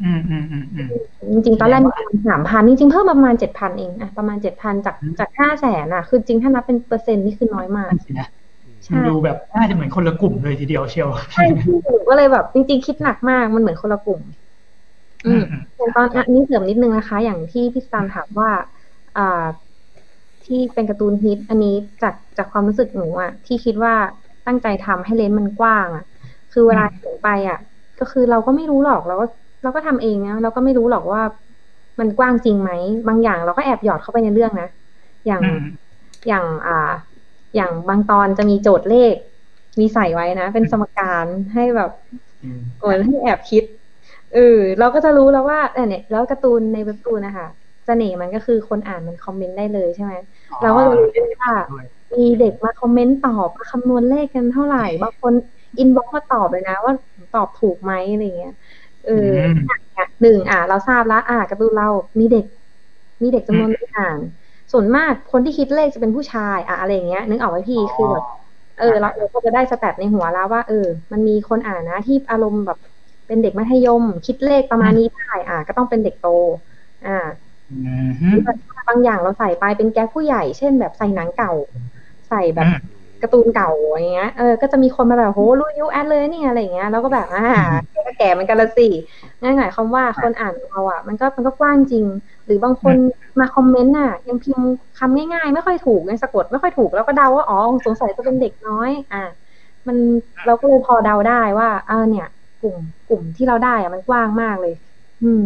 [0.00, 0.88] อืมอืมอืมอืม
[1.32, 8.26] จริงๆตอนแรกมีประมาณสามพันจริงๆเพิ่มมาประมาณเจ็ดพันเองอะประมาณเจ็ดพันจากอืมจากห้าแสนอะคือจริงถ้านับเป็นเปอร์เซ็นต์นี่คือน้อยมากนั่นสินะ
[8.86, 14.20] ใช่มันดูแบบน่าจะเหมือนคนละกลุ่มเลยทีเดียวเชียวใช่ที่หนูก็เลยแบบจริงๆคิดหนักมากมันเหมือนคนละกลุ่ม
[15.24, 18.50] อืมอืมอย่างตอนอันนี้เสริมนิดนึงนะคะ อย่างที่พี่สตางถามว่า
[19.16, 19.22] อ่า
[20.44, 23.94] ที่เป็นการ์ตูนฮิต อันนี้จากจากความรู้สึกหนูอะที่คิดว่า
[24.46, 26.04] ตั้งใจทำให้เลนส์มันกว้างอะ
[26.52, 27.58] คือเวลาเขียนไปอะ
[27.98, 29.26] ก็คือเราก็ไม่รู้หรอกเราก็
[29.62, 31.22] เราก็ทำเองนะเราก็ไม่รู้หรอกว่า
[32.00, 32.70] มันกว้างจริงไหม
[33.08, 34.66] บางอย่างเราก็แอบหยอดเข้าไปในเรื่องนะ
[35.26, 35.92] อย่างอืม
[36.26, 36.72] อย่างอ่า
[37.54, 39.16] อย่างบางตอนจะมีโจทย์เลข
[39.80, 41.90] มีใส่ไว้นะ เป็นสมการให้แบบ
[42.42, 43.64] อืมเหมือนให้แอบคิด
[44.30, 44.38] เออ
[44.78, 47.46] เราก็จะรู้แล้วว่าเออเนี่ยแล้วการ์ตูนในเว็บตูนนะคะ
[47.86, 50.14] เสน่ห์มันก็คือคนอ่านมัน comment ได้เลยใช่ไหม
[50.60, 51.08] เราก็จะรู้
[51.42, 55.34] ว่าด้วย มีเด็กมา comment ตอบมาคำนวณเลขกันเท่าไหร่บางคน
[55.78, 56.92] inbox มาตอบเลยนะ ว่า
[57.32, 58.52] ตอบถูกไหมอะไรเงี้ย
[59.02, 59.12] เออ
[59.68, 61.86] มอะหนึ่งอะ เราทราบแล้วอะการ์ตูนเรา
[62.20, 62.44] มีเด็ก
[63.22, 64.20] มีเด็กจำนวนไม่อ่าน
[64.72, 68.24] ส่วนมากคนที่คิดเลขจะเป็นผู้ชายอะอะไรอย่างเงี้ย นึกออกไหมพี่คือแบบ
[68.76, 70.74] เออเราเราก็จะได้สแตทในหัวแล้วว่า เออ
[71.12, 72.78] มันมีคนอ่านนะที่อารมณ์แบบ
[73.26, 76.24] เป็นเด็กมัธยม คิดเลขประมาณนี้ได้อะก็ต้องเป็นเด็กโต
[77.04, 77.10] อ่า
[77.70, 77.74] อื
[78.08, 78.28] มฮึ
[78.88, 81.52] บางอย่างเราใส่ไปเป็นแก๊กผู้ใหญ่ เช่นแบบใส่หนังเก่า
[82.32, 82.92] ใส่แบบอืม
[83.22, 83.68] การ์ตูนเก่า
[84.00, 87.40] อย่างเงี้ย เออ ก็จะมีคนมาแบบโหรู้ยุแอดเลยเนี่ยอะไรอย่างเงี้ย แล้วก็แบบอ่า
[88.18, 88.88] แก่เหมือนกันละสิ
[89.42, 92.06] นั่นหมายความว่าคนอ่านเราอะ มันก็มันก็กว้างจริง
[92.46, 92.96] หรือบางคน
[93.40, 94.66] มาคอมเมนต์อะ ยังพิมพ์
[94.98, 99.18] คำง่ายๆ ไม่ค่อยถูกยังสะกดไม่ค่อยถูก แล้วก็เดาว่า อ๋อ สงสัยจะเป็นเด็กน้อย อะ
[99.86, 99.96] มัน
[100.46, 102.26] เราก็เลยพอเดาได้ว่า เออเนี่ย
[102.60, 104.74] กลุ่มกลุ่มที่เราได้อะมันกว้างมากเลย
[105.22, 105.42] อืม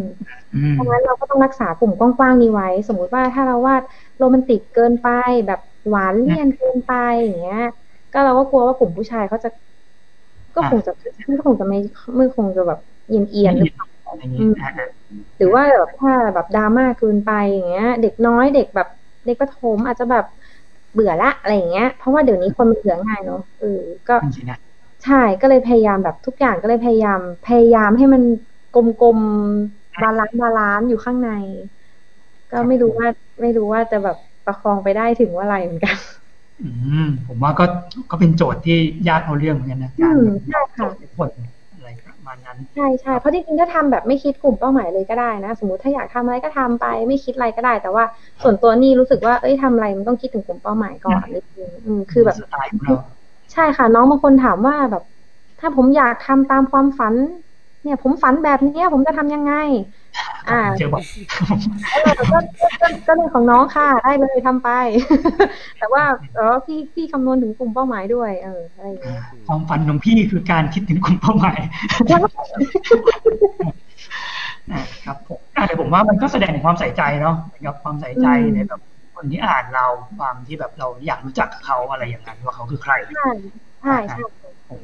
[0.55, 3.83] อืมเพราะงั้นเราก็ต้องรักษากลุ่มกว้างๆนี้ไว้ สมมุติว่าถ้าเราวาด
[4.19, 5.09] โรแมนติกเกินไป
[5.47, 6.91] แบบ หวานเลี่ยนเกินไป
[7.25, 7.57] อย่างเงี้ย
[8.13, 9.49] ก็เราก็กลัวว่ากลุ่มผู้ชายเขาจะ
[10.55, 10.91] ก็คงจะ
[11.29, 11.79] ก็คงจะไม่
[12.17, 14.87] ไม่คงจะแบบเอียนเอียนๆหรือเปล่าอะไรอย่างงี้อะอะ
[15.37, 18.87] หรือว่าแบบถ้าแบบดราม่าเกินไปอย่างเงี้ย เด็กน้อยเด็กแบบ
[19.25, 20.25] เด็กประถมอาจจะแบบ
[20.93, 23.67] เบื่อละอะไรอย่างเงี้ย เพราะว่าเดี๋ยวนี้คนมันเบื่อง่ายเนาะเออ
[24.07, 24.57] ก็นั่นสินะ
[25.03, 28.23] ใช่ก็เลยพยายามแบบทุกอย่างก็เลยพยายาม พยายามให้มัน
[28.73, 31.29] กลมๆ balance balance อยู่ข้างใน
[32.51, 33.09] ก็ไม่รู้ว่า
[33.41, 35.97] ไม่รู้ว่าจะแบบ ประคองไปได้ถึงว่าอะไรเหมือนกัน
[36.63, 36.69] อื
[37.07, 37.65] มผมว่าก็
[38.11, 38.79] ก็เป็นโจทย์ที่
[39.09, 41.31] ยากเอาเรื่องเหมือนกันนะอืการมใช่ค่ะผล
[41.75, 48.05] อะไรประมาณนั้นใช่ใช่เพราะจริงๆถ้าทำแบบไม่คิดกลุ่มเป้าหมายเลยก็ได้นะ สมมติถ้าอยากทำอะไรก็ทำไปไม่คิดอะไรก็ได้ แต่ว่า
[48.43, 52.95] ส่วนตัวนี่รู้สึกว่าเอ้ยทำอะไรมันต้องคิดถึงกลุ่มเป้าหมายก่อนนิดนึงอืมคือแบบสไตล์ของเรา
[53.53, 55.05] ใช่ค่ะ น้องบางคนถามว่าแบบ
[55.61, 57.15] ถ้าผมอยากทำตามความฝัน
[57.83, 59.53] เนี่ยผมฝันแบบเนี้ยผมจะทำยังไง
[60.51, 61.03] อ่าเจอบอก
[61.93, 64.71] เออก็ก็ก็ก็เรื่องของน้องค่ะ ได้เลยทำไป
[65.79, 66.03] แต่ว่า
[66.37, 71.59] เออพี่พี่คำนวณถึงกลุ่มเป้าหมายด้วย เอออะไรอย่างเงี้ยความฝันของพี่คือการคิดถึงกลุ่มเป้าหมาย
[74.73, 78.81] อะครับผมอะแต่ผมว่ามันก็แสดงถึงความใส่ใจเนาะเหมือนกับความใส่ใจในแบบ
[79.15, 79.87] คนที่อ่านเรา
[80.19, 83.31] ความที่แบบเราอยากรู้จักเขาอะไรอย่างนั้นว่าเขาคือใครใช่
[83.83, 84.17] ใช่ใช่
[84.69, 84.81] ผม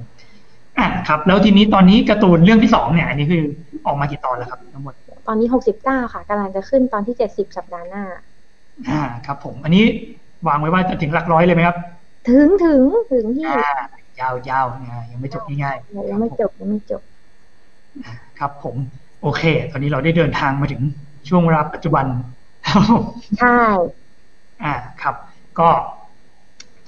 [0.83, 3.42] อะครับ แล้วทีนี้ตอนนี้การ์ตูนเรื่องที่สองเนี่ย อันนี้คือ
[3.87, 4.95] ออกมากี่ตอนแล้วครับทั้งหมด
[5.27, 8.05] ตอนนี้หกสิบเก้าค่ะกำลังจะขึ้นตอนที่เจ็ดสิบสัปดาห์หน้า
[8.88, 9.85] อ่าครับ ผม อันนี้
[10.49, 11.77] วางไว้ว่าจะถึงหลักร้อยเลยไหมครับ
[12.29, 13.75] ถึงถึงถึงที่อ่า
[14.21, 17.03] ยาวยาวๆนะยังไม่จบง่ายๆยังไม่จบยังไม่จบ
[18.38, 18.77] ครับ ผม
[19.23, 19.42] โอเค
[19.73, 20.83] ตอนนี้เราได้เดินทางมาถึง
[21.29, 22.07] ช่วงเวลาปัจจุบัน
[23.38, 23.59] ใช่
[24.62, 25.14] อ่าครับ
[25.59, 25.68] ก็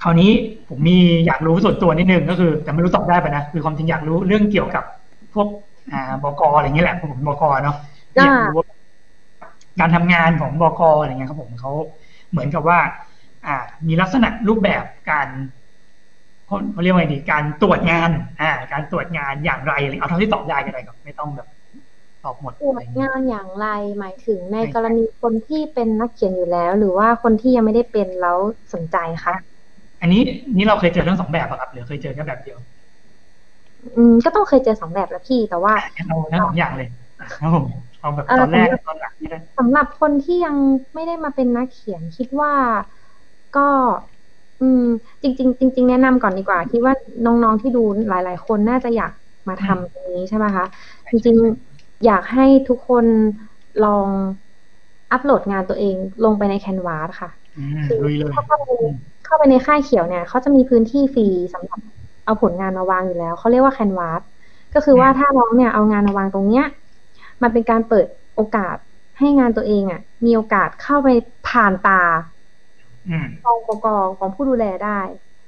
[0.05, 0.31] คราวนี้
[0.69, 4.85] ผมมีอยากรู้ส่วนตัวนิดนึงก็คือ แต่ไม่รู้ตอบได้ปะนะคือความจริงอยากรู้เรื่องเกี่ยวกับ
[5.35, 5.49] พวก
[5.93, 7.77] อ่าบกอะไรอย่างเงี้ยแหละผมบกเนาะ
[8.15, 8.67] อยากรู้ว่า
[9.81, 11.73] การทำงานของบกอะไรเงี้ยครับผมเขา
[12.31, 12.79] เหมือนกับว่า
[13.47, 15.29] อ่า มีลักษณะรูปแบบการ
[16.47, 21.47] เขาเขาเรียกว่าไงดี การตรวจงาน อ่า การตรวจงานอย่างไรอะไรเอาเท่าที่ตอบได้ก็ได้ครับไม่ต้องแบบ
[22.25, 23.67] ตอบหมดตรวอะไรจเงี้ยงานอย่างไร
[23.99, 28.39] หมายถึงในกรณีคนที่เป็นนักเขียนอยู่แล้ว หรือว่าคนที่ยังไม่ได้เป็นแล้ว
[28.73, 29.35] สนใจคะ
[30.05, 30.23] อันนี้
[30.57, 32.59] นี่เราเคยเจอทั้งสองแบบอะครับ หรือเคยเจอแค่แบบเดียว
[33.97, 36.89] อืมก็ต้องเคยเจอสองแบบแล้วพี่แต่ว่างั้นเอาทั้งสองอย่างเลย
[37.39, 37.65] ครับผม
[38.01, 40.57] เอาแบบเอ่อตอนแรกกับตอนหลังนี่ได้สำหรับคนที่ยัง
[40.95, 42.53] ไม่ได้มาเป็นนักเขียนคิดว่า
[43.57, 43.61] ก็
[44.61, 44.83] อืม
[45.23, 49.13] จริง ๆ จริง ๆ แนะนำก่อนดีกว่า คิดว่าน้องๆที่ดูหลาย ๆ คนน่าจะอยาก
[49.49, 50.65] มาทำตรงนี้ใช่ไหมคะ
[51.11, 51.37] จริง
[51.71, 53.07] ๆ อยากให้ทุกคน
[53.81, 54.11] ลอง
[55.11, 58.53] อัปโหลดงานตัวเองลงไปในแคนวาสค่ะอืมลุยเลยเข้าไป
[59.25, 61.79] เข้าไปในค่ายเขียวเนี่ยเขาจะมีพื้นที่ฟรีสำหรับ
[62.25, 64.23] เอาผลงานมาวางอยู่แล้วเขาเรียกว่าแคนวาส
[64.75, 66.65] ก็คือว่าถ้าน้องเนี่ยเอางานมาวางตรงเนี้ย
[67.43, 68.07] มันเป็นการเปิด
[68.37, 68.77] โอกาส
[69.19, 71.09] ให้งานตัวเองอะ มีโอกาสเข้าไป
[71.49, 72.03] ผ่านตา
[73.09, 75.01] อืมกองปกองของผู้ดูแลได้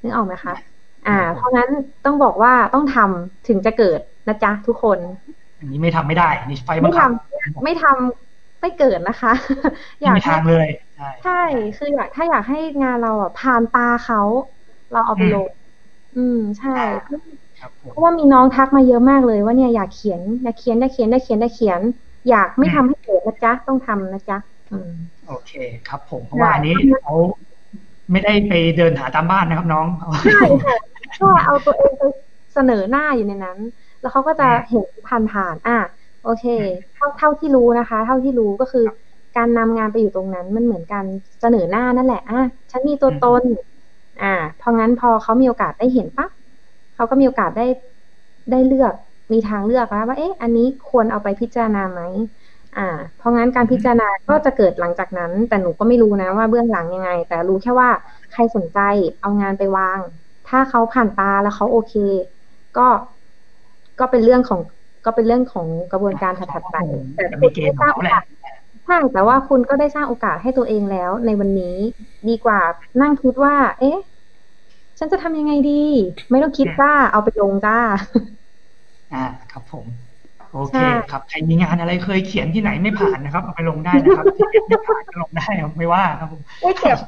[0.02, 0.54] นึกออกไหมคะ
[1.06, 1.68] อ่า เพราะงั้น
[2.04, 4.98] ต้องบอกว่าต้องทำถึงจะเกิดนะจ๊ะทุกคน
[5.58, 7.10] อันนี้ไม่ทำไม่ได้อันนี่ไฟบัไม่งทำคับ
[7.64, 8.25] ไม่ทำ
[8.60, 9.32] ไม่เกิดนะคะ
[10.02, 11.32] อยากไม่มีให้ทางเลยใช่ใช่
[11.76, 14.20] คืออยากถ้าอยากให้งานเราอะผ่านตาเขา
[14.92, 15.48] เราเอาไปลง
[16.16, 16.70] อืม ใช่
[17.60, 21.80] ครับผมเพราะว่ามีน้องทักมาเยอะมากเลยว่าเนี่ยอยากเขียนอยากเขียนอยากเขียนอยากเขียนอยากเขียน
[22.28, 24.38] อยากไม่ทำให้เกิดนะจ๊ะต้องทำนะจ๊ะ
[24.70, 24.90] อืม
[25.28, 25.52] โอเค
[25.88, 27.14] ครับ ผมเพราะว่าอันนี้เขา
[28.12, 29.86] ไม่ได้ไปเดินหาตามบ้านนะครับน้อง
[30.22, 30.76] ใช่ค่ะ
[31.20, 32.02] ก็เอาตัวเองไป
[32.54, 33.58] เสนอหน้าอยู่ในนั้น
[34.00, 35.78] แล้วเขาก็จะเห็นผ่านๆอะ
[36.26, 36.44] โอเค
[36.94, 38.84] เท่าเท่าที่รู้นะคะ เท่าที่รู้ก็คือ
[39.36, 41.06] การนำงานไปอยู่ตรงนั้นมันเหมือนการ
[41.40, 42.36] เสนอหน้านั่นแหละอะ
[42.72, 43.44] ฉันมีตัวตน
[44.18, 46.30] อ่า เพราะงั้นพอเขามีโอกาสได้เห็นปั๊บ
[46.94, 47.62] เขาก็มีโอกาสได้
[48.50, 48.94] ได้เลือก
[49.32, 52.00] มีทางเลือกแล้วว่าเอ๊ะอันนี้ควรเอาไปพิจารณาไหม
[52.74, 52.82] อ่า
[53.16, 57.90] เพราะงั้นการพิจารณาก็จะเกิดหลังจากนั้น แต่หนูก็ไม่รู้นะว่าเบื้องหลังยังไง แต่รู้แค่ว่า
[58.30, 58.78] ใครสนใจ
[59.20, 60.00] เอางานไปวาง
[60.46, 61.92] ถ้าเขาผ่านตาแล้วเขาโอเค
[62.74, 62.82] ก็
[63.98, 64.75] ก็เป็นเรื่องของก็
[65.14, 66.76] เป็นเรื่องของกระบวนการถัดๆไป
[67.14, 68.22] แต่จะคุมีณเกได้ณฑ์สของร้างเขาโอแหละกาส
[68.84, 71.76] ใช่แต่ว่าคุณก็ได้สร้างโอกาสให้ตัวเองแล้ว ในวันนี้
[72.28, 72.60] ดีกว่า
[73.00, 73.98] นั่งคิดว่า เอ๊ะ
[74.98, 75.84] ฉันจะทำยังไงดี
[76.30, 77.78] ไม่ต้องคิดจ้าเอาไปลงจ้า
[79.12, 79.18] อ่า
[79.50, 79.86] ครับผม
[80.52, 86.98] โอเคใช่ครับใครมีงานอะไรเคยเขียนที่ไหนไม่ผ่านนะครับ เอาไปลงได้นะครับที่ไม่ผ่านก็ลงได้ครับไม่ว่าครับผมไม่เจ็บ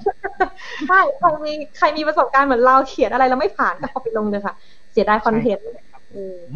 [0.87, 4.55] ใช่ใครมีใครมีประสบการณ์เหมือนเราเขียนอะไรแล้วไม่ผ่านก็เอาไปลงเลยค่ะ
[4.93, 5.88] เสียดายคอนเทนต์อืมผม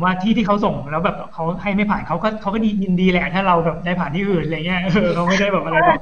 [0.03, 6.01] ว่าที่ที่เขาส่งแล้วแบบเขาให้ไม่ผ่านเขาก็เขาก็ดียินดีแหละถ้าเราแบบได้ผ่านที่อื่นอะไรเงี้ยเออเขาไม่ได้แบบอะไรหรอก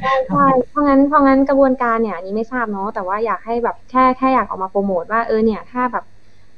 [0.00, 6.04] ใช่ใช่เพราะงั้นเพราะงั้นกระบวนการเนี่ยอันนี้ไม่ทราบเนาะแต่ว่าอยากให้แบบแค่แค่อยากออกมาโปรโมทว่าเออเนี่ย ถ้าแบบ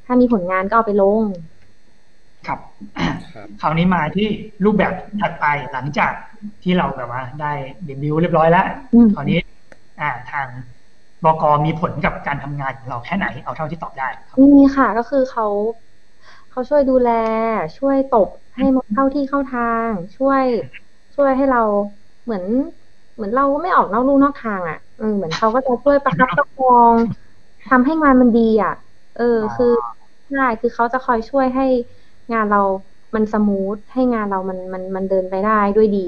[0.05, 1.23] ถ้ามีผลงานก็เอาไปลง
[2.47, 2.59] ครับ
[3.33, 4.27] ครับคราวนี้มาที่
[4.65, 6.11] รูปแบบถัดไปหลังจาก
[6.63, 7.51] ที่เราแบบว่า ได้
[7.85, 9.39] เดบิวต์เรียบร้อยแล้วอืมคราวนี้
[10.01, 10.47] อ่าทาง
[11.25, 15.45] บกมีผลกับการทำงานของเราแค่ไหนเอาเท่าที่ตอบได้ครับมีค่ะก็คือเขา
[16.51, 17.11] เขาช่วยดูแล
[17.77, 20.43] ช่วยตบให้มันเข้าที่เข้าทาง ช่วย
[21.15, 21.61] ช่วยให้เรา
[22.23, 22.43] เหมือน
[23.15, 26.93] เหมือนเราไม่ออกนอกลู่นอกทางอะเออเหมือนเขาก็จะช่วยประคับประคอง
[27.69, 28.73] ทำให้งานมันดีอะ
[29.17, 29.73] เออ คือ
[30.31, 31.65] ใช่คือเขาจะคอยช่วยให้
[32.33, 32.61] งานเรา
[33.15, 36.07] มันสมูทให้งานเรามันมันมันเดินไปได้ด้วยดี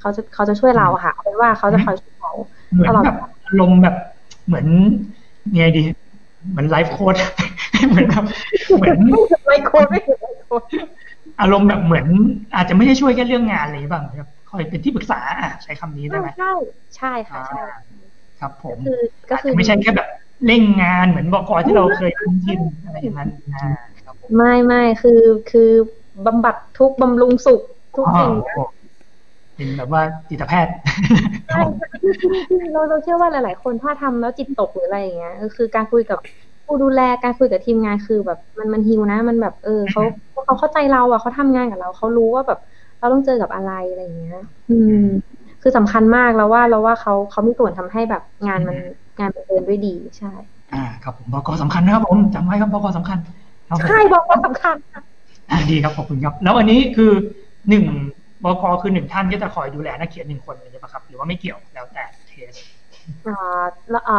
[0.00, 2.32] เขาจะเขาจะช่วยเราค่ะเอาเป็นว่าเขาจะคอยช่วยเรา
[2.72, 3.16] อนตลอดแบบ
[3.46, 3.96] อารมณ์แบบ
[4.46, 4.66] เหมือน
[5.56, 5.82] ไงดี
[6.56, 7.14] มือนไลฟ์โค้ด
[7.88, 8.24] เหมือนแบบ
[8.76, 8.98] เหมือน
[9.46, 10.62] ไม่โคนไม่ถึงไม่โคน
[11.40, 12.06] อารมณ์แบบเหมือน
[12.54, 16.52] อาจจะไม่ได้ช่วยแค่เรื่องงานอะไรบ้างครับคอยเป็นที่ปรึกษาอะใช้คำนี้ได้ไหมใช่
[16.96, 17.68] ใช่ค่ะใช่อ่า
[18.40, 20.08] ครับผมคือก็อาจคือจะไม่ใช่แค่แบบ
[20.46, 23.68] เร่งงานเหมือนบอกอที่เราเคยคุ้นชินอะไรอย่างนั้นอ่า
[24.04, 25.20] ครับผมไม่ไม่คือ
[25.50, 25.70] คือ
[26.26, 27.62] บำบัดทุกข์บำรุงสุข
[27.96, 28.62] ทุกอ๋อสิ่งโอ้
[29.56, 30.72] เป็นแบบว่าจิตแพทย์
[31.48, 31.60] ใช่
[32.72, 36.18] เราเราเชื่อว่าหลาย ๆ คนถ้าทำแล้วจิตตกหรืออะไรอย่างเงี้ยเออคือการคุยกับ
[36.66, 40.02] ผู้ดูแลการคุยกับทีมงานคือแบบมันมันฮิวนะ มันแบบเออเขา
[40.44, 42.58] เขาเข้าใจเราอะเขาทำงานกับเราเขารู้ว่าแบบ
[42.98, 44.38] เราต้องเจอกับอะไรอะไรอย่างเงี้ย
[44.70, 45.04] อืม
[45.62, 48.76] คือสำคัญมากแล้วว่าเราว่าเขาเขามีส่วนทำให้แบบงานมัน
[49.18, 50.32] งานมันเดินด้วยดีใช่
[50.74, 53.18] อ่า ครับผมบกสำคัญนะครับผมจำไว้ครับบกสำคัญ
[53.68, 55.02] ครับผมใช่บอกว่าสำคัญค่ะ
[55.50, 57.12] อ่าดีครับขอบคุณครับ แล้วอันนี้คือ
[57.68, 57.84] หนึ่ง
[58.44, 62.54] บกคือหนึ่งท่านก็จะคอยดูแลนักเขียนหนึ่งคนเลยใช่ไหมครับ หรือว่าไม่เกี่ยวแล้วแต่เคส
[63.26, 63.32] อ่า
[63.90, 64.16] แล้วอ่า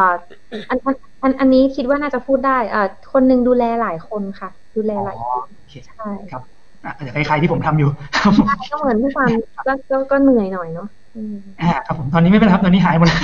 [0.69, 2.82] อันอันอันอันนี้คิดว่าน่าจะพูดได้อ่า
[3.13, 6.41] คนหนึ่งดูแลหลายคนค่ะ ดูแลหลายอ๋อคนโอเคใช่ครับ
[6.86, 9.32] อะอาจจะคล้ายๆที่ผมทำอยู่ครับผมก็เหมือนทุกวัน
[9.67, 13.19] ก็ก็ก็เหนื่อยหน่อยเนาะอืมอ่าครับผมตอนนี้ไม่เป็นไรครับตอนนี้หายหมดแล้ว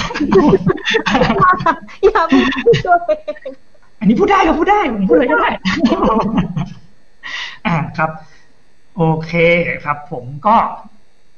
[2.05, 3.13] อย่าพูดตัวเอ
[3.49, 3.53] ง
[3.99, 5.49] อันนี้พูดได้ก็พูดได้ผมพูดอะไรก็ได้
[7.67, 8.09] อ่าครับ
[8.95, 9.31] โอเค
[9.83, 10.55] ครับ ผมก็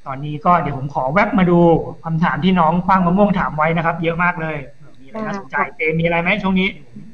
[0.08, 1.60] ตอนนี้ก็เดี๋ยวผมขอแวบมาดู
[2.04, 4.58] คำถามที่น้องคว้างมะม่วงถามไว้นะครับ เยอะมากเลย
[5.02, 6.70] มีอะไรน่าสนใจเจมีอะไรไหมช่วงนี้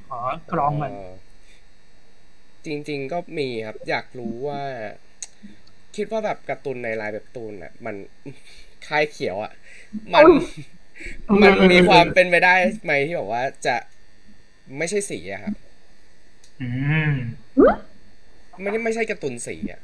[0.08, 0.20] ขอ
[0.52, 1.08] กรองมันเอ่อ
[2.66, 4.62] จริง ๆ ก็มีครับ อยากรู้ว่า
[5.96, 7.96] คิดว่าแบบการ์ตูนในลายแบบตูนอะ มัน
[8.88, 9.52] คลายเขียวอะ
[10.14, 10.28] มัน
[11.44, 13.76] มันมีความเป็นไปได้ไหมที่แบบว่าจะ
[14.78, 15.56] ไม่ใช่สีอะครับ
[16.60, 16.66] อื
[17.10, 17.12] ม
[18.62, 19.80] ไม่ได้ไม่ใช่การ์ตูนสีอะ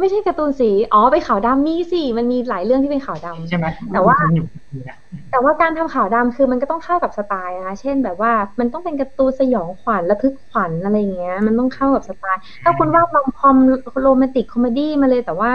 [0.00, 4.46] ไม่ใช่การ์ตูนสี อ๋อเป็นขาวดำมีสิมันมีหลายเรื่องที่เป็นขาวดำใช่ไหมแต่ว่าผมอยู่
[4.88, 4.96] นะ
[5.30, 13.56] แต่ว่าการทำขาวดำคือมันก็ต้องเข้ากับสไตล์นะคะ เช่นแบบว่ามันต้องเป็นการ์ตูนสยองขวัญระทึกขวัญอะไรอย่างเงี้ย มันต้องเข้ากับสไตล์ ถ้าคุณวาด rom-com
[14.02, 15.52] romantic comedy มาเลยแต่ว่า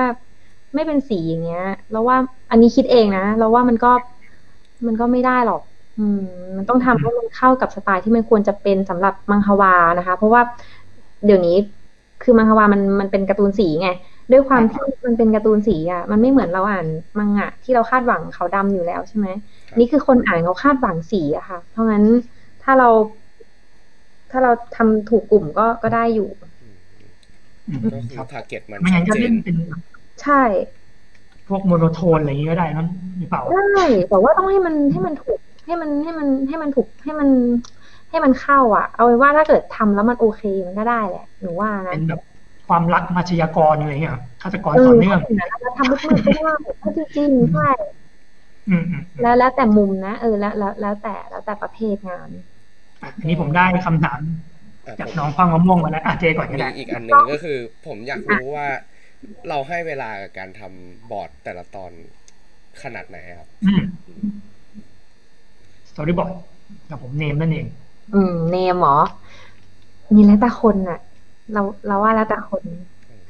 [0.75, 2.17] ไม่เป็นสีอย่างเงี้ยเราว่า
[2.51, 3.91] อันนี้คิดเองนะเราว่ามันก็
[4.87, 5.61] มันก็ไม่ได้หรอก
[5.99, 6.21] อืม
[6.57, 10.41] มันต้องทำให้มันเข้ากับสไตล์ที่มันควรจะเป็นสำหรับมังฮวานะคะ เพราะว่า
[11.25, 11.57] เดี๋ยวนี้
[12.23, 13.89] คือมังฮวามันมันเป็นการ์ตูนสีไง
[14.31, 19.27] ด้วยความที่มันเป็นการ์ตูนสีอะ มันไม่เหมือนเราอ่านมังงะที่เราคาดหวังขาวดำอยู่แล้วใช่ไหม
[19.79, 22.03] นี่คือคนอ่านเขาคาดหวังสีอะค่ะ เพราะงั้น
[22.63, 22.89] ถ้าเรา
[24.31, 26.29] ถ้าเราทำถูกกลุ่มก็ก็ได้อยู่
[27.69, 29.55] อืมก็คืครัอบทาร์เก็ตมันไม่ชังั้ดนก็เจเล่นนเป็น
[30.21, 30.43] ใช่
[31.47, 32.87] พวกโมโนโทนอะไรอย่างนี้ก็ได้นั่น
[33.19, 37.29] หรือเปล่าได้แต่ว่าต้องให้มันให้มันถูก ให้มันให้มันให้มันถูกให้มัน
[38.09, 42.19] ให้มันเข้าอะ เอาไว้ว่าถ้าเกิดทำแล้วมันโอเคมันก็ได้แหละหนูว่านะเป็นแบบ
[42.67, 45.19] ความรักมาชญากรอะไรอย่างเงี้ยฆาตกรเอต่ออเนื่อง
[45.61, 46.53] แล้วทำมืดๆก็ได้
[46.83, 47.69] ก็จริงๆใช่
[48.69, 52.29] อืมอืมอืมแล้วแล้วแต่มุมนะเออแล้วแล้วแล้วแต่แล้วแต่ประเภทงาน
[53.19, 54.19] อันนี้ผมได้คำถาม
[54.85, 57.57] อะจากผมน้องฟังมะม่วงมาแล้วอะเจก่อนก็มีได้อีกอันหนึ่งก็คือ
[57.87, 58.67] ผมอยากรู้ว่า
[59.49, 61.91] เราให้เวลากับการทำบอร์ดแต่ละตอน
[62.83, 63.83] ขนาดไหนครับอืม
[65.89, 66.31] สตอรี่บอร์ด
[66.89, 67.67] กับผมเนมนั่นเอง
[68.13, 68.99] อืม เนมเหรอ
[70.13, 70.99] มีแล้วแต่คนน่ะ
[71.53, 72.63] เราเราว่าแล้วแต่คน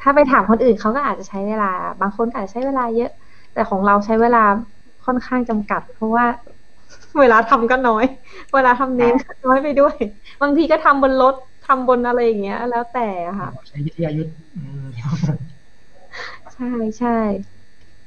[0.01, 3.11] ถ้าไปถามคนอื่นเขาก็อาจจะใช้เวลา บางคนก็อาจจะใช้เวลาเยอะ
[3.53, 4.43] แต่ของเราใช้เวลา
[5.05, 6.25] ค่อนข้างจำกัด เพราะว่า
[7.19, 8.05] เวลาทำก็น้อย
[8.55, 9.95] เวลาทำเน้นก็น้อยไปด้วย
[10.41, 11.35] บางทีก็ทำบนรถ
[11.67, 14.85] ทำบนอะไรอย่างเงี้ย แล้วแต่อะค่ะ ใช้วิทยายุทธ์อืม
[16.53, 17.17] ใช่ใช่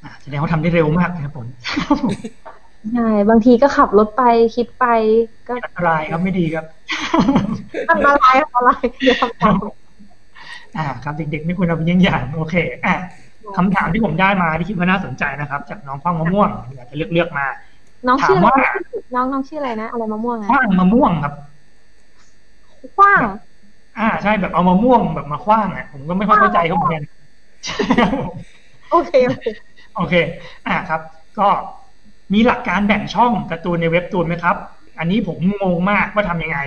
[0.03, 1.47] อะแสดงว่าทำได้เร็วมากนะครับผม
[2.93, 4.23] ใช่บางทีก็ขับรถไป
[4.57, 4.85] คิดไป
[5.49, 6.65] ก็อันตรายครับไม่ดีครับ
[7.91, 9.55] อันตรายอันตรายอย่าทำตาม
[10.77, 12.55] อ่าครับเด็กๆไม่ควรเอาเป็นเยี่ยงอย่างโอเค
[12.85, 12.95] อะ
[13.57, 17.47] คำถามที่ผมได้มาที่คิดว่าน่าสนใจนะครับ จากน้องฟังมะม่วงอยากจะเลือกเลือกๆมา
[18.09, 18.57] น้องชื่อถามอะไรว่า
[19.15, 21.35] น้องน้องชื่ออะไรนะอะไรมะม่วงอะคว้างมะม่วงครับ
[22.99, 23.23] กว้าง
[23.99, 27.03] อ่า ใช่แบบเอามะม่วงแบบมาคว้างอะผมก็ไม่ค่อยเข้าใจเขาเหมือนกัน
[28.91, 29.45] โอเคโอเค
[29.97, 30.15] โอเค
[30.67, 31.01] อ่าครับ
[31.39, 31.49] ก็
[32.35, 34.57] มีหลักการแบ่งช่องการ์ตูนในเว็บตูนไหมครับ
[34.99, 36.59] อันนี้ผมงงมากว่าทำยังไง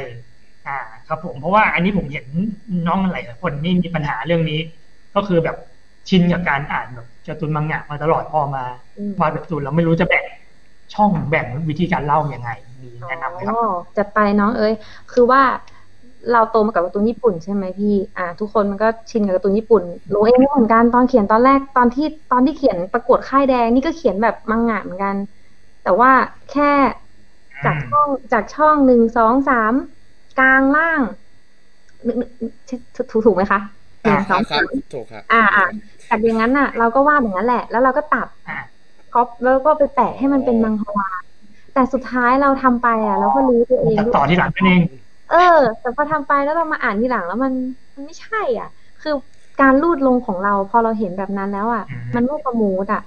[0.72, 2.26] อ่าครับผมเพราะว่าอันนี้ผมเห็น
[2.88, 4.60] น้องหลายๆคนนี่มีปัญหาเรื่องนี้
[5.16, 5.58] ก็คือแบบ
[6.10, 8.64] ชินกับการอ่านแบบการ์ตูนมังงะมาตลอดพอมา
[8.98, 10.26] อืมวาดแบบตูนแล้วไม่รู้จะแบ่ง
[10.94, 12.50] ช่องแบ่งวิธีการเล่ายังไง
[12.82, 13.68] มีแนะนำไหมครับอ๋อ
[13.98, 14.74] จัดไปน้องเอ้ย
[15.12, 15.42] คือว่า
[16.32, 25.16] เราโตมากับการ์ตูนญี่ปุ่นใช่ไหมพี่ อ่า ทุกคนมันก็ชินกับการ์ตูนญี่ปุ่นหนูเองก็เหมือนกันตอนเขียนตอนแรกตอนที่ตอนที่เขียนประกวดค่ายแดงนี่ก็เขียนแบบมังงะเหมือนกัน
[25.84, 26.12] แต่ว่า
[26.52, 26.64] แค่
[27.66, 29.74] จากช่องจากช่องหนึ่งสองสาม
[30.42, 31.02] กลางล่าง
[32.08, 33.60] นึกนึกถูกถูกถูกไหมคะ
[34.04, 35.64] หอ่านึ่งคสอรับงครัสาบมถูกครับอ่าอ่า
[36.10, 41.08] จากอย่างนั้นน่ะ เราก็วาดอย่างนั้นแหละ แล้วเราก็ตัดอ่าครอปแล้วก็ไปแปะให้มันเป็นมังฮวา
[41.74, 44.82] แต่สุดท้ายเราทำไปอะเราก็รู้ตัวเองตัดด้วยต่อที่หลังนั่นเอง
[45.28, 45.36] เออ
[45.80, 47.54] แต่พอทำไปแล้วเรามาอ่านทีหลังแล้วมัน
[47.96, 48.68] มันไม่ใช่ อะ
[49.00, 49.12] คือ
[49.60, 53.00] การลูดลงของเรา พอเราเห็นแบบนั้นแล้วอะอืมมันไม่ประมูดอะ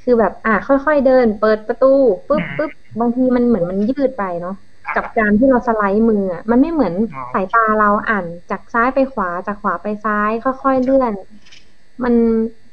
[0.00, 1.86] คือแบบอะค่อยๆเดิน เปิดประตู
[2.28, 2.70] ปุ๊บอืมปุ๊บ
[3.00, 4.52] บางทีมันเหมือนมันยืดไปเนาะ
[4.94, 11.14] กับการที่เราสไลด์มืออะมันไม่เหมือนอ๋อสายตาเราอ่านจากซ้ายไปขวาจากขวาไปซ้าย ค่อยๆเลื่อน
[12.04, 12.14] มัน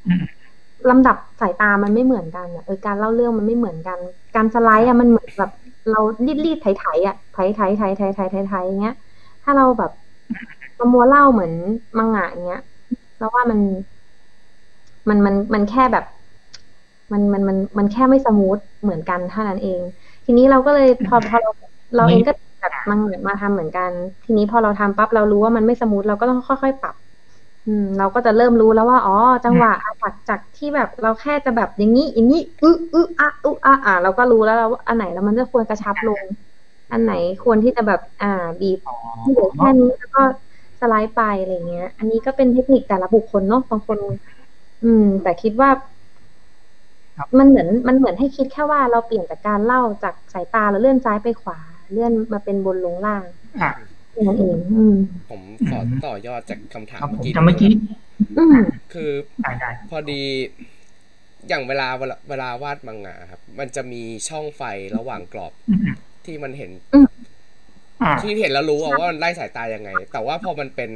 [0.05, 0.43] อืม
[0.89, 3.99] ลำดับสายตามันไม่เหมือนกันอะเออการเล่าเรื่องมันไม่เหมือนกัน
[4.35, 5.49] การสไลด์อะมันเหมือนแบบ
[5.89, 8.93] เรารูดรูดไถไถอะไถไถไถไถไถไถไถอย่างเงี้ย
[9.43, 9.91] ถ้าเราแบบ
[10.79, 11.51] มามัวเล่าเหมือน
[11.97, 12.59] มังงะอย่างเงี้ย
[13.17, 13.59] เราว่ามัน
[15.09, 16.05] มันมันมันแค่แบบ
[17.11, 19.81] มันมันมันมันแค่ไม่ smooth เหมือนกันเท่านั้นเอง
[20.25, 21.51] ทีนี้เราก็เลยพอพอเรา
[21.95, 22.31] เราเองก็
[22.61, 23.91] จากมังงะมาทำเหมือนกัน
[24.23, 26.95] ทีนี้พอเราทำปั๊บเรารู้ว่ามันไม่ smooth เราก็ต้องค่อยๆปรับ
[27.67, 29.13] อืม เราก็จะเริ่มรู้แล้วว่าอ๋อ
[29.45, 36.23] จังหวะอะจากจากที่แบบเราแค่จะแบบอย่างนี้อย่างนี้อึอึอะอึอะอะเราก็รู้แล้วว่าอันไหนแล้วมันจะควรกระชับลง
[36.91, 37.11] อันไหน
[37.43, 38.27] ควรที่จะแบบ อ่า
[38.59, 38.93] บีบอ๋อ
[39.31, 40.21] เหลือแค่นี้แล้วก็
[40.79, 43.97] สไลด์ไปอะไรเงี้ย อันนี้ก็เป็นเทคนิคแต่ละบุคคลเนาะบางคน
[44.83, 45.69] อืม แต่คิดว่า
[47.17, 51.57] ครับมันเหมือนมันเหมือนให้คิดแค่ว่าเราเปลี่ยนจากการเล่าจากสายตาเราเลื่อนซ้ายไปขวา
[51.93, 53.21] เลื่อนมาเป็นบนลงล่าง
[53.61, 53.71] อะ
[54.11, 54.95] แค่นั้นเองอืม
[55.29, 57.71] ผมขอต่อยอดจากคำถามครับผมเมื่อกี้จำเมื่อกี้
[58.37, 58.57] อืม
[58.93, 60.21] คือได้ได้พอดี
[61.47, 64.61] อย่างเวลาเวลาเวลาวาดมังงะครับ มันจะมีช่องไฟ
[64.97, 66.71] ระหว่างกรอบอืมอืมที่มันเห็น
[68.01, 70.91] อ่าที่เห็นแล้วรู้อะว่ามันไล่สายตายังไง แต่ว่าพอมันเป็น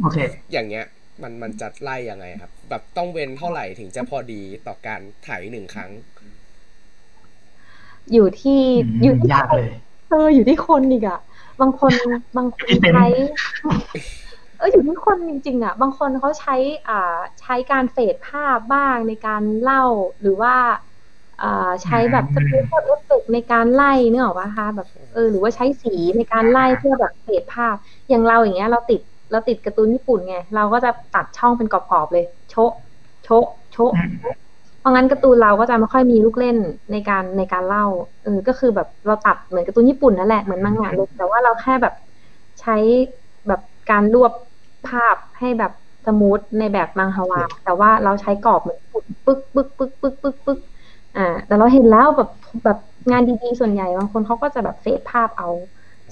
[0.00, 0.18] โอเค
[0.52, 0.86] อย่างเงี้ย
[1.22, 5.90] มันมันจะไล่ยังไงครับ แบบต้องเว้นเท่าไหร่ถึงจะพอดีต่อการถ่ายหนึ่งครั้ง
[8.12, 9.70] อยู่ที่อืมอยู่ที่ยากเลย
[10.10, 11.20] เอออยู่ที่คนอีกอะ
[11.60, 11.92] บางคน
[12.36, 13.06] บางคนที่เป็นใช้
[14.58, 16.56] เอออยู่ที่คนจริงๆอะ บางคนเขาใช้
[16.88, 19.84] อ่าใช้การ fade ภาพบ้างในการเล่า
[20.20, 20.54] หรือว่า
[21.42, 27.76] อ่าใช้แบบ special effect ในการไล่เนกอะปะคะแบบเออหรือว่าใช้สีในการไล่เพื่อแบบ fade ภาพ
[28.08, 29.00] อย่างเราอย่างเงี้ยเราติด
[29.32, 32.72] เราติดการ์ตูนญี่ปุ่นไง เราก็จะตัดช่องเป็นกรอบๆเลย โชะ
[33.24, 34.10] โชะโชะอืม
[34.80, 36.56] เพราะงั้นการ์ตูนเราก็จะไม่ค่อยมีลูกเล่น
[36.92, 37.86] ในการในการเล่า
[38.24, 41.94] เออก็คือแบบเราตัดเหมือนการ์ตูนญี่ปุ่นนั่นแหละเหมือนมังงะเลยแต่ว่าเราแค่แบบ
[42.60, 42.76] ใช้
[43.48, 43.60] แบบ
[43.90, 44.32] การรวบ
[44.88, 45.72] ภาพให้แบบ
[46.06, 50.58] สมูทในแบบมังฮวา แต่ว่าเราใช้กรอบเหมือนปึ๊กปึ๊กปึ๊กปึ๊กปึ๊กปึ๊กปึ๊ก
[51.16, 52.30] อ่า แต่เราเห็นแล้วแบบ
[52.64, 52.78] แบบ
[53.10, 55.48] งานดีๆส่วนใหญ่บางคนเขาก็จะแบบเฟดภาพเอา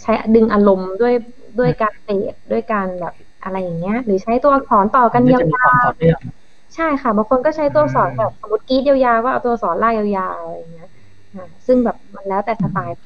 [0.02, 1.14] ใช้ดึงอารมณ์ด้วย
[1.58, 3.14] ด้วยการเฟดด้วยการแบบ
[3.44, 10.88] อะไรอย่างเงี้ย หรือใช้ตัวอักษรต่อกันมันยาจะมีวความต่อเนื่องๆ ใช่ค่ะบางคนก็ใช้ตัวอักษรแบบสมมติกรีดยาวๆก็เอาตัวอักษรลากยาวๆอะไรอย่างเงี้ย
[11.34, 12.96] อ่าซึ่งแบบมันแล้วแต่สไตล์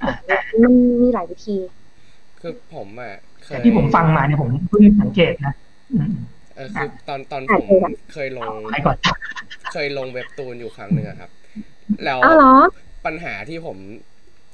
[0.63, 1.57] มันมีหลายวิธี
[2.41, 5.55] คือผมอะเคยแต่ที่ผมฟังมาเนี่ยผมเพิ่งสังเกตนะ
[5.93, 6.11] อืม
[6.57, 8.97] เออคือตอนตอนอะผมเคยอะเคยลงใครก่อน
[9.73, 11.31] เคยลงเว็บตูนอยู่ครั้งหนึ่งอะครับ
[12.05, 12.55] แล้วอ้าวเหรอ
[13.07, 13.79] ปัญหาที่ผม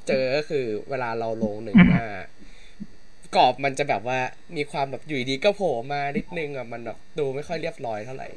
[0.09, 2.05] เจอก็คือเวลาเราลงหนึ่งหน้า
[3.37, 4.19] กรอบมันจะแบบว่า
[4.57, 8.29] มีความแบบอยู่ดีก็โผล่มานิดนึงอะมันแบบดูไม่ค่อยเรียบร้อยเท่าไหร่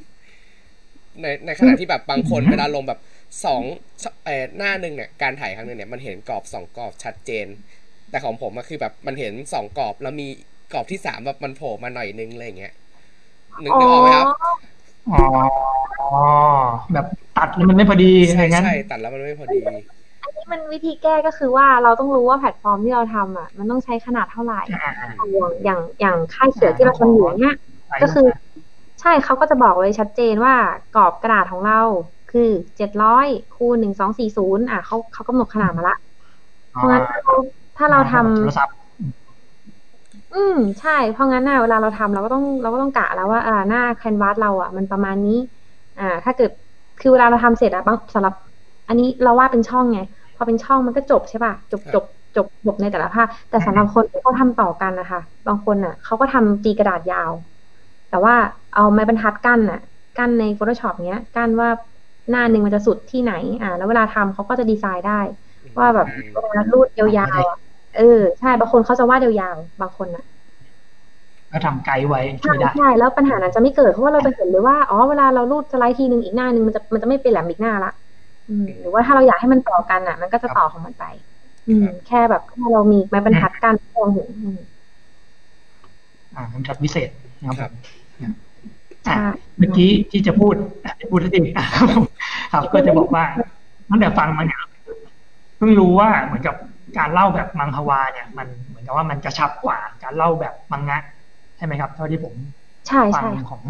[1.21, 2.99] ในในขณะที่แบบบางคนเวลาลงแบบ
[3.45, 3.61] สอง
[4.25, 7.47] เอ่อหน้าหนึ่งเนี่ยการถ่ายครั้งหนึ่งเนี่ยมันเห็นกรอบสองกรอบชัดเจน
[8.09, 10.27] แต่ของผมอะคือแบบมันเห็นสองกรอบแล้วมี
[10.73, 12.73] กรอบที่สามแบบมันโผล่มาหน่อยนึงอะไรอย่างเงี้ย
[13.63, 14.27] นึกอ๋อนึกออกไหมครับ
[15.11, 16.11] อ๋อ
[16.93, 17.05] แบบ
[17.37, 19.61] ตัดแล้วมันไม่พอดีอะไรใช่งั้นใช่ตัดแล้วมันไม่พอดี
[20.23, 24.91] อันนี้มันวิธีแก้ก็คือว่าเราต้องรู้ว่าแพลตฟอร์มที่เราทำอะ มันต้องใช้ขนาดเท่าไหร่อ่า
[25.33, 27.55] อย่างอย่างอย่างค่ายเสือที่เราทำอยู่เนี้ย
[28.01, 28.27] ก็คือ
[29.01, 30.53] ใช่เขาก็จะบอกไว้ชัดเจนว่า
[30.91, 31.75] กรอบกระดาษของเรา
[32.27, 32.41] คือ
[32.77, 35.93] เจ็ดร้อยคูณหนึ่งสองสี่ศูนย์อะเขาเขากำหนดขนาดมาละ
[36.73, 37.31] เพราะงั้นถ้าเรา
[37.77, 38.75] ถ้าเราทำโทรศัพท์
[40.31, 45.31] อืม ใช่ เพราะงั้นน่ะเวลาเราทำเราก็ต้องเราก็ต้องกะแล้วว่าอ่าหน้าแคนวาสเราอะ มันประมาณนี้
[45.97, 46.49] อ่า ถ้าเกิด
[46.97, 48.33] คือเวลาเราทำเสร็จอะบางสำหรับ
[48.87, 49.97] อันนี้เราวาดเป็นช่องไง
[50.35, 52.03] พอเป็นช่องมันก็จบใช่ป่ะจบจบ
[52.35, 57.31] จบจบในแต่ละภาพแต่สำหรับคนที่เขาทำต่อกันนะคะบางคนอะเขาก็ทำตีกระดาษยาว
[58.09, 58.35] แต่ว่า
[58.73, 59.79] เอาไม้บรรทัดกั้นน่ะ
[60.17, 61.69] กั้นใน Photoshop เนี้ยกั้นว่า
[62.29, 65.11] หน้าหนึ่งมันจะสุดที่ไหน อ่า แล้วเวลาทำเขาก็จะดีไซน์ได้
[65.79, 67.57] ว่าแบบเวลารูดยาวๆอะ
[67.93, 68.01] เออ
[68.39, 70.23] ใช่บางคนเขาจะวาดยาวๆบางคนอะ
[71.51, 77.89] ก็ทำไกด์ไว้ช่ใช่วยได้ใช่แล้วปัญหานั้นจะไม่เกิดเพราะว่าเราจะเห็นเลยว่าอ๋อเวลาเรารูดสไลด์ทีหนึ่งอีกหน้าหนึ่งมันจะมันจะไม่เป็นแหลมอีกหน้าละ
[78.47, 81.03] อืมหรือว่าถ้าเราอยากให้มันต่อกันอะ มันก็จะต่อของมันไป
[81.67, 84.57] อืม แค่แบบแค่เรามีไม้บรรทัดกั้นมองเห็นอืม
[86.35, 87.09] อ่าคำทัดวิเศษ
[87.41, 87.81] นะครับครับอะ
[88.17, 88.50] ใช่
[89.57, 92.05] เมื่อกี้ที่จะพูดอะพูดทีอะครับผม
[92.51, 93.23] ครับ ก็จะบอกว่า
[93.89, 94.59] ตั้งแต่ฟังมาเนี่ย
[95.57, 96.55] เพิ่งรู้ว่าเหมือนกับ
[96.97, 100.99] การเล่าแบบมังฮวาเนี่ย มันเหมือนกับว่ามันกระชับกว่าการเล่าแบบมังงะ
[101.57, 102.33] ใช่ไหมครับ เท่าที่ผม
[102.87, 103.63] ใช่ฟังใช่ของ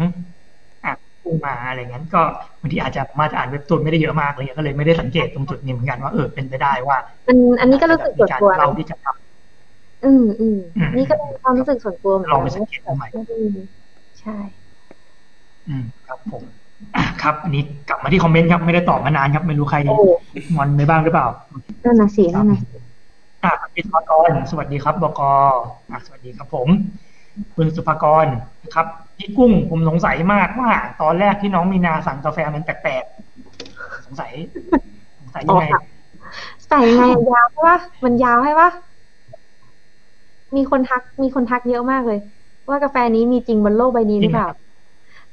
[0.84, 2.22] อะปูมาอะไรเงี้ยก็
[2.60, 9.06] บางทีอาจจะมาจะอ่านเว็บตูนไม่ได้เยอะมากอะไรเงี้ยก็เลยไม่ได้สังเกตตรงจุดนี้เหมือนกันว่าเออเป็นไปได้ว่า อันอันนี้ก็รู้สึกส่วนการตัวเล่าที่จะท
[10.04, 13.56] อืมอืมอืมนี่ก็เป็นความรู้สึกส่วนตัวเหมือนลกัองไปสังเกตดูใหม่อืม
[14.20, 14.61] ใช่ำ
[15.68, 16.42] อืมครับผม
[16.96, 19.96] อะครับ อันนี้กลับมาที่คอมเมนต์ครับ ไม่ได้ตอบมานานครับ ไม่รู้ใครโอ้
[20.54, 21.26] งอนไปบ้างหรือเปล่า
[21.84, 22.78] นั่นน่ะสินั่นน่ะสิ
[23.44, 25.20] อะพี่ทอดกร สวัสดีครับบก
[25.90, 26.68] อะสวัสดีครับผม
[27.56, 28.26] คุณสุภกร
[28.62, 28.86] นะครับ
[29.18, 30.70] พี่กุ้งผมสงสัยมากว่า
[31.02, 34.32] ตอนแรกที่น้องมีนาสั่งกาแฟมันแปลกๆสงสัย
[35.18, 35.80] สงสัยยังไงอ๋อค่ะ
[36.68, 38.70] ใส่ไงอะยาวใช่ปะมันยาวใช่ปะ
[40.56, 42.18] มีคนทักมีคนทักเยอะมากเลย
[42.68, 44.48] ว่ากาแฟนี้มีจริงบนโลกใบนี้หรือเปล่า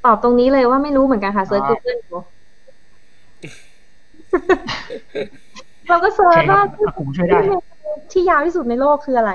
[0.02, 2.16] ตอบตรงนี้เลยว่าไม่รู้เหมือนกันค่ะเซิร์ชอ๋อกูเกิลดู
[5.88, 7.40] เราก็โอเซิเคร์ชครัว่าบอะผมช่วยได้
[8.10, 9.32] ที่ยาวที่สุดในโลกคืออะไร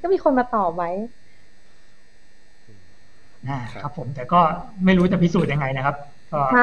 [0.00, 0.88] ก็มีคนมาตอบไว้
[3.46, 4.36] อ่าครับผมแต่ก็
[4.84, 5.96] ไม่รู้จะพิสูจน์ยังไงนะครับ
[6.30, 6.60] ก็ใช่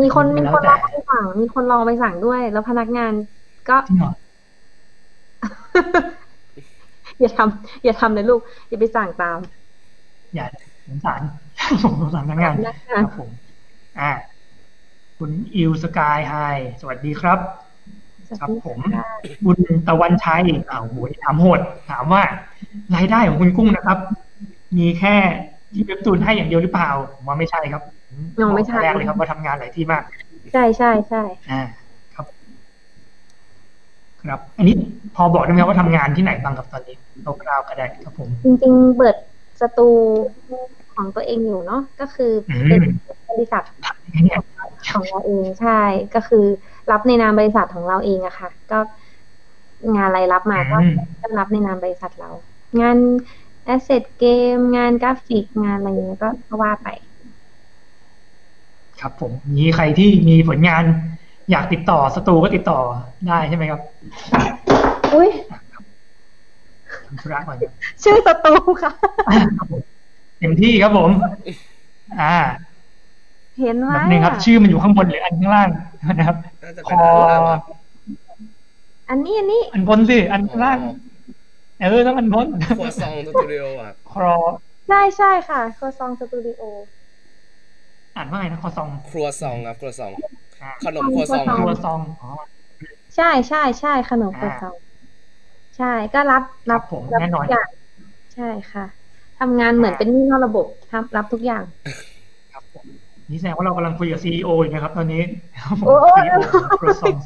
[0.00, 3.14] มีคนแล้มีวคนแต่ลองไปสั่ง มีคนลองไปสั่งด้วย แล้วพนักงาน
[3.66, 4.10] ก็จริงเหรอ
[7.20, 9.38] อย่าทำอย่าทำเลยลูก อย่าไปสั่งตาม
[10.34, 10.46] อย่า
[10.86, 11.43] สงสารผม
[11.82, 13.30] สงสารพนักงานพนักคงานรับผม
[14.00, 14.10] อ่า
[15.18, 16.34] คุณอิวสกายไฮ
[16.80, 17.38] สวัสดีครับ
[18.40, 18.78] ครับผม
[19.44, 22.22] บุญตะวันชัยอ้าวโหยถามโหด ถามว่า
[22.94, 23.98] รายได้ของคุณกุ้งนะครับ
[24.76, 25.16] มีแค่
[25.72, 27.82] ที่เว็บตูนให้อย่างเดียวหรือเปล่าผมว่าไม่ใช่ครับ
[28.38, 30.02] อ๋อไม่ใช่บอกแต่แรกเลยครับว่าทำงานหลายที่มาก
[30.52, 31.62] ใช่ใช่ใช่อ่า
[32.14, 32.26] ครับ
[34.22, 34.74] ครับ อันนี้
[35.14, 36.96] พอบอกได้ไหมครับว่าทำงานที่ไหนบ้างครับตอนนี้
[37.42, 39.16] คร่าวๆก็ได้ครับผม จริง ๆ เปิด
[39.60, 39.88] สตู
[40.94, 42.32] ของตัวเองอยู่เนาะก็คือ
[42.68, 42.80] เป็น
[43.30, 43.62] บริษัท
[44.24, 44.40] เนี่ย
[44.92, 45.80] ของเราเองใช่
[46.14, 46.44] ก็คือ
[46.90, 48.78] รับในนามบริษัทของเราเองอะค่ะ ก็
[49.96, 52.30] งานอะไรรับมาก็อืมก็รับในนามบริษัทเรา
[52.80, 52.96] งาน
[53.64, 54.26] แอสเซทเก
[54.56, 56.88] มงานกราฟิกงานอะไรเงี้ยก็ก็ว่าไป
[59.00, 60.84] ครับผมมีใครที่มีผลงาน
[61.50, 62.78] อยากติดต่อสตูก็ติดต่อ
[63.28, 63.80] ได้ใช่ไหมครับ
[65.14, 65.28] อุ้ย
[67.06, 67.72] ทำธุระก่อนครับ
[68.02, 68.92] ชื่อสตูค่ะ
[69.58, 69.93] ครับผม
[70.38, 71.10] เต็มที่ครับผม
[72.20, 72.36] อ่า
[73.60, 75.68] เห็นไหมแบบนึงครับ ชื่อมันอยู่ข้างบนหรืออันข้างล่าง
[76.18, 77.62] นะครับน่าจะคเป็นออันล่างครับ
[79.10, 80.78] อันนี้อันนี้ อันบนสิ อันข้างล่าง
[81.80, 82.46] เออต้องอันบน
[82.78, 84.36] ครัวซองสตูดิโออะครอ
[84.88, 86.62] ใช่ใช่ค่ะโคซองสตูดิโอ
[88.16, 90.12] อ่านว่าไงนะคอซอง ครัวซองครับ ครัวซอง
[90.62, 92.30] อ่าขนมครัวซองครัวซองอ๋อ
[93.16, 94.74] ใช่ใช่ใช่ขนมโคซอง
[95.76, 97.68] ใช่ก็รับรับครับผมรับแน่นอนทุกอย่าง
[98.34, 98.84] ใช่ค่ะ
[99.40, 101.62] ทำงานเหมือนเป็นหนี่นอกระบบทำรับทุกอย่าง
[102.52, 102.86] ครับผม
[103.30, 105.22] นี่แสดงว่าเรากำลังคุยกับซีออยู่นะครับ ตอนนี้
[105.64, 106.38] ครับผมโอ้โอ้ซีอีโอ
[106.78, 107.16] ครัวซอง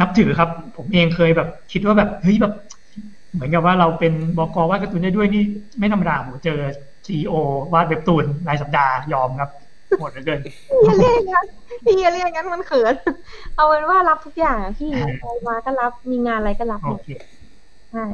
[0.00, 2.52] นับถือครับ ผมเองเคยแบบ คิดว่าแบบเฮ้ยแบบ
[3.34, 5.44] เหมือนกับว่าเราเป็นบกวาดการ์ตูนได้ด้วยนี่
[5.78, 6.58] ไม่ธรรมดาผมเจอ
[7.06, 7.32] ซีอ
[7.72, 9.50] วาดเว็บตูนรายสัปดาห์ยอมครับ
[9.98, 10.40] หมดเหลือเกิน
[10.84, 11.46] อย่าเรียกอย่างนั้น
[11.84, 12.94] พี่อย่าเรียกอย่างนั้นมันเขิน
[13.54, 17.08] เอาเป็นว่ารับทุกอย่างอะพี่อ่าใครมาก็รับมีงานอะไรก็รับหโอมดเค
[17.90, 18.04] ใช่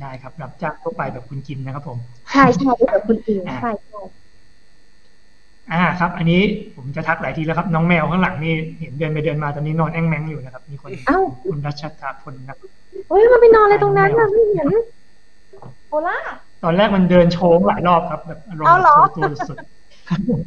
[0.00, 1.98] ได้ครับ รับจ้างทั่วไปแบบคุณกินนะครับ ผม
[2.32, 4.00] ใช่ใช่แบบคุณอิงอ่าใช่ใช่
[5.72, 6.40] อ่าครับ อันนี้
[6.76, 12.58] ผมจะทักหลายทีแล้วครับ น้องแมวข้างหลังนี่เห็นเดินไปเดินมาตอนนี้นอนแอ่งแมงอยู่นะครับ มีคนเอ้าคุณรัชตาพลนะครับ
[13.08, 14.68] เฮ้ยมันไปนอนอะไรตรงนั้นน่ะไม่เห็น
[15.88, 16.16] โอล่า
[16.64, 20.40] ตอนแรกมันเดินโชงหลายรอบครับ แบบอารมณ์เอาเหรอโชว์ตัวสุดๆครับผม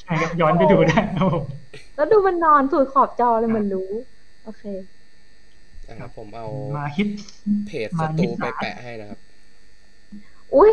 [0.00, 1.44] ใช่ครับย้อนไปดูได้ครับผม
[1.96, 3.90] แล้วดูมันนอนสุดขอบจอเลยมันรู้
[4.44, 4.93] โอเคนะ
[6.00, 7.08] ครับผมเอามาฮิต
[7.66, 9.20] เพจสมาตูนิสาไปแปะให้นะครับ
[10.54, 10.72] อุ้ย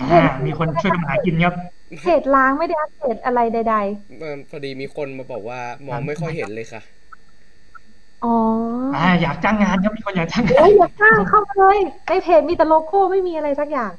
[0.00, 1.54] อ่ามีคนช่วยกันหากินครับ
[2.00, 3.76] เพจล้างไม่ได้อัปเดตอะไรใด
[4.22, 8.36] มันพอดีมีคนมาบอกว่ามองไม่ค่อยเห็นเลยค่ะๆอ๋อ
[8.94, 13.92] อ่าอยากจ้างงานครับมีคนอยากจ้างงานเอ้ยอย่าข้างเข้ามาเลยในเพจมีแต่โลโก้ไม่มีอะไรสักอย่าง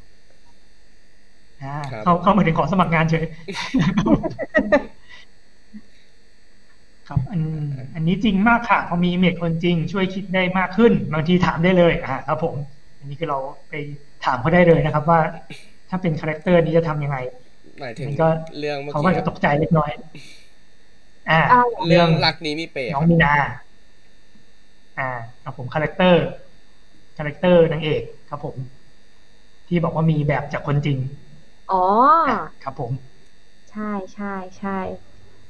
[1.64, 3.26] อ่าครับเขาเขามาถึงขอสมัครงานเฉย
[7.08, 7.42] ครับอัน
[7.96, 12.56] อันนี้จริงมากค่ะพอมีเมดคนจริง ช่วยคิดได้มากขึ้น บางทีถามได้เลยอ่าครับผม
[13.00, 13.40] อันนี้คือเรา
[13.70, 13.74] ไป
[14.26, 15.20] ถามเขาได้เลยนะครับ ว่า
[15.90, 17.18] ถ้าเป็นคาแรคเตอร์นี้จะทำยังไง
[17.80, 18.28] หมายถึงมันก็
[18.58, 19.92] เรื่องเมื่อเขาก็กี้จะตกใจเล็กน้อย
[21.30, 23.34] อ่าอ่า เรื่องรักนี้มีเปรน้องมีนา
[24.98, 25.10] อ่า
[25.44, 26.24] ครับผมคาแรคเตอร์
[27.18, 28.56] คาแรคเตอร์นางเอกครับผม
[29.68, 30.98] ที่บอกว่ามีแบบจากคนจริง
[31.72, 31.76] อ๋อ
[32.28, 32.92] อะครับผม
[33.70, 34.72] ใช่ใช่ใช่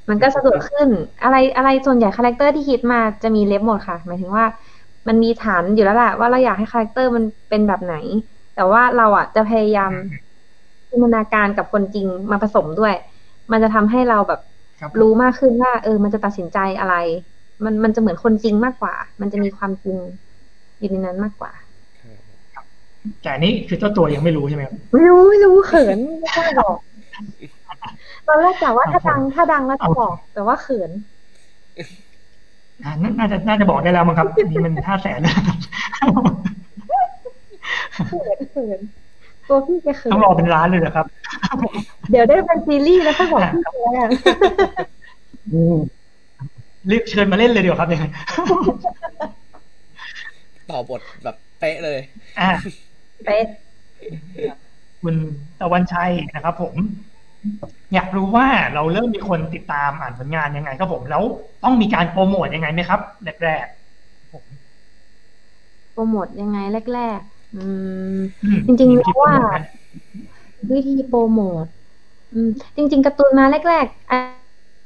[0.10, 0.90] มันก็สะดวกขึ้น
[1.24, 4.46] อะไรอะไรส่วนใหญ่คาแรคเตอร์ที่คิดมาจะมีเล็บหมดค่ะ หมายถึงว่า
[5.08, 7.96] มันมีฐานอยู่แล้วแหละว่าเราอยากให้คาแรคเตอร์มันเป็นแบบไหน
[8.56, 9.92] แต่ว่าเราอะจะพยายาม
[10.90, 12.94] จินตนาการกับคนจริงมาผสมด้วย
[13.52, 14.42] มันจะทำให้เราแบบ
[14.80, 16.96] ครับรู้มากขึ้นว่า เออ มันจะตัดสินใจอะไร
[17.64, 19.98] มันมันจะเหมือนคนจริงมากกว่า มันจะมีความจริง
[20.80, 21.52] อยู่ในนั้นมากกว่า
[23.22, 26.78] แต่อันนี้คือเจ้าตัวยังไม่รู้ใช่ไหมครับไม่รู้ไม่รู้เขินไม่กล้าบอก
[28.28, 30.92] ตอนแรกกะว่าถ้าดังถ้าดังแล้วจะบอก แต่ว่าเขิน
[32.84, 35.36] อ่านาน่าจะน่าจะบอกได้แล้วมั้งครับอันนี้มันห้าแสนแล้ว
[38.08, 38.80] เขินเขิน
[39.48, 41.06] ตัวพี่แกเขินต้องรอเป็นล้านเลยเหรอครับ
[42.12, 44.10] เดี๋ยวได้เป็นซีรีส์แล้วค่อยบอกพี่แกแล้วกัน
[45.54, 45.78] อืม
[46.92, 48.06] รีบเชิญมาเล่นเลยเดี๋ยวครับยังไง
[50.72, 52.00] ต่อบทแบบเป๊ะเลย
[52.40, 52.50] อ่า
[53.26, 53.44] เป๊ะ
[55.02, 55.16] คุณ
[55.60, 56.76] ตะวันชัยนะครับผม
[57.94, 61.24] อยากรู้ว่าเราเริ่มมีคนติดตามอ่านผลงานยังไงครับผม แล้ว
[61.64, 63.00] ต้องมีการโปรโมทยังไงไหมครับ
[63.44, 64.46] แรกๆผม
[65.94, 66.58] โปรโมทยังไง
[66.94, 67.64] แรกๆอื
[68.18, 69.58] มอืมจริงๆมีแล้วว่าโปโมทไหม
[70.72, 71.66] วิธีโปรโมท
[72.34, 74.20] อืม จริง ๆการ์ตูนมาแรกๆอะ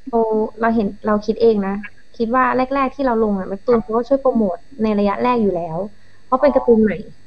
[0.10, 0.20] เรา
[0.62, 1.76] เราเห็นเราคิดเองนะ
[2.18, 2.44] คิดว่า
[2.76, 5.78] แรก ๆ ที่เราลงอะการ์ตูนเขาก็ช่วยโปรโมทในระยะแรกอยู่แล้ว
[6.26, 7.27] เพราะเป็นการ์ตูนใหม่อ่าค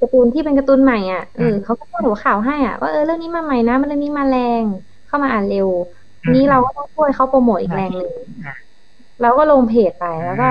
[0.00, 4.34] การ์ตูนที่เป็นการ์ตูนใหม่อะเออเขาก็พาดหัวข่าวให้อะว่าเออเรื่องนี้มาใหม่นะมันเรื่องนี้มาแร
[4.64, 4.66] ง
[5.06, 5.68] เข้ามาอ่านเร็ว
[6.24, 8.12] อืมนี้เราก็ต้องช่วยเขาโปรโมทอีกแรงหนึ่ง
[8.44, 8.52] อ่า
[9.20, 10.44] เราก็ลงเพจไปแล้วก็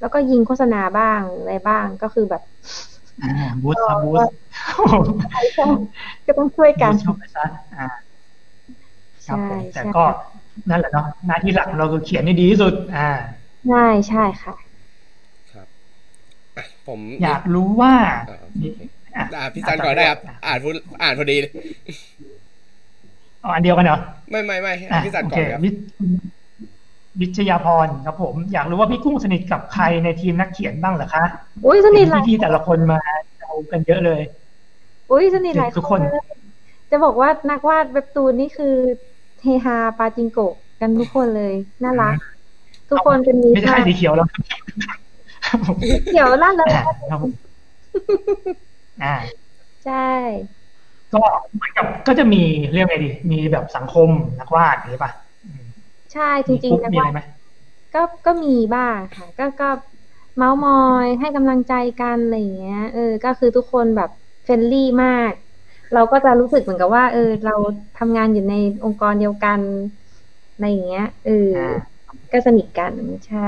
[0.00, 2.42] แล้วก็ยิงโฆษณาบ้างอะไรบ้างก็คือแบบ
[3.20, 3.28] อ่า
[3.62, 4.22] บูธครับบูธ
[6.26, 7.86] ก็ต้องช่วยกันบูธเข้าไปซะอ่า
[9.26, 10.04] ครับผมใช่แต่ใช่ก็
[10.70, 13.08] นั่นแหละเนาะหน้าที่หลักของเราคือเขียนให้ดีที่สุด อ่า
[13.66, 13.76] ใช่
[14.08, 14.69] ใช่ค่ะครับอะ
[16.90, 17.94] ผมอยากรู้ว่า
[18.26, 18.80] อ่าโอมีเค
[19.16, 21.52] อะอ่าพี่ซันก่อนได้ครับ อ่านพูดอ่านพอดีเลย
[23.42, 23.96] อ๋ออันเดียวกันเหรอ
[24.30, 25.74] ไม่ไม่ไม่อะพี่ซันโอก่เคอนครับวิท
[27.20, 31.24] วิชยาพรครับผม อยากรู้ว่าพี่กุ้งสนิทกับใครในทีมนักเขียนบ้างเหรอคะ
[31.64, 32.98] อุ้ยสนิทหลายพี่ๆแต่ละคนมา
[33.38, 34.20] เอากันเยอะเลย
[35.10, 36.20] อุ้ยสนิทหลายทุกคนเลย
[36.90, 38.66] จะบอกว่านักวาดเว็บตูนนี่คือ
[39.42, 42.16] เฮฮาปาจิงโกะกันทุกคนเลย น่ารัก
[42.90, 44.60] ทุกคนเป็นมิตไม่รใช่มากสีเขียวแล้วครับผม
[46.10, 47.32] เดี๋ยวลั่นเลยอ่าครับผม
[49.00, 49.40] อ่า
[49.82, 50.60] ใช่
[51.12, 51.18] ก็
[51.54, 52.42] เหมือนกับก็จะมี
[52.72, 54.08] เรื่องไงดี มีแบบสังคม
[54.40, 55.10] นักวาดหรือปะ
[55.44, 55.64] อืม
[56.12, 57.20] ใช่จริงมีๆนักมีอะวาไรดไหม
[57.94, 59.66] ก็ก็มีบ้างค่ะ ก็ก็
[60.36, 60.72] เมาส์มอ
[61.04, 64.10] ยให้กำลังใจกันอะไรอย่างเงี้ยเออ ก็คือทุกคนแบบ
[64.42, 65.32] เฟรนลี่มาก
[65.92, 67.52] เราก็จะรู้สึกเหมือนกับว่า เออ เรา
[67.96, 68.52] ทำงานอยู่ใน
[68.84, 69.62] องค์กรเดียวกัน
[70.52, 71.90] อะไรอย่างเงี้ยเอออ่า
[72.32, 72.94] ก็สนิทกัน
[73.26, 73.38] ใช่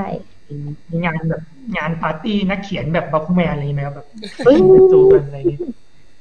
[0.48, 0.55] มี
[0.90, 1.42] มีงานแบบ
[1.77, 4.07] งานปาร์ตี้นักเขียนแบบบัคคูแมนอะไรไหมครับแบบ
[4.45, 4.59] เฮ้ย
[4.93, 5.59] ตูกันอะไรอย่างงี้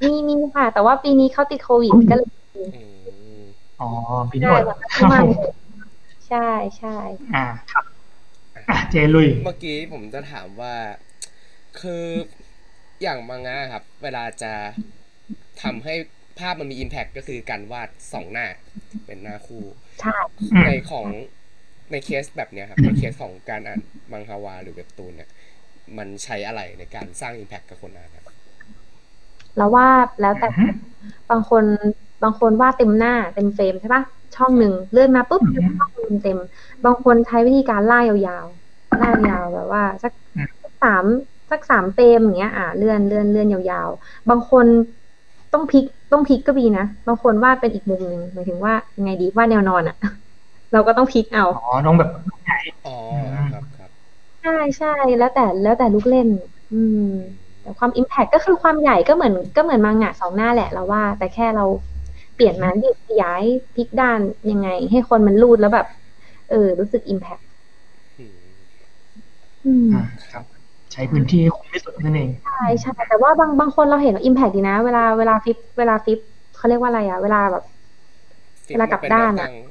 [0.03, 2.63] มีมีค่ะ แต่ว่าปีนี้เขาติดโควิดก็เลยอื
[3.39, 3.41] ม
[3.81, 3.89] อ๋อ
[4.31, 5.53] ปีนี้ใช่หมดแบบครับไม่ผม
[6.27, 6.97] ใช่ใช่
[7.35, 7.85] อ่าครับ
[8.55, 10.75] อะเจลุย เมื่อกี้ผมจะถามว่า
[11.79, 12.05] คือ
[13.01, 14.53] อย่างมังงะครับ เวลาจะ
[15.61, 15.93] ทำให้
[16.39, 18.47] ภาพมันมีอิมแพ t ก็คือการวาดสองหน้า
[19.05, 19.63] เป็นหน้าคู่
[20.01, 21.07] ใช่อืมในของ
[21.91, 23.81] ในเคสแบบเนี้ยครับในเคสของการอ่าน
[24.11, 25.29] มังฮวาหรือเว็บตูนเนี่ย
[25.97, 28.25] มันใช้อะไรในการสร้างอิมแพ t กับคนอ่านครับ
[29.55, 29.87] แล้วว่า
[30.19, 30.65] แล้วแต่อือฮึ
[31.29, 31.63] บางคน
[32.23, 34.03] บางคนวาดเต็มหน้าเต็มเฟรมใช่ปะ
[34.35, 36.37] ช่องหนึ่งเลื่อนมาปุ๊บอือฮึช่องหนึ่งเต็ม
[36.85, 41.05] บางคนใช้วิธีการล่ายาวๆล่ายาวแบบว่าสักอืมสักสาม
[41.51, 44.65] สักสามเฟรมอย่างเงี้ย อ่าเลื่อนเลื่อนเลื่อนยาวๆ บางคน
[45.53, 49.95] ต้องพลิกต้องพลิกก็มีนะ บางคนวาดเป็นอีกมุมหนึ่งหมายถึงว่ายังไงดีวาดแนวนอนอะ
[50.71, 52.09] เราก็ต้องพลิกเอาอ๋อน้องแบบ
[52.43, 52.95] ใหญ่อ๋อ
[53.51, 53.89] ครับครับ
[54.41, 56.27] ใช่ใช่แล้วแต่แล้วแต่ลูกเล่น
[56.71, 56.97] อืม
[57.61, 61.65] แต่ความอิมแพ t ก็คือความใหญ่ก็เหมือนก็เหมือนมังงะสองหน้าแหละเราว่า แต่แค่เรา
[62.35, 63.43] เปลี่ยนมายืดขยาย
[63.75, 64.19] พลิกด้าน
[64.51, 65.87] ยังไง ให้คนมันรูดแล้วแบบ
[66.49, 67.39] เออ รู้สึกอิมแพ t
[68.17, 68.37] อืม
[69.65, 70.01] อืมอ่า
[70.31, 70.43] ครับ
[70.91, 76.19] ใช้พื้นที่คุ้มที่สุดนั่นเองใช่ใช่แต่ว่าบางบางคนเราเห็นอิมแพ t ดีนะ เวลาเวลาฟิปเวลาฟิป
[76.55, 77.63] เขาเรียกว่าอะไรอะเวลาแบบ
[78.71, 79.49] เวลากลับด้านอะ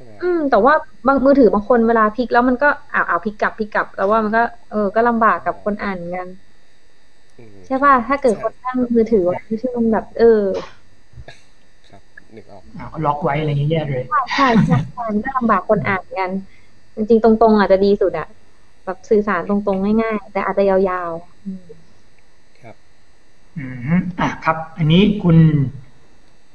[0.00, 0.74] ช่ไหมครับอืม แต่ว่า
[1.06, 6.28] บางมือถือบางคนเวลาพลิกแล้วมันก็อ้าวอ้าวพลิกกลับพลิกกลับ แล้วว่ามันก็เออก็ลำบากกับคนอ่านเหมือนกัน
[7.38, 10.26] อืมใช่ป่ะถ้าเกิดคนตั้งมือถือไว้ที่มันแบบเออ
[11.90, 12.02] ครับ
[12.36, 16.30] นึกออกอ่าล็อกไว้อะไรอย่างเงี้ยแย่เลยใช่ใช่ใช่มันก็ลำบากคนอ่านกัน
[16.96, 18.28] จริงๆ ตรง ๆ อาจจะดีสุดอะ
[18.84, 21.64] แบบสื่อสารตรงๆ ง่ายๆ แต่อาจจะยาวๆอืม
[22.60, 22.76] ครับ
[23.58, 23.64] อื
[23.96, 25.36] มอะครับ อันนี้คุณ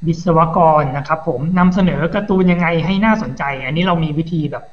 [0.07, 4.63] วิศวกรนะครับ ผมนำเสนอการ์ตูนยังไงให้น่าสนใจ อันนี้เรามีวิธีแบบ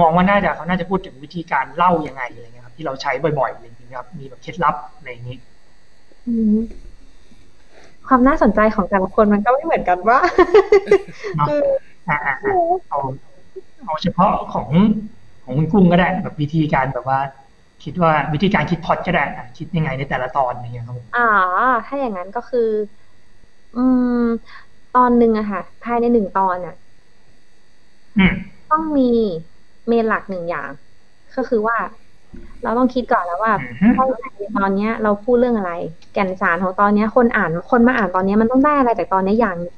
[0.00, 5.38] มองว่าน่าจะเขาน่าจะพูดถึงวิธีการเล่ายังไงอะไรเงี้ยครับที่เราใช้บ่อยๆอะไรอย่างเงี้ยครับ มีแบบเคล็ดลับอะไรอย่างงี้
[6.26, 6.58] อืม
[8.08, 10.18] ความน่าสนใจของแต่ละคนมันก็ไม่เหมือนกันว่า
[11.36, 11.48] เนาะ
[12.08, 12.54] อ่าอ่าอ่า
[12.88, 13.00] เอา
[13.86, 14.68] เอาเฉพาะของ
[15.44, 17.18] ของคุณกุ้งก็ได้ แบบวิธีการแบบว่า
[17.84, 21.28] คิดว่าวิธีการคิดพล็อดก็ได้อะคิดยังไงในแต่ละตอนอะไรเงี้ยครับผมอ่า
[21.86, 22.68] ถ้าอย่างนั้นก็คือ
[23.74, 23.78] อื
[24.22, 24.26] ม
[24.92, 26.74] ตอนหนึ่งอะค่ะ ภายในหนึ่งตอนอะ
[28.16, 28.34] อืม
[28.70, 29.08] ต้องมี
[29.88, 30.70] เมนหลักหนึ่งอย่าง
[31.36, 31.76] ก็คือว่า
[32.62, 35.72] เราต้องคิดก่อนแล้วว่าอือฮึข้อในตอนเนี้ย เราพูดเรื่องอะไร
[36.12, 39.74] แก่นสารของตอนเนี้ย คนอ่านคนมาอ่านตอนเนี้ยมันต้องได้อะไรจากตอนเนี้ยอย่างหนึ่ง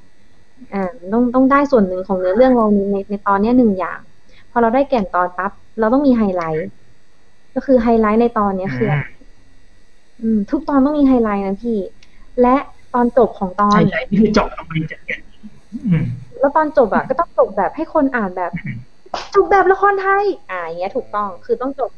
[0.75, 3.99] อ่ามันต้องต้องได้ส่วนหนึ่งของเนื้อเรื่องเราในในในตอนเนี้ยหนึ่งอย่าง
[4.51, 6.69] พอเราได้แก่นตอนปั๊บเราต้องมีไฮไลท์
[7.55, 9.05] ก็คือไฮไลท์ในตอนเนี้ยคืออะไร
[10.21, 11.79] อืม ทุกตอนต้องมีไฮไลท์นะพี่
[12.41, 12.57] และ
[12.95, 15.17] ตอนจบของตอนใช่ใช่นี่คือเจบลงไปจากเก็
[15.89, 16.05] อืม
[16.41, 18.77] แล้วตอนจบอะก็ต้องจบแบบให้คนอ่านแบบอืม
[19.35, 21.91] จบแบบละครไทย อ่าอย่างเงี้ยถูกต้องคือต้องจบ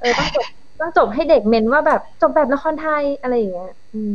[0.00, 0.46] เออต้องจบ
[0.80, 4.00] ต้องจบให้เด็กเมนว่าแบบจบแบบละครไทยอะไรอย่างเงี้ย อื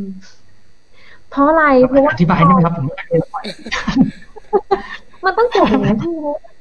[1.30, 3.44] เพราะอะไรเพราะว่าอธิบายได้ไหมครับผมไม่เคยปล่อย
[5.24, 6.12] มันต้องจบอย่างนั้นที่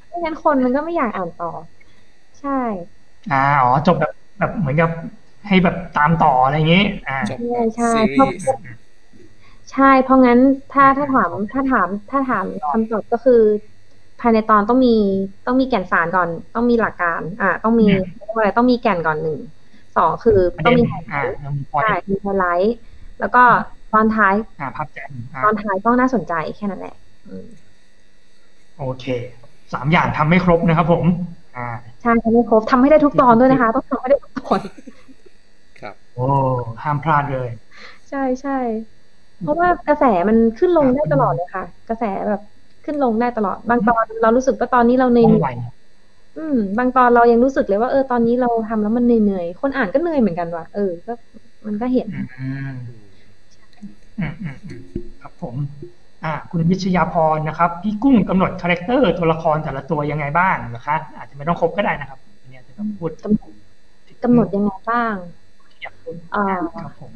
[0.07, 1.51] ไม่งั้นคนมันก็ไม่อยากอ่านต่อ
[2.39, 2.61] ใช่
[3.31, 4.89] อ่าอ๋อจบแบบแบบเหมือนกับ
[5.47, 8.47] ให้แบบตามต่ออะไรอย่างงี้ อ่าจบใช่แบบใช่ซีเพราะรีส์
[9.71, 10.39] ใช่ เพราะงั้น
[10.71, 13.33] ถ้าถ้าถามถ้าถามถ้าถามคำตอบก็คือ
[14.19, 14.89] ภายในตอนต้องมี
[15.45, 19.37] ต้องมีแก่นสารก่อน ต้องมีหลักการ อ่า ต้องมีอืมเรียกว่าอะไรต้องมีแก่นก่อนหนึ่ง
[19.95, 22.71] สองคือประต้องเด็นมีไฮไลอ่าท์เรามีพอยใช่มีไฮไลท์
[23.19, 23.39] แล้วก็
[23.91, 26.95] ตอนท้ายอ่าภาพแจนอ่าตอนท้ายต้องน่าสนใจแค่นั้นแหละ
[27.25, 27.47] อืม
[28.77, 29.05] โอเค
[29.73, 31.05] สามอย่างทำไม่ครบนะครับ ผม
[31.55, 31.65] อ่า
[32.01, 34.59] ใช่ทำให้ครบทำให้ได้ทุกตอนด้วยนะคะ ต้องทำให้ได้ทุกตอน
[35.79, 36.21] ครับ โอ้
[36.83, 37.49] ห้ามพลาดเลย
[38.09, 38.51] ใช่ใช่
[39.41, 42.41] เพราะว่ากระแสมันขึ้นลงได้ตลอดเลยค่ะ กระแสแบบ
[42.83, 45.47] ขึ้นลงได้ตลอด บางตอนเรารู้สึกว่าตอนนี้เราในต้องไหว
[46.35, 51.11] อืม บางตอนเรายังรู้สึกเลยว่าเออตอนนี้เราทำแล้วมันเหนื่อยๆคนอ่านก็เหนื่อยเหมือนกันว่ะเออก็
[51.67, 52.77] มันก็เห็นอืมอืม
[54.19, 54.81] อืมอืมอืม
[55.21, 55.55] ครับผม
[56.23, 63.51] อ่า คุณวิชยาพรนะครับ พี่กุ้งกำหนด character ตัวละครแต่ละตัวยังไงบ้างนะคะ อาจจะไม่ต้องครบก็ได้นะครับอันนี้อาจจะต้องพูดกำหนด
[64.23, 65.15] กำหนดยังไงบ้าง
[65.81, 66.41] อยากพูดอ่า
[66.81, 67.13] ครับผม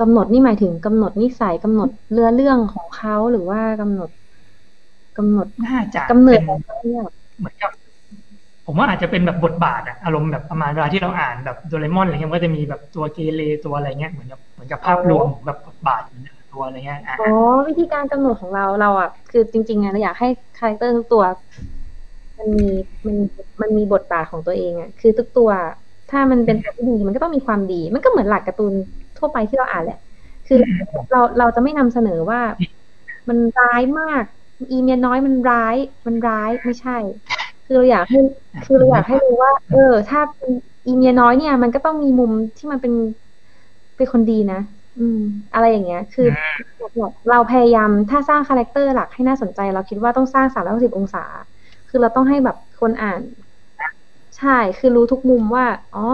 [0.00, 4.10] กำหนดนี่หมายถึงกำหนดนิสัยกำหนดเรือเรื่องของเขาหรือว่ากำหนด
[5.16, 7.04] กำหนดน่าจะกำเนิดป็ของเขาเนี่ย
[7.38, 7.70] เหมือนกับ
[8.66, 17.30] ผมว่าอาจจะเป็นแบบบทบาทอะอารมณ์แบบประมาณเวลาที่เราอ่านแบบโดเรมอนอะไรเงี้ยมันก็จะมีแบบตัวเกเรตัวอะไรเงี้ยเหมือนกับเหมือนกับภาพรวมของแบบบทบาทของแต่ละตัวอะไรเงี้ยอะอ๋อ
[17.68, 21.24] วิธีการกำหนดของเราเราอะคือจริงๆอะเราอยากให้ character ทุกตัว
[22.38, 22.68] มันมี
[23.06, 23.16] มัน
[23.62, 25.50] มันมีบทบาทของตัวเองอะคือทุกตัว
[26.10, 28.74] ถ้ามันเป็นตัวที่ดีมันก็ต้องมีความดี มันก็เหมือนหลักการ์ตูน
[29.18, 29.98] ทั่วไปที่เราอ่านแหละ
[30.46, 30.58] คือ
[31.12, 32.40] เราเราจะไม่นำเสนอว่า
[33.28, 34.22] มันร้ายมาก
[34.70, 36.96] อีเมียน้อยมันร้าย มันร้ายไม่ใช่
[37.64, 38.18] คือเราอยากให้
[38.64, 40.50] คือเราอยากให้รู้ว่า เออ ถ้าเป็น
[40.86, 42.92] อีเมียน้อยเนี่ย มันก็ต้องมีมุมที่มันเป็น
[43.96, 44.60] เป็นคนดีนะ
[44.98, 45.20] อืม
[45.54, 46.28] อะไรอย่างเงี้ย คือ
[47.30, 51.24] เราพยายามถ้าสร้างคาแรคเตอร์หลักให้น่าสนใจ เราคิดว่าต้องสร้างสามร้อยสิบองศา
[51.88, 53.20] คือเราต้องให้แบบคนอ่าน
[54.38, 56.06] ใช่ คือรู้ทุกมุมว่า อ๋อ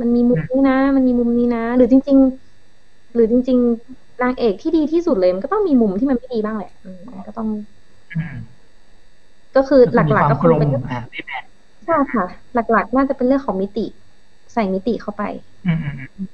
[0.00, 2.18] มันมีมุมนี้นะ มันมีมุมนี้นะ หรือจริง
[2.64, 3.58] ๆ หรือจริง
[3.90, 7.48] ๆนางเอกที่ดีที่สุดเลยมันก็ต้องมีมุมที่มันไม่ดีบ้างแหละอืมมันก็ต้อง
[8.12, 8.36] อืม
[9.56, 11.44] ก็คือหลักมีๆความก็กคลงมเป็นอ่าไม่แบน
[11.84, 12.24] ใช่ค่ะ
[12.54, 13.86] หลักๆน่าจะเป็นเรื่องของมิติ
[14.52, 15.22] ใส่มิติเข้าไป
[15.64, 16.26] อืมอืมอืม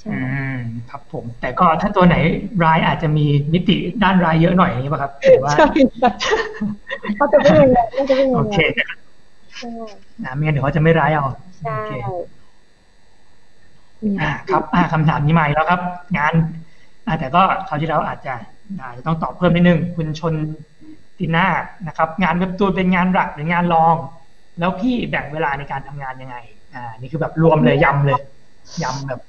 [0.00, 0.18] ใช่อื
[0.56, 2.16] มครับผม แต่ก็ถ้าตัวไหน
[2.64, 5.64] ร้ายอาจจะมีมิติด้านร้ายเยอะหน่อยอย่างนี้ป่ะครับหรือว่าใช่
[7.16, 8.56] เขาจะไม่ยังไงเขาจะไม่ยังโอไงเค
[9.58, 9.68] ใช่
[10.24, 11.24] นะไม่งั้นเดี๋ยวเขาจะไม่ร้ายเอา
[11.58, 11.72] ใช่
[12.32, 15.80] โอเคอืมอ่าครับอ่าคำถามนี้มาอีกแล้วครับ
[16.18, 16.34] งาน
[17.06, 18.34] อ่าแต่ก็คราวที่แล้วอาจจะ
[18.82, 20.34] อาจจะต้องตอบเพิ่มนิดนึงคุณชน
[21.18, 21.46] ติน่า
[21.86, 23.96] นะครับ งานเว็บตูนเป็นงานหลักหรืองานรอง
[24.58, 26.36] แล้วพี่แบ่งเวลาในการทำงานยังไง
[26.74, 28.20] อ่า นี่คือแบบรวมเลยยำเลย
[28.82, 29.20] ยำแบบ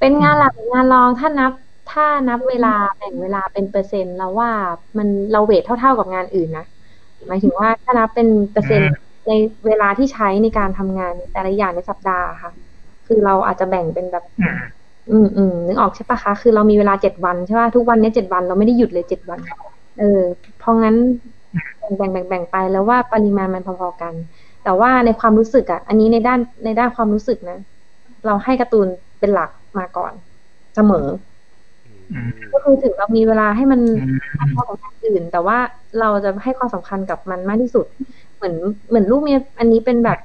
[0.00, 1.52] เป็นงานหลักหรืองานรองถ้านับ
[1.92, 4.50] ถ้านับเวลาแบ่งเวลาเป็นเปอร์เซ็นต์แล้วว่า
[4.96, 6.66] มันเราเวทเท่าๆกับงานอื่นนะ
[7.26, 8.92] หมายถึงว่าถ้านับเป็นเปอร์เซ็นต์
[9.28, 9.32] ใน
[9.66, 12.50] เวลาที่ใช้ในการทำงานแต่ละอย่างในสัปดาห์ค่ะ
[13.08, 14.58] คือเราอาจจะแบ่งเป็นแบบอืม
[15.10, 19.38] อืมอืมนึกออกใช่ปะคะ คือเรามีเวลาเจ็ดวันใช่ปะทุกวันเนี้ยเจ็ดวันเราไม่ได้หยุดเลยเจ็ดวัน
[19.98, 20.20] เออ
[20.58, 20.96] เพราะงั้น
[21.78, 24.14] แบ่งแบ่งแบ่งไปแล้วว่าปริมาณมันพอๆกัน
[24.64, 27.58] แต่ว่าในความรู้สึกอะ อันนี้ในด้านในด้านความรู้สึกนะ
[28.26, 28.86] เราให้การ์ตูน
[29.20, 30.12] เป็นหลักมาก่อน
[30.74, 31.06] เสมอ
[32.12, 35.58] อืมก็คือถึงเรามีเวลาให้มันอืมมากกว่างานอื่น แต่ว่า
[36.00, 37.86] เราจะให้ความสำคัญกับมันมากที่สุด
[38.36, 38.54] เหมือน
[38.88, 40.18] เหมือนลูกเมียอันนี้เป็นแบบ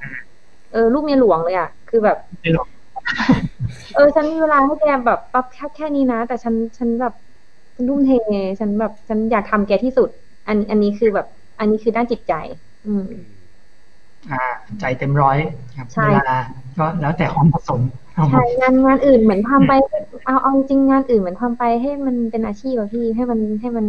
[0.71, 2.67] เออลูกเมียหลวงเลยอะ คือแบบไม่หรอก
[3.93, 7.14] เออ ฉันมีเวลาให้แกแบบปรับแค่แค่นี้นะ แต่ฉันฉันแบบ
[7.76, 8.12] ฉันทุ่มเท
[8.60, 10.10] ฉันแบบฉันอยากทำแกที่สุด
[10.47, 11.28] อันอันนี้คือแบบ
[11.60, 12.34] อันนี้คือด้านจิตใจ
[12.86, 13.04] อืม
[14.32, 14.43] อ่า
[14.80, 15.38] ใจเต็มร้อย
[15.78, 16.38] ครับใช่เวลา
[16.78, 17.82] ก็แล้วแต่ความผสม
[18.14, 19.72] เอามาใช่งานงานอื่นเหมือนทำไป
[20.26, 23.86] เอาเอาจริงงานอื่นเหมือนทำไปให้มันเป็นอาชีพอะพี่ให้มันให้มัน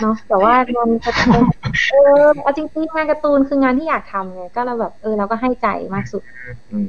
[0.00, 1.44] เนาะแต่ว่างานการ์ตูน
[1.88, 1.98] เออ
[2.42, 6.22] เอาจริงๆงานการ์ตูนคืองานที่อยากทำไงก็เราแบบเออเราก็ให้ใจมากสุด
[6.70, 6.78] อื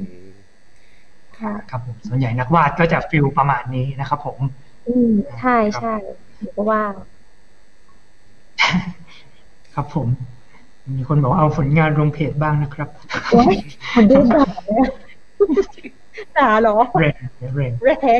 [1.40, 4.38] ค่ะครับผมส่วนใหญ่นักวาดก็จะฟิลประมาณนี้นะครับผม
[4.88, 5.10] อืม
[5.40, 5.94] ใช่ใช่
[6.38, 6.82] หนูก็ว่า
[9.74, 10.08] ครับผม
[10.96, 12.88] มีคนบอกเอาผลงานลงเพจบ้างนะครับ
[13.32, 13.56] โอ๊ย
[13.92, 14.86] คนดูด่าเนี่ย
[16.38, 17.62] ด่าเหรอแรงแรงแร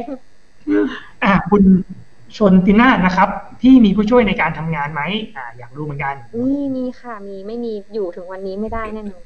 [0.00, 0.02] ง
[1.24, 1.62] อ่าคุณ
[2.36, 3.28] ชนติน่านะครับ
[3.60, 5.02] พี่มีผู้ช่วยในการทำงานไหม
[5.36, 9.22] อ่า อยากรู้เหมือนกัน มีมีค่ะ มีไม่มีอยู่ถึงวันนี้ไม่ได้แน่นอน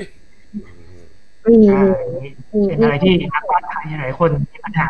[1.44, 4.88] เป็นอะไรที่นักวาดไทยหลายคนมีปัญหา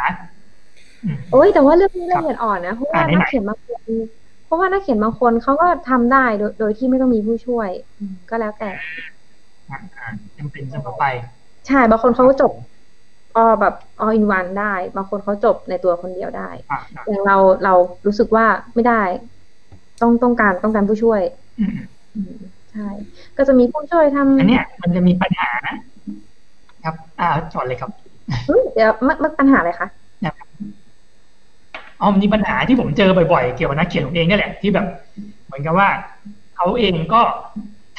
[1.05, 3.83] อืมโอ้ยแต่ว่าเรื่องนี้ละเอียดอ่อนนะเพราะว่าอ่าไหนๆนักเขียนบางคน
[4.45, 8.71] เพราะว่านักเขียนบางคนเขาก็ทำได้โดยโดยที่ไม่ต้องมีผู้ช่วยอืมก็แล้วแต่
[9.71, 10.07] อ่าอ่า
[10.39, 11.05] จำเป็นเสมอไป
[11.67, 12.53] ใช่บางคนเขาก็จบ
[13.37, 13.75] ออแบบ
[14.05, 17.75] all in one ได้ บางคนเขาจบในตัวคนเดียวได้อะอะอย่างเราเรา
[18.07, 19.03] รู้สึกว่าไม่ได้
[20.03, 21.21] ต้องต้องการต้องการผู้ช่วย
[21.59, 21.73] อืม
[22.15, 22.35] อืม
[22.73, 22.89] ใช่
[23.37, 25.51] ก็จะมีผู้ช่วยทำอันเนี้ยมันจะมีปัญหา
[26.85, 27.91] ครับอ่าจอดเลยครับ
[28.47, 29.89] เฮ้ยเดี๋ยวมันมันปัญหาอะไรคะ
[32.01, 34.87] อ๋อมันมีปัญหาที่ผมเจอบ่อยๆ เกี่ยวกับนักเขียนผมเองนี่แหละที่แบบ
[35.47, 35.89] เหมือนกับว่า
[36.57, 37.21] เขาเองก็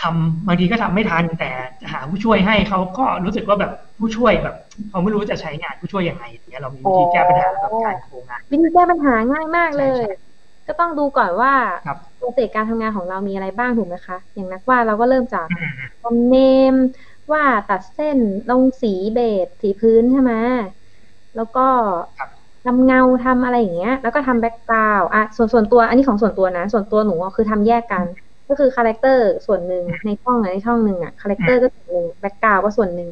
[0.01, 4.55] ทำบางทีก็ทำไม่ทันแต่จะหาผู้ช่วยให้เขาก็รู้สึกว่าแบบผู้ช่วยแบบ
[4.89, 10.13] เขาไม่รู้จะใช้งานผู้ช่วยยังไงอย่างเงี้ยเรามีวิธีแก้ปัญหาแบบการโครงงานวิธีแก้ปัญหาง่ายมากเลยใช่ใช่
[10.67, 11.53] ก็ต้องดูก่อนว่า
[11.87, 15.71] ครับโปรเซสการทำงานของเรามีอะไรบ้างถูกไหมคะ อย่างนักวาดเราก็เริ่มจากอืม
[16.01, 16.35] ทำเน
[16.73, 16.75] ม
[17.33, 18.17] วาดตัดเส้น
[18.49, 20.33] ลงสีเบสีพื้นใช่ไหม
[21.35, 21.67] แล้วก็
[22.17, 22.29] ครับ
[22.63, 28.05] ทำเงาทำอะไรอย่างเงี้ย แล้วก็ทำ background อะส่วนส่วนตัว อันนี้ของส่วนตัวนะ ส่วนตัวหนูอะคือทำแยกกัน
[28.47, 33.09] ก็คือ character ส่วนหนึ่งในช่องไหนในช่องหนึ่งอะ character ก็ส่วนหนึ่ง background ก็ส่วนหนึ่ง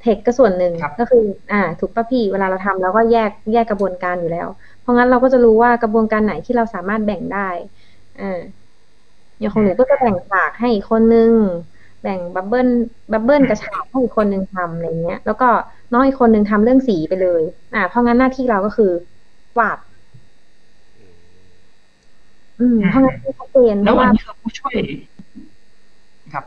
[0.00, 4.48] text ก็ส่วนหนึ่งครับก็คือ อ่า ถูกป่ะพี่เวลาเราทำเราก็แยกแยกกระบวนการอยู่แล้ว
[4.80, 7.38] เพราะงั้นเราก็จะรู้ว่ากระบวนการไหนที่เราสามารถแบ่งได้
[8.16, 8.24] อ่า
[9.38, 11.32] อย่างของหนูก็จะแบ่งฉากให้อีกคนนึง
[12.02, 12.68] แบ่งบับเบิ้ล
[13.12, 15.46] บับเบิ้ลกับฉากให้อีกคนนึงทำอะไรเงี้ย แล้วก็
[15.90, 17.42] น้องอีกคนนึงทำเรื่องสีไปเลย
[17.72, 18.86] อ่า เพราะงั้นหน้าที่เราก็คือ
[19.58, 19.78] วาด
[22.58, 24.74] อืมเพราะงั้นชัดเจนเพแล้วราะอันว่านี้คือผู้ช่วย
[26.34, 26.44] ครับ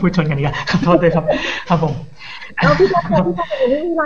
[0.00, 1.24] ผู้ชนกันดีกว่าขอโทษด้วยครับ
[1.68, 1.94] ครับผม
[2.60, 4.02] เอาพี่ชายพี่ชายไม่มีอะไร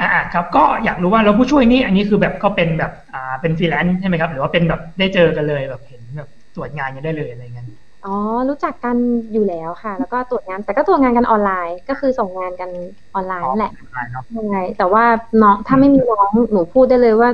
[0.00, 7.66] อ่าครับก็อยากรู้ว่าแล้วผู้ช่วยนี่อันนี้คือแบบก็เป็นแบบอ่าเป็นฟรีแลนซ์ใช่ไหมครับ หรือว่าเป็นแบบได้เจอกันเลยแบบเห็นแบบตรวจงานกันได้เลยอะไรเงี้ย
[8.06, 8.12] อ๋อ
[8.48, 8.96] รู้จักกัน
[9.32, 12.70] อยู่แล้วค่ะ แล้วก็ตรวจงาน แต่ก็ตรวจงานกันออนไลน์ ก็คือส่งงานกัน
[13.14, 13.70] ออนไลน์นั่นแหละ
[14.10, 15.04] เนาะใช่แต่ว่า
[15.40, 17.30] น้องถ้าไม่มีน้องหนูพูดได้เลยว่า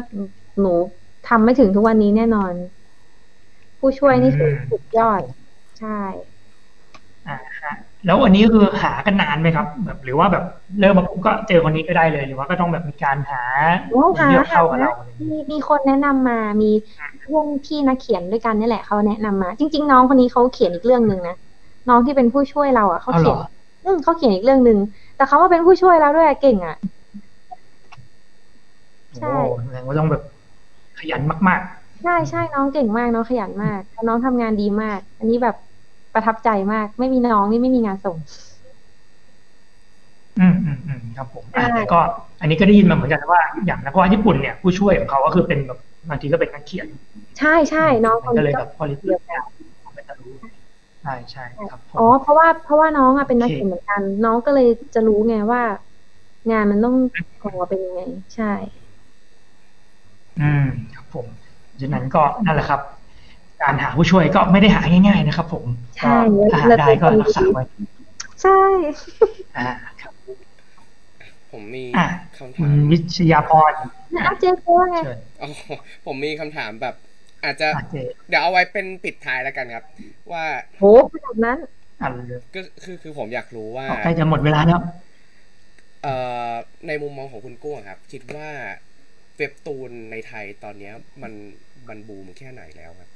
[0.61, 0.69] หนู
[1.25, 2.55] ทำไม่ถึงทุกวันนี้แน่นอน
[3.79, 5.23] ผู้ช่วยนี่คือสุดยอด
[5.79, 6.32] ใช่อ่าฮะ
[8.05, 10.45] แล้วอันนี้คือหากันนานไหมครับ แบบหรือว่าแบบ
[10.81, 13.43] เริ่มมาปุ๊บก็เจอคนนี้ก็ได้เลย หรือว่าก็ต้องแบบมีการหา
[13.89, 16.67] โอ้คนหาที่หาเข้ากับเราอะไรเงี้ยมีมีคนแนะนำมามี
[17.19, 21.35] เพื่อนพี่นักเขียนด้วยกันนี่แหละเขาแนะนำมา จริง ๆ น้องคนนี้เขาเขียนอีกเรื่องหนึ่งนะ
[21.89, 23.41] น้องที่เป็นผู้ช่วยเราอะเขาเอาเหรเขียนอ
[23.85, 24.79] อืมเขาเขียนอีกเรื่องหนึ่ง
[25.15, 26.75] แต่เขาว่าเป็นผู้ช่วยเราด้วยอะเก่งอะ
[29.17, 30.23] ใช่โอ้แสดงว่าต้องแบบ
[30.99, 31.61] ขยันมาก
[32.03, 35.55] ใช่ใช่น้องเก่งมากน้องขยันมากแล้วน้องทำงานดีมาก อันนี้แบบ
[36.15, 41.99] ประทับใจมาก ไม่มีน้องนี่ไม่มีงานส่งๆอืมอืมอืมครับผมอะใช่แต่ก็
[42.41, 46.87] อันนี้ก็ได้ยินมาเหมือนกันว่า อย่างนักวาดญี่ปุ่นเนี่ยผู้ช่วยของเขาก็คือเป็นแบบบางทีก็เป็นนักเขียน
[47.39, 49.43] ใช่ใช่น้องคมันนก็เลยนี้แบก็บพอลิเดียวกัน
[49.95, 50.35] ไม่ต้องรู้
[51.03, 55.61] ใช่ใช่ครับผมอ๋อเพราะว่าเพราะว่าน้องอะเป็นนักโอเคเขียนเหมือนกัน น้องก็เลยจะรู้ไงว่า
[56.51, 56.95] งานมันต้อง
[57.43, 58.01] ออกมาเป็นยังไง
[58.35, 58.47] ใช่
[60.41, 61.27] อืมครับผม
[61.81, 62.81] ฉะนั้นก็นั่นแหละครับ
[63.63, 66.15] การหาผู้ช่วยก็ไม่ได้หาง่าย ๆ นะครับ ผมใช่ก็
[66.51, 67.63] ถ้าหาได้ก็รักษาไว้
[68.41, 68.53] ใช่
[69.57, 69.63] อ่า
[70.01, 70.13] ครับ
[71.51, 72.07] ผมมีอะ
[72.39, 73.75] คำคุถาณมวิชยาพร
[74.17, 75.49] นะเจ๊เจ๊ว่าไงเชิญอ๋อ
[76.07, 76.95] ผมมีคำถามแบบ
[77.45, 77.95] อาจจะอะเจ
[78.29, 79.85] เดี๋ยวเอาไว้เป็นปิดท้ายแล้วกันครับ
[80.33, 80.45] ว่า
[80.79, 80.83] โห
[81.13, 81.59] ขนาดนั้น
[82.01, 84.81] อ่านเลยก็คือคือผมอยากรู้ว่าใกล้จะหมดเวลาแล้ว
[86.03, 86.15] เอ่
[86.53, 86.55] อ
[86.87, 88.51] ในมุมมองของคุณกุ้งอะครับ คิดว่า
[89.37, 91.33] เว็บตูนในไทยตอนเนี้ย มัน
[91.89, 93.11] มันบูมแค่ไหนแล้วครับ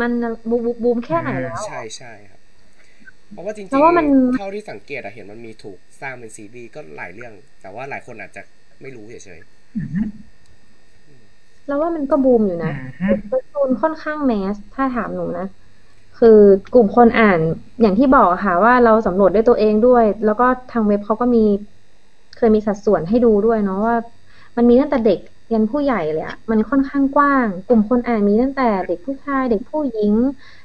[0.00, 0.10] มัน
[0.48, 2.40] บูบูบูมแค่ไหนแล้วใช่ใช่ครับ
[3.32, 7.32] เพราะว่าจริงเพราะว่ามันๆเท่าที่สังเกตอะเห็นมันมีถูกสร้างเป็นซีรีส์ก็หลายเรื่อง
[7.62, 8.42] แต่ว่าหลายคนอาจจะ
[8.82, 9.40] ไม่รู้เฉย
[9.76, 10.02] อือฮึ
[11.66, 15.46] แล้วว่ามันก็บูมอยู่อืนะอฮึการ์ตูนค่อนข้างแมสถ้าถามหนูนะ
[16.18, 16.38] คือ
[16.72, 17.40] กลุ่มคนอ่าน
[17.80, 21.44] อย่างที่บอกอะค่ะ ว่าเราสำรวจด้วยตัวเองด้วย แล้วก็ทางเว็บเขาก็มี
[22.36, 23.96] เคยมีสัดส่วนให้ดูด้วยเนาะว่า
[24.56, 25.18] มันมีตั้งแต่เด็ก
[25.52, 30.14] ยันผู้ใหญ่เลยอะมันค่อนข้างกว้าง กลุ่มคนอ่านมีตั้งแต่เด็กผู้ชายเด็กผู้หญิง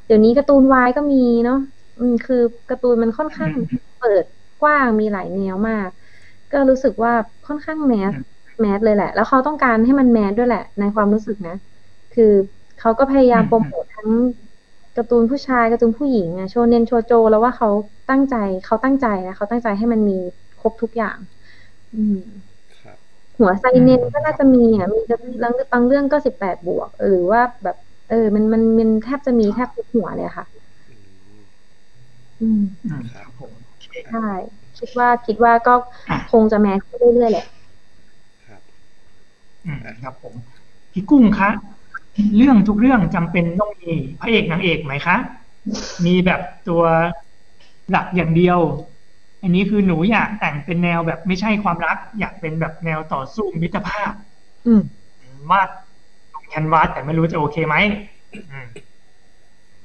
[0.06, 1.16] เดี๋ยวนี้การ์ตูนวายก็มี
[1.46, 1.56] เนาะ
[1.98, 2.36] อืมคือ
[2.70, 3.54] การ์ตูนมันค่อนข้าง
[3.98, 4.26] เปิด
[4.60, 5.90] กว้างมีหลายแนวมาก
[6.52, 7.12] ก็รู้สึกว่า
[7.48, 8.14] ค่อนข้างแมส
[8.62, 11.54] แมสเลยแหละ แล้วเขาต้องการให้มันแมสด้วยแหละ ในความรู้สึกนะ
[12.12, 12.24] คือ
[12.78, 14.10] เขาก็พยายามอืมโปรโมททั้ง
[14.96, 17.70] การ์ตูนผู้ชายการ์ตูนผู้หญิงอะโชเนนโชโจ แล้วว่าเขา
[18.10, 20.14] ตั้งใจเขาตั้งใจนะเขาตั้งใจให้มันมี
[20.60, 21.18] ครบทุกอย่าง
[21.94, 22.51] อืมๆครับ
[23.42, 25.00] หัวไซเนนก็น่าจะมีอะมี
[25.42, 27.78] บางบางเรื่องก็สิบแปดบวก หรือว่าแบบ
[28.10, 30.46] เออ มันมันมันแทบจะมีแทบทุกหัวเลยอะค่ะ
[30.89, 30.96] อื
[31.42, 31.42] ม
[32.39, 34.30] อืมอืมครับผมโอเคใช่
[34.80, 35.74] คิดว่าคิดว่าก็
[36.10, 37.46] อะคงจะแมสขึ้นเรื่อยๆแหละ
[38.48, 38.62] ครับ
[39.66, 40.34] อืมครับผม
[40.94, 41.50] พี่กุ้งคะ
[42.38, 45.18] เรื่องทุกเรื่องจำเป็นต้องมีพระเอกนางเอกไหมคะ
[46.06, 46.84] มีแบบตัว
[47.89, 48.60] หลักอย่างเดียว
[49.42, 54.12] อันนี้คือหนูอยากแต่งเป็นแนวแบบไม่ใช่ความรัก อยากเป็นแบบแนวต่อสู้มิตรภาพ
[54.66, 54.82] อืม
[55.52, 55.70] วาด
[56.50, 57.76] แคนวาสแต่ไม่รู้จะโอเคไหม
[58.52, 58.68] อืม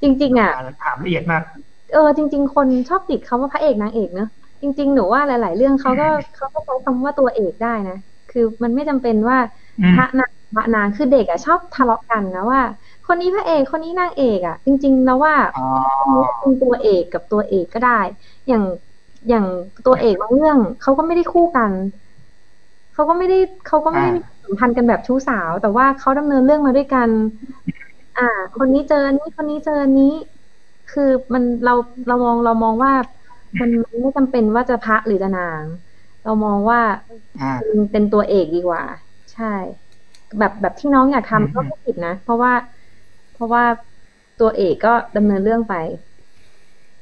[0.01, 0.51] จริง ๆ อะ
[0.83, 1.43] ถามละเอียดมาก
[1.89, 4.25] เออ จริง ๆ คนชอบติดคำว่าพระเอกนางเอกเนอะ
[4.61, 7.93] จริง ๆ หนูว่าหลาย ๆ เรื่องเขาก็เขาก็ใช้คำว่าตัวเอกได้นะ
[8.27, 9.37] คือมันไม่จำเป็นว่า
[9.79, 12.61] อืมพระนางพระนางคือเด็กอะชอบทะเลาะกันนะว่า
[13.03, 17.91] คนนี้พระเอกคนนี้นางเอกอะจริง ๆ แล้วว่าอ๋อเป็นตัวเอกกับตัวเอกก็ได้
[18.47, 18.63] อย่าง
[19.27, 19.45] อย่าง
[19.85, 21.71] ตัวเอกบางเรื่องเขาก็ไม่ได้คู่กัน
[22.93, 27.09] เขาก็ไม่ได้เขาก็ไม่ได้มีสัมพันธ์กันแบบชู้สาว แต่ว่าเขาดำเนินเรื่องมาด้วยกัน
[28.17, 28.23] อ่า
[28.55, 30.05] คนนี้เจออันนี้คนนี้เจออันนี้
[30.87, 31.73] คือมันเรา
[32.07, 32.93] เรามองเรามองว่า
[33.59, 35.65] มันมันไม่จำเป็นว่าจะพระหรือจะนาง
[36.23, 36.79] เรามองว่า
[37.39, 38.83] อ่าเป็นเป็นตัวเอกดีกว่า
[39.33, 39.45] ใช่
[40.39, 42.53] แบบแบบที่น้องอยากอืมทำก็ไม่ผิดนะเพราะว่า
[43.31, 43.63] เพราะว่า
[44.37, 45.73] ตัวเอกก็ดำเนินเรื่องไป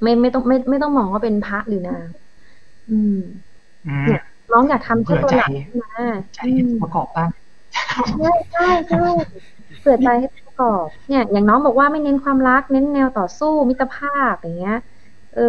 [0.01, 2.07] ไม่ไม่ต้องไม่ไม่ต้องมองว่าเป็นพระหรือนาง
[2.89, 3.17] อืม
[3.85, 4.21] อืมเนี่ย
[4.51, 5.89] น้องอยากทำแค่ตัวหลักเผื่อใจขึ้นมา
[6.35, 7.29] ใจอืมประกอบบ้าง
[8.07, 8.97] ใช่ใช่ใช่
[9.79, 14.75] เผื่อใจให้ประกอบเนี่ย อย่างน้องบอกว่าไม่เน้นความรัก เน้นแนวต่อสู้มิตรภาพอย่างเงี้ย
[15.35, 15.41] เออ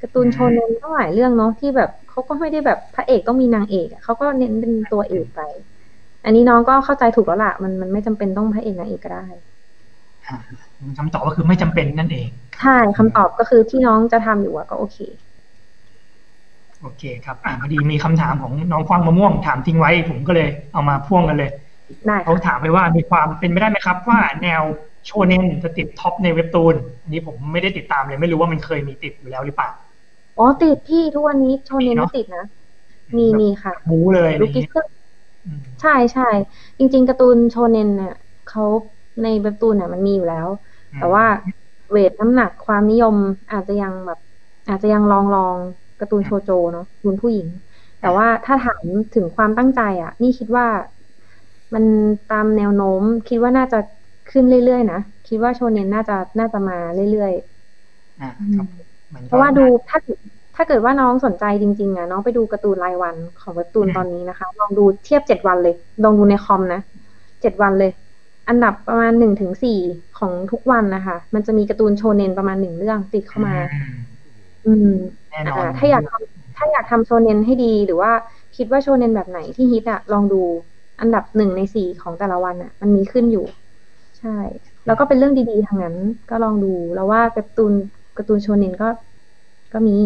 [0.00, 5.40] การ์ตูนอืมโชเนนก็หลายเรื่องเนาะที่แบบเขาก็ไม่ได้แบบพระเอกต้องมีนางเอกอะเขาก็เน้นเป็นตัวเอกไป
[6.24, 9.26] อันนี้น้องก็เข้าใจถูกแล้วล่ะมันมันไม่จำเป็นต้องพระเอกนางเอกก็ได้
[10.26, 10.36] อ่า
[10.98, 12.28] คำตอบก็คือไม่จำเป็นนั่นเอง
[12.58, 14.98] ใช่คำตอบก็คือที่น้องจะทำอยู่อะก็โอเค
[16.82, 21.50] โอเคครับ อ่าพอดีมีคำถามของน้องฟางมะม่วงถามทิ้งไว้ ผมก็เลยเอามาพ่วงกันเลย
[22.06, 24.62] ได้เขาค่ะถามไปว่ามีความเป็นไปได้ไหมครับ ว่าแนว
[25.06, 29.70] โชเนนจะติดท็อปในเว็บตูนอันนี้ผมไม่ได้ติดตามเลย ไม่รู้ว่ามันเคยมีติดอยู่แล้วหรือเปล่า
[30.36, 32.44] อ๋อติดพี่ทุกวันนี้โชเนนมีเนไม่อะติดนะ
[33.16, 34.80] มีมีค่ะบูเลยอะไรลูอกย่างกิงี้สก็
[35.46, 36.22] อืมใช่ใช่
[36.78, 38.12] จริง ๆการ์ตูนโชเนนเนี่ย
[38.44, 38.62] เขา
[39.22, 40.48] ในเว็บตูนเนี่ยมันมีอยู่แล้ว
[40.96, 41.24] แต่ว่า
[41.90, 43.16] เวทน้ำหนักความนิยม
[43.52, 44.18] อาจจะยังแบบ
[44.68, 45.56] อาจจะยังลองลอง
[45.98, 47.48] การ์ตูนโชโจเนาะการ์ตูนผู้หญิง
[48.00, 48.84] แต่ว่าถ้าถาม
[49.14, 50.66] ถึงความตั้งใจอะ นี่คิดว่า
[51.74, 51.84] มัน
[52.28, 53.78] ตามแนวโน้ม คิดว่าน่าจะ
[54.30, 54.96] ขึ้นเรื่อยๆนะ
[55.26, 58.66] คิดว่าโชเนนน่าจะน่าจะมาเรื่อยๆอ่าครับ
[59.14, 59.98] มันก็เพราะว่าดูถ้า
[60.56, 66.80] ถ้าเกิดว่าน้องสนใจจริงๆอะน้องไปดูการ์ตูนรายวันของเว็บตูนตอนนี้นะคะ ลองดูเทียบเจ็ดวันเลย ลองดูในคอมนะ
[67.40, 67.90] เจ็ดวันเลย
[68.48, 69.78] อันดับประมาณหนึ่งถึงสี่
[70.18, 73.92] ของทุกวันนะคะ มันจะมีการ์ตูนโชเนนประมาณหนึ่งเรื่องติดเข้ามา อืม
[74.64, 74.86] อืม
[75.30, 78.12] แน่นอนอ่าถ้าอยากทำถ้าอยากทำโชเนนให้ดีหรือว่า
[78.56, 80.42] คิดว่าโชเนนแบบไหนที่ฮิตอะลองดู
[81.00, 83.46] อันดับหนึ่งในสี่ของแต่ละวันอะมันมีขึ้นอยู่
[84.18, 84.38] ใช่
[84.86, 85.96] แล้วก็เป็นเรื่องดีๆทางนั้น
[86.30, 87.72] ก็ลองดูแล้วว่าการ์ตูน
[88.16, 88.88] การ์ตูนโชเนนก็
[89.72, 89.96] ก็มี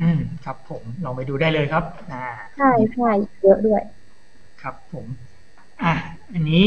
[0.00, 2.24] อืมครับ ผมลองไปดูได้เลยครับ อ่า
[2.54, 3.82] ใช่ใช่เยอะด้วย
[4.62, 5.06] ครับผม
[5.82, 5.94] อะ
[6.32, 6.64] อันนี้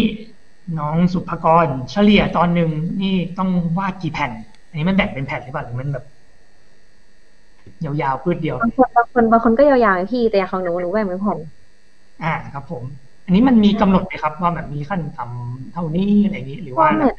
[0.80, 2.70] น้องสุภกร เฉลี่ยตอนหนึ่ง
[3.02, 4.32] นี่ต้องวาดกี่แผ่น
[4.68, 6.06] อันนี้มันแบ่งเป็นแผ่นหรือเปล่าหรือมันแบบ
[8.02, 11.40] ยาวๆพืดเดียวบางคนบางคนบางคนก็ยาวๆนะพี่แต่อย่างของหนูหนูแบ่งเป็นแผ่น
[12.22, 12.84] อ่าครับ ผม
[13.26, 17.16] อันนี้มันมีกำหนดไหมครับ ว่าแบบมีขั้นต่ำเท่านี้อะไรอย่างนี้หรือว่า format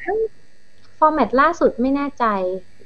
[0.99, 2.25] format ล่าสุดไม่แน่ใจ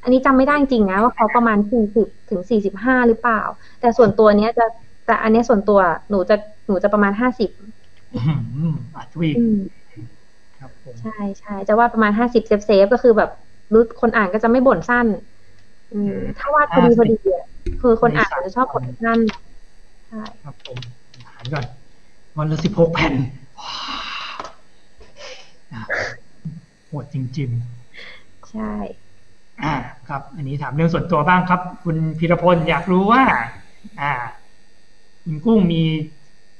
[0.02, 3.40] อันนี้จำไม่ได้จริงๆนะว่าเขาประมาณสี่สิบถึงสี่สิบห้าหรือเปล่า
[3.80, 4.64] แต่ส่วนตัวเนี้ยจะ
[5.06, 5.80] แต่อันเนี้ยส่วนตัว
[6.10, 6.36] หนูจะ
[6.66, 7.50] หนูจะประมาณห้าสิบ
[8.12, 8.34] อื้อหื
[8.66, 9.81] อ a week ครับผม
[11.00, 13.30] ใช่ใช่จะวาดประมาณห้าสิบ safe safe ก็คือแบบ
[13.72, 15.06] รู้คนอ่านก็จะไม่บ่นสั้น
[15.92, 17.46] อืมถ้าวาดพอดีพอดีอะ
[17.80, 19.18] คือคนอ่านจะชอบบ่นสั้น
[20.08, 20.76] ใช่ครับผม
[21.28, 21.64] หารก่อน
[22.38, 23.14] วันละสิบหกแผ่น
[23.58, 23.74] ว้า
[24.38, 24.40] ว
[25.72, 25.82] อะ
[26.88, 27.50] โหดจริง
[28.00, 28.72] ๆ ใช่
[29.62, 29.74] อ่า
[30.08, 33.22] ครับ อันนี้ถามเรื่องส่วนตัวบ้างครับ คุณพีรพลอยากรู้ว่า
[34.00, 34.12] อ่า
[35.24, 35.82] คุณกุ้งมี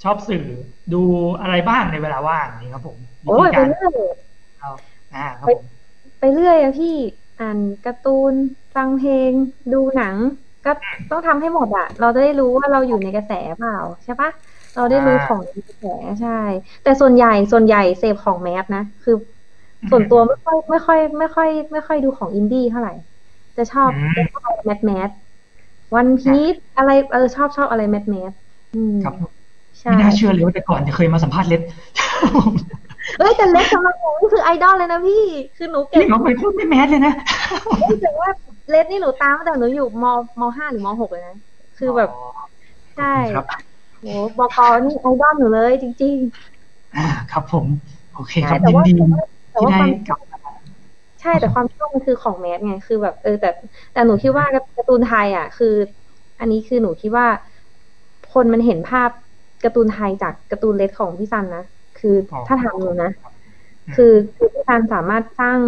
[0.03, 0.44] ชอบสื่อ
[0.93, 1.03] ดู
[1.40, 3.90] อะไรบ้างในเวลาว่างนี่ครับผมวิ โอ้ธียไปการเรื่อย
[4.59, 4.70] เอา
[5.12, 5.65] อ่าครับผม
[6.19, 6.89] ไปเรื่อยอะพี่
[7.39, 8.35] อ่านการ์ตูน
[8.74, 9.32] ฟังเพลง
[9.73, 10.19] ดูหนัง
[10.65, 10.70] ก็
[11.11, 13.74] ต้องทำให้หมดอะเราจะได้รู้ว่าเราอยู่ในกระแสเปล่า
[14.05, 14.31] ใช่ปะ
[14.74, 15.85] เราได้รู้ของในกระแส
[16.20, 16.31] ใช่
[16.82, 19.12] แต่ส่วนใหญ่ส่วนใหญ่เสพของแมสนะคือ
[19.90, 22.90] ส่วนตัวไม่ค่อยไม่ค่อย ไม่ค่อย ไม่ค่อยดูของอินดี้เท่าไหร่
[23.57, 25.11] จะชอบอืมจะชอบแมสแมส
[25.94, 28.32] วันพีซอะไรเออชอบชอบอะไรแมสแมส
[28.73, 29.32] อืมครับผม
[29.81, 31.61] ใช่ไม่น่าเชื่อเลยว่าแต่ก่อนจะเคยมาสัมภาษณ์เล็ด
[33.19, 35.23] เอ้ยแต่เล็กสำหรับหนูนี่คือไอดอลเลยนะพี่
[35.57, 37.15] คือหนูเก็พี่บน้องเป็นคนไม่แมสเลยนะ
[37.91, 38.31] รู้สึกว่า
[38.70, 40.05] เลดนี่หนูตามตั้งแต่หนูอยู่ม
[40.41, 41.37] มห้าหรือมหกเลยนะ
[41.79, 42.11] คือแบบ
[42.97, 43.47] ใช่ครับ
[44.01, 44.07] โห
[44.39, 46.16] บกนี่ไอดอลหนูเลยจริง
[46.97, 47.65] อ่า ครับผม
[48.15, 48.93] โอเคๆครับแต่ยินว่าดี
[49.51, 50.19] แต่ที่ว่าได้ความกลับ
[51.20, 53.51] ใช่แต่ความชอบมันคือของแมสไงคือแบบเออแต่
[53.93, 55.74] แต่หนูคิดว่าการ์ตูนไทย อะ คือ
[56.41, 57.27] อันนี้คือหนูคิดว่า
[58.35, 59.11] คนมันเห็นภาพ
[59.65, 61.65] การ์ตูนไทยจากการ์ตูนเลดของพี่ซันนะ
[62.03, 62.16] คือ
[62.47, 63.11] ถ้าถามหนูนะ
[63.97, 65.59] คือคือพี่ซันสามารถสร้าง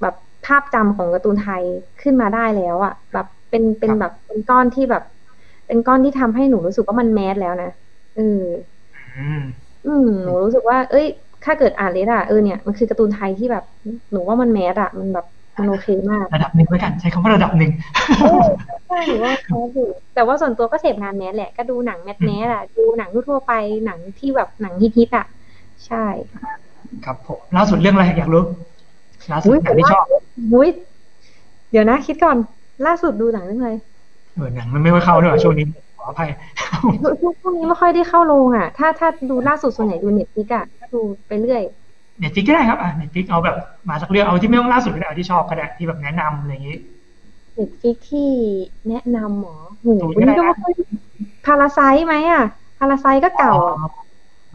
[0.00, 0.14] แบบ
[0.46, 1.62] ภาพจำของการ์ตูนไทย
[2.02, 5.02] ขึ้นมาได้แล้วอะแบบเป็นเป็นแบบเป็นก้อนที่แบบ
[5.66, 7.70] เป็นก้อนที่ทำให้หนูรู้สึกว่ามันแมสแล้วนะ
[8.16, 8.22] เออ
[9.16, 9.36] อืม
[9.84, 11.06] อืมหนูรู้สึกว่า เอ้ย
[11.44, 13.64] ถ้าเกิดอ่านเลดอะเออเนี่ยมันคือการ์ตูนไทยที่แบบ
[14.12, 17.70] หนูว่ามันแมสอะมันแบบ มันโอเคมาก ระดับหนึ่งไว้กัน ใช้คำว่าระดับหนึ่ง
[18.20, 18.46] เออ
[18.86, 23.52] ใช่ช่หรือว่า mass อยู่แต่ว่าส่วนตัวก็เสพงาน mass แหละ ก็ดูหนัง mass mass อะดูหนังทั่วๆไป
[23.86, 25.26] หนังที่แบบหนังฮิตๆอะ
[25.86, 26.04] ใช่
[27.04, 28.42] ครับผมล่าสุดเรื่องอะไรอยากรู้
[29.32, 30.04] ล่าสุดหนังที่ชอบ
[30.54, 30.68] อุ้ย
[31.70, 32.36] เดี๋ยวนะ คิดก่อน
[32.86, 33.72] ล่าสุดดูหนังเรื่องอะไร
[34.34, 35.66] เออหนังมันไม่ค่อยเข้าด้วยว่ะช่วงนี้
[35.96, 36.28] ขออภัย
[37.02, 41.62] ช่วงช่วงนี้ไม่ค่อยได้เข้าโรงอะถ้าถ้าดูล่าสุดส่วนใหญ่ดู Netflix อะก็ดูไปเรื่อย
[42.22, 43.56] เน็ตฟิกก็ได้ครับอะเน็ตฟิกเอาแบบ
[43.88, 46.78] มาสักเรื่องเอาที่ไม่ต้องล่าสุดก็ได้เอาที่ชอบก็ได้ที่แบบแนะนำอะไรอย่างนี้
[47.54, 48.30] เน็ตฟลิกที่
[48.88, 50.74] แนะนำหมอโหดูวันก็ได้นี้ก็นะไม่ค่อย
[51.46, 52.44] พาราไซไหมอะ
[52.78, 53.76] พาราไซก็เก่าอะ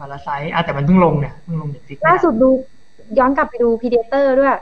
[0.00, 2.48] มาลาไซอะแต่มันเพิ่งลงเนี่ยเพิ่งลงเน็ตฟิกล่าสุดดู
[3.18, 4.52] ย้อนกลับไปดูพีเดเตอร์ด้วย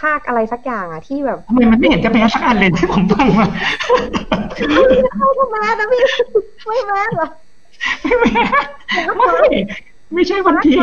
[0.00, 3.46] ภาคอะไรสักอย่างอะที่แบบทำไมมันไม่เห็นจะแพ้สักอันเลยที่ผมฟังมา
[5.18, 6.02] เขาก็แมสนะพี่
[6.66, 7.28] ไม่แมสเหรอ
[8.02, 8.44] ไม่แพ้
[9.16, 9.50] ไม่
[10.14, 10.74] ไม่ใช่วันพี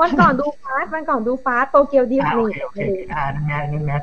[0.00, 2.80] วันก่อนดูฟาสต์วันก่อนดูฟาสต์โตเกียวดิสอ่าโอนีย์เคโอเค
[3.12, 4.02] อ่านั่นแมทนั่นแมท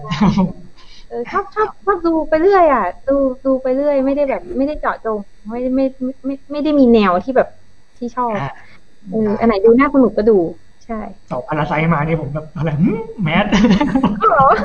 [1.10, 5.18] เออชอบชอบชอบดูไปเรื่อยอะ ดูดูไปเรื่อย ไม่ได้แบบ ไม่ได้เจาะจง
[5.52, 7.49] ไม่ได้ไม่ไม่ไม่ไม่ได้มีแนวที่แบบ
[7.98, 8.52] ที่ชอบอ่า
[9.11, 10.38] เอออันไหนดูน่าสนุกก็ดู
[10.86, 10.99] ใช่
[11.32, 12.90] ต่อพาราไซมาเนี่ยผมแบบอะไรหึ
[13.24, 13.45] แมท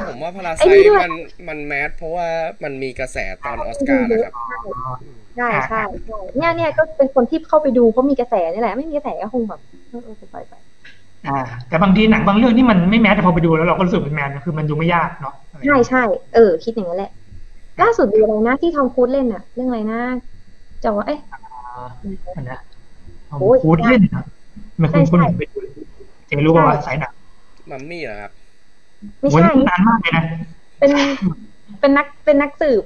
[0.09, 1.13] ผมว่าพาราไซไอ้นี่ด้วยมัน
[1.49, 2.27] มันแมสเพราะว่า
[2.65, 4.33] มันมีกระแสตอนออสการ์นะครับ
[5.37, 10.55] ใช่ใช่ใช่เนี่ยเนี่ยก็เป็นคนที่เข้าไปดูเพราะมีกระแสนี่แหละ ไม่มีกระแสก็คงแบบเออเออไปไป
[11.27, 11.39] อ่า
[11.69, 15.35] แต่บางทีหนังบางเรื่องที่มันไม่แมทแต่พอไปดูแล้วเราก็รู้สึกเป็นแมนคือมันดูไม่ยากเนาะ
[15.67, 16.03] ใช่ใช่
[16.35, 17.11] เออ คิดอย่างนั้นแหละ
[17.81, 20.01] ล่าสุดดูอะไรนะที่ทอมครูซเล่นอะเรื่องอะไรนะ
[20.85, 21.87] จอเอ๊ะอ่า
[22.37, 22.59] อันนะ
[23.31, 24.23] ผมโอ้ยพูดเล่นนะ
[24.79, 25.59] ไม่คุณคุณใช่ไปดู
[26.27, 27.13] เจรู้ป่าวว่าสายหนัง
[27.71, 28.33] มัมมี่เหรอครับ
[29.21, 30.25] ไม่โอ้ยใช่นานมากเลยนะ
[30.79, 30.91] เป็น
[31.81, 32.83] เป็นนักเป็นนักสืบ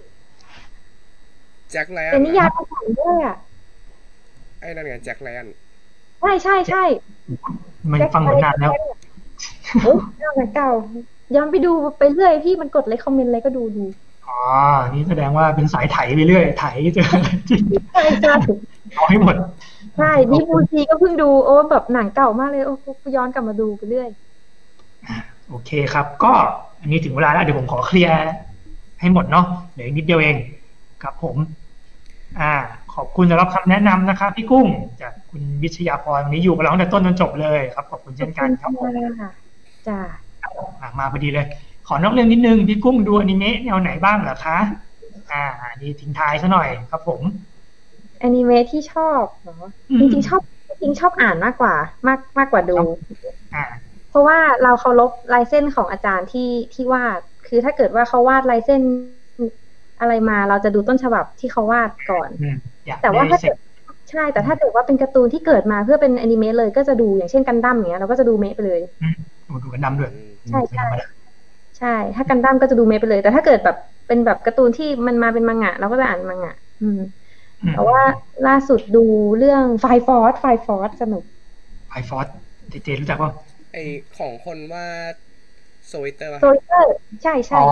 [1.71, 3.37] แจ็คไลอเป็นนนิยายภาษาด้วยอะ
[4.61, 5.49] ไอ้นั่นไงแจ็คไลออน
[6.21, 6.85] ใช่ใช่ใช่
[7.93, 8.73] มันฟังเหมือนนานแล้ว
[9.83, 10.71] โอ้ยเรื่องเก่า
[11.35, 13.85] ย้อนไปดูไปเรื่อยพี่มันกดไลค์คอมเมนต์อะไรก็ดูดู
[14.29, 14.39] อ๋อ
[14.95, 17.05] นี่แสดงว่าเป็นสายไถไปเรื่อย ไถเจอ
[17.51, 17.63] จริง
[17.93, 18.35] ใช่ใช่
[18.95, 19.37] เอาให้หมด
[19.97, 22.75] ใช่นี่บูซีก็เพิ่งดูโอ้แบบหนังเก่ามากเลยโอ้
[23.17, 24.09] ย้อนกลับมาดูไปเรื่อย
[25.49, 26.33] โอเคครับ ก็
[26.81, 28.19] อันนี้ถึงเวลาแล้วเดี๋ยวผมขอเคลียร์
[29.01, 30.37] ให้หมดเนาะเหลืออีกนิดเดียวเอง
[31.03, 31.37] ครับผม
[32.41, 32.53] อ่า
[32.99, 34.67] ขอบคุณสำหรับคำแนะนำนะครับพี่กุ้ง
[35.03, 39.31] จากคุณวิชยาพรวันนี้อยู่กับเราตั้งแต่ต้นจนจบเลยครับ ขอบคุณเช่นกันครับผมค่ะ
[39.89, 39.99] จ้า
[40.81, 41.47] อะมาพอดีเลย
[41.89, 44.59] ขอนอกเรื่องนิดนึงพี่กุ้งดูอนิเมะแนวไหนบ้างเหรอคะ
[45.33, 47.21] อ่าอันนี้ทิ้งท้ายซะหน่อยครับผม
[48.23, 49.55] อนิเมะที่ชอบเหรอ
[49.91, 51.75] อืมจริงๆชอบจริงๆชอบอ่านมากกว่า
[52.07, 52.77] มากมากกว่าดู
[53.55, 53.65] อ่า
[54.11, 57.19] เพราะว่าเราเคารพลายเส้นของอาจารย์ที่ที่วาด
[57.49, 58.83] คือถ้าเกิดว่าเขาวาดลายเส้น
[60.01, 62.55] อะไรมาเราจะดูต้นฉบับที่เขาวาดก่อนอืม
[62.87, 63.57] อยากแต่ว่าได้ถ้าเสร็เกิจด
[64.11, 68.81] ใช่ แต่ถ้าเกิดว่าเป็นการ์ตูนที่เกิดมาเพื่อเป็นอนิเมะเลยก็จะดูอย่างเช่นกันดั้มอย่างเงี้ยเราก็จะดูเมะไปเลย
[69.47, 70.11] โอ้ดูกันดำด้วย
[70.49, 71.07] ใช่ใช่ไม่ธรรมดา
[71.79, 73.77] ใช่ ถ้ากันดั้มก็จะดูเมะไปเลย แต่ถ้าเกิดแบบ
[74.07, 76.99] เป็นแบบการ์ตูนที่มันมาเป็นมังงะ เราก็จะอ่านมังงะ อืม
[77.63, 78.01] อืมแต่ว่า
[78.45, 78.99] ล่าสุดดู
[79.37, 81.25] เรื่อง Fire Force Fire Force สนุก
[81.91, 82.27] Fire Force
[82.69, 83.31] เจเจรู้จักป่ะ
[83.73, 83.77] ไอ
[84.17, 84.87] ของคนวา
[85.87, 86.93] ด Soul Eater ป่ะโซลิเตอร์
[87.23, 87.63] ใช่ใช่อ๋อ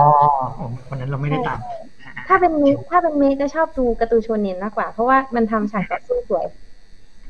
[0.57, 1.59] อ๋อวันนั้นเราไม่ได้ตาม
[2.27, 6.45] ถ้าเป็นเมะถ้าเป็นเมะจะชอบดูการ์ตูนโชเนนมากกว่า เพราะว่ามันทำฉากต่อสู้สวย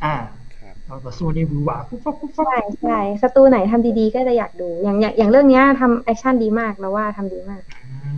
[0.03, 0.15] อ่า
[0.55, 8.17] ครับเราต่อสู้นี่บูหวาปุ๊บปั๊บปุ๊บปั๊บใช่ใช่ศัตรูไหนทำดีๆ ก็จะอยากดู อย่างอย่างอย่างเรื่องเนี้ยทำ action ดีมากแล้วว่าทำดีมากอืม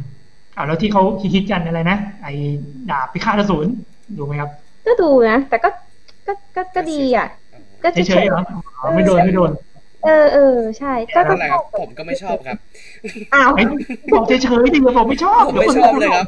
[0.55, 1.03] อ่าแล้วที่เขา
[1.35, 2.33] คิดๆกันอะไรนะ ไอ้
[2.89, 3.67] ดาบพิฆาตอสูร
[4.17, 4.49] ดูไหมครับ
[4.87, 5.69] ก็ดูนะ แต่ก็
[6.27, 7.27] ก็ก็ก็ดีอะ
[7.83, 8.41] ก็เฉยๆเหรอ
[8.79, 9.51] อ๋อไม่โดนไม่โดน
[10.03, 12.57] เออเออใช่ก็นั่ก็นแหละครับผมก็ไม่ชอบครับ
[13.33, 13.63] อ้าวไอ้
[14.13, 16.27] บอกเฉยๆดิบอกไม่ชอบผมไม่ชอบเลยครับ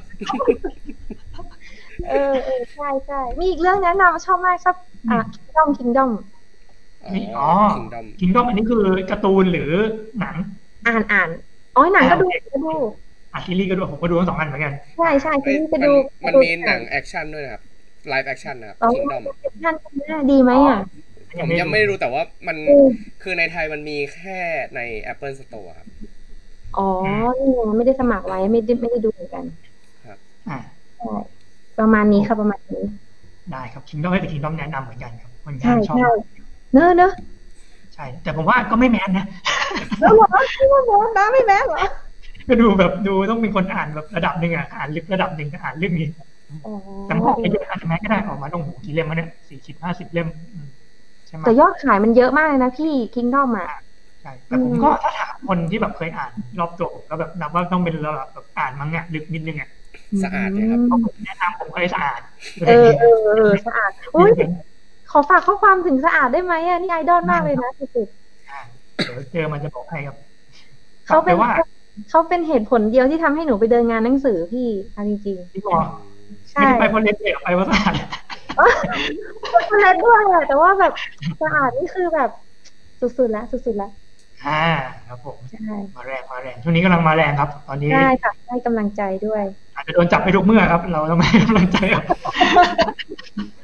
[2.09, 4.75] เออเออใช่ใช่มีอีกเรื่องแนะนำชอบมากชอบ
[5.09, 6.11] อะ Kingdom Kingdom
[7.37, 9.71] อ๋อ Kingdom Kingdom อันนี้คือการ์ตูนหรือ
[10.19, 10.35] หนัง
[10.85, 11.29] อ่านอ่าน
[11.75, 12.73] อ๋อหนังก็ดูก็ดู
[13.33, 15.91] อะซีรีส์ก็ดูผมก็ดูทั้งสองอันเหมือนกันใช่ใช่เอ้ที่ยจะมันดู
[16.25, 17.61] มันมีหนัง action ด้วยนะครับ
[18.09, 19.23] live action นะครับอ๋อ Kingdom
[19.63, 19.75] ท่าน
[20.31, 20.79] ดีไหมอะ
[21.39, 24.39] ผมยังไม่รู้แต่ว่ามันเออคือในไทยมันมีแค่
[24.75, 24.79] ใน
[25.11, 25.87] Apple Store ครับ
[26.77, 26.81] อ๋อ
[27.39, 29.45] นี่ไงไม่ได้สมัครไว้ไม่ได้ไม่ได้ดูเหมือนกัน
[30.47, 30.57] อ่า
[30.97, 31.05] ใช่
[31.77, 32.83] ประมาณนี้ค่ะประมาณนี้
[33.51, 36.07] ได้ครับคิงดอมให้แต่คิงดอมแนะนำเหมือนกันครับคนใช่งานชอบใช่
[36.73, 37.11] เนอะเนอะ
[37.93, 39.25] ใช่ แต่ผมว่าก็ไม่แมนนะ
[39.99, 41.83] แล้วบอกว่าพี่ว่าบอกนะไม่แม้เหรอ
[42.47, 46.07] ก็ดูแบบดูต้องเป็นคนอ่านแบบระดับหนึ่งอะอ่านลึกระดับหนึ่งแต่อ่านเรื่องนี้
[46.65, 46.71] อ๋อ
[47.05, 53.67] แต่มันออกไปเยอะอาจจะแม้ก็ได้ออกมาต้องโหกี่เล่มวะเนี่ยสี่สิบห้าสิบเล่มอืมใช่ไหมแต่ยอดขายมันเยอะมากเลยนะพี่คิงดอมอะ
[54.21, 59.69] ใช่แต่ผมก็ถ้าถามคนที่แบบเคยอ่านรอบตัวผมก็แบบนับว่าต้องเป็นระดับแบบอ่านมังงะลึกนิดนึงอะ
[60.23, 62.19] สะอาดเลยครับเพราะผมแนะนำผมเคยสะอาด
[62.67, 64.29] เออเออเออสะอาดอุ้ย
[65.11, 68.07] ขอฝากข้อความถึงสะอาดได้ไหมอะนี่ไอดอลมากเลยนะสุด
[68.95, 71.51] เดี๋ยวเจอมันจะบอกให้ครับๆเขาเป็นแต่ว่า
[72.09, 77.93] เขาเป็นเหตุผลเดียวที่ทำให้หนูไปเดินงานหนังสือพี่เอาจริงพี่บอกๆใช่ไม่ได้ไปเพราะเล็กเลยอะไปเพราะสะอาด
[79.69, 80.93] มันเล็กด้วยอะแต่ว่าแบบ
[81.41, 82.29] สะอาดนี่คือแบบ
[82.99, 83.91] สุดๆแล้วสุดๆแล้ว
[84.45, 84.63] อ่า
[85.07, 89.43] ครับผมใช่มาแรงมาแรงช่วงนี้กำลังมาแรงครับ ตอนนี้ใช่ค่ะให้กำลังใจด้วย
[89.75, 92.05] อาจจะโดนจับไปทุกเมื่อครับ เราต้องให้กำลังใจครับ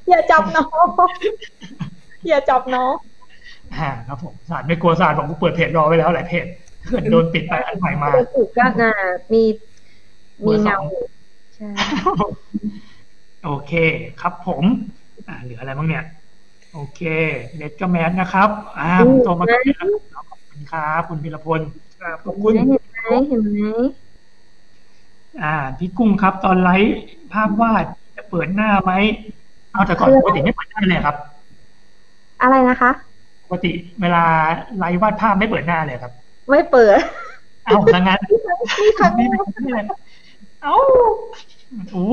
[0.10, 0.88] อย่าจับน้อง
[2.28, 2.96] อย่าจับน้อง
[3.76, 6.46] อ่าครับผมศาสตร์ไม่กลัวศาสตร์ผมก็เปิดเพจรอไว้แล้วหลายเพจ
[6.82, 8.92] ถ้าเกิดโดนปิดไปอันใหม่มาปกติก็น่า
[9.34, 9.44] มี
[10.46, 10.78] มีเงา
[11.56, 11.70] ใช่
[13.46, 13.74] โอเค
[14.22, 14.64] ครับผม
[15.28, 16.04] อ่าเหลืออะไรบ้างเนี่ย
[16.74, 17.02] โอเค
[17.56, 18.50] เลดก็แมสนะครับ
[18.80, 19.88] อ่าผมโทรมากันแล้ว
[20.30, 21.62] ขอบคุณครับคุณพิรพล
[22.00, 22.76] ครับขอบคุณเห็นไหม
[23.28, 23.60] เห็นไหม
[25.44, 26.98] อ่า พี่กุ้งครับ ตอนไลฟ์
[27.34, 27.86] ภาพวาด
[28.16, 28.92] จะเปิดหน้าไหม
[29.72, 31.16] เอาแต่ก่อนปกติไม่เปิดหน้าเลยครับ
[32.42, 32.92] อะไรนะคะ
[33.44, 34.24] ปกติเวลา
[34.78, 36.12] ไลฟ์วาดภาพไม่เปิดหน้าเลยครับ
[36.50, 37.00] ไม่เปิด
[37.66, 38.20] เอาดังนั้น
[38.80, 39.80] นี่ครั้งแรไม่กเป็นไร
[40.64, 40.76] เอ้า
[41.92, 42.06] โอ้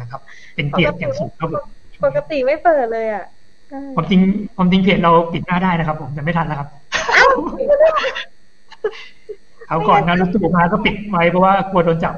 [0.00, 0.20] นะครับ
[0.54, 1.64] เป็นเกียรติอย่างสูงครับผม
[2.04, 3.24] ปกติไม่เปิดเลยอะ
[3.68, 4.20] ใช่ความจริง
[4.56, 6.68] ความจริงเพจเราปิดหน้าได้นะครับ ผมแต่ไม่ทันแล้วครับ
[9.68, 12.14] เอาก่อนนะรถตู้มาก็ปิดไว้เพราะว่ากลัวโดนจับ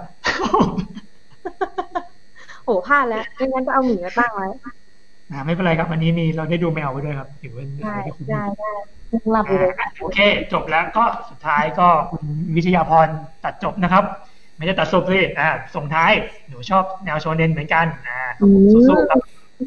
[2.64, 4.48] โอ้พลาดแล้วไม่งั้นก็เอาหมีมาตั้งไว้
[5.30, 8.72] อ่าไม่เป็นไรครับวันนี้มีเราได้ดูแมวไปด้วยครับถือว่าเป็นได้อะไรที่คุ้มได้ได้
[9.12, 10.18] ยังหลับอยู่เลยอ่าโอเค
[10.52, 12.22] จบแล้วก็สุดท้ายก็คุณ
[12.56, 13.09] วิทยาพร
[13.44, 14.05] ตัดจบนะครับ
[14.56, 16.12] ไม่ได้ตัดจบเลยอ่าส่งท้าย
[16.48, 19.20] หนูชอบแนวโชเนนเหมือนกัน อ่าครับผมสู้ๆครับ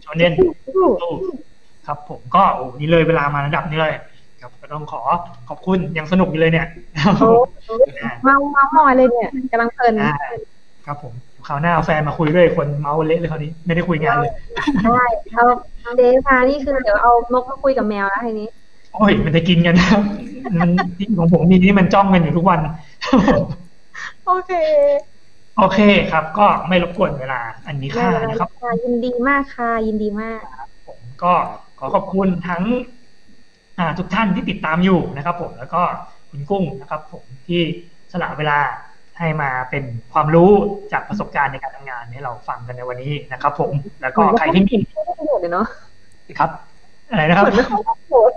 [0.04, 0.34] โชเนน
[0.76, 3.94] สู้ๆครับ ผมก็โอ้นี่เลยเวลามาระดับนี้เลย
[4.42, 5.02] ครับก็ต้องขอ
[5.50, 6.68] ขอบคุณยังสนุกอยู่เลยเนี่ย
[7.20, 7.32] โอ้
[8.00, 10.14] อ่าเมาเมามอยเลยเนี่ยกำลังเพลินอ่า
[10.86, 11.14] ครับผม
[11.48, 14.32] คราวหน้าเอาแฟนมาคุยด้วยคนเมาเละเลยคราวนี้ไม่ได้คุยงานเลย
[14.84, 15.04] ได้
[15.34, 15.46] เอา
[15.98, 18.50] เดฟมานี่คือเดี๋ยวเอานกมาคุยกับแมวแล้วทีนี้
[18.94, 20.02] โอ้ยมันจะกินกันนะครับ
[20.60, 20.70] มัน
[21.18, 22.60] ของผมนี่นี่มันจ้องกันอยู่ทุกวัน
[24.28, 24.52] โอเค
[25.58, 25.80] โอเค
[26.12, 30.42] ครับ ก็ไม่รบกวนเวลา อันนี้ค่านะครับค่ะยินดีมากค่ะ ยินดีมาก
[30.88, 31.34] ผมก็
[31.80, 32.64] ขอขอบคุณทั้ง
[33.80, 35.82] อ่าทุกท่านที่ติดตามอยู่นะครับ ผมแล้วก็
[36.30, 37.62] คุณกุ้งนะครับ ผมที่
[38.12, 38.60] สละเวลา
[39.18, 39.84] ให้มาเป็น
[40.14, 40.52] ความรู้
[40.92, 43.72] จากประสบการณ์ในการทำงานให้เราฟังกันในวันนี้นะครับ ผม
[44.02, 45.68] แล้วก็ใครที่มีไม่ได้ประโยชน์เลยเนาะ
[46.40, 46.50] ครับ
[47.10, 48.36] อะไรนะครับเหมือนไม่ค่อยได้ประโยชน์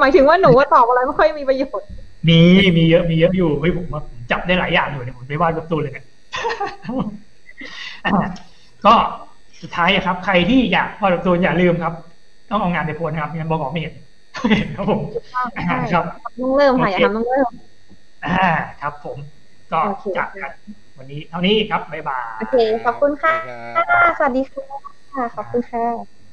[0.00, 1.86] หมายถึงว่าหนูว่าตอบอะไรไม่ค่อยมีประโยชน์
[2.28, 2.40] มี
[2.76, 6.04] มีเยอะมีเยอะอยู่เฮ้ยผมว่าผม จับได้หลายอย่างอยู่เนี่ยผมไปวาดรูปตูนเลยเนี่ย
[8.04, 8.10] อะ
[8.86, 8.94] ก็
[9.62, 11.92] สุดท้ายอะครับ ใครที่อยากวาดรูปตูนอย่าลืมครับ
[12.50, 13.94] ต้องเอางานไปโพสนะครับงั้นบอกออกไม่เห็น
[14.76, 15.00] ครับผม
[15.56, 16.04] อ่าครับ
[16.40, 17.48] ต้องเริ่มค่ะอย่าทำต้องเริ่ม
[18.24, 18.48] อ่า
[18.80, 19.16] ครับ ผม
[19.72, 20.52] ก็โอเคจากกัน
[20.98, 23.34] วันนี้เท่านี้ครับบ๊ายบายโอเคขอบคุณค่ะ
[23.76, 26.23] รับสวัสดีค่ะขอบคุณค่ะ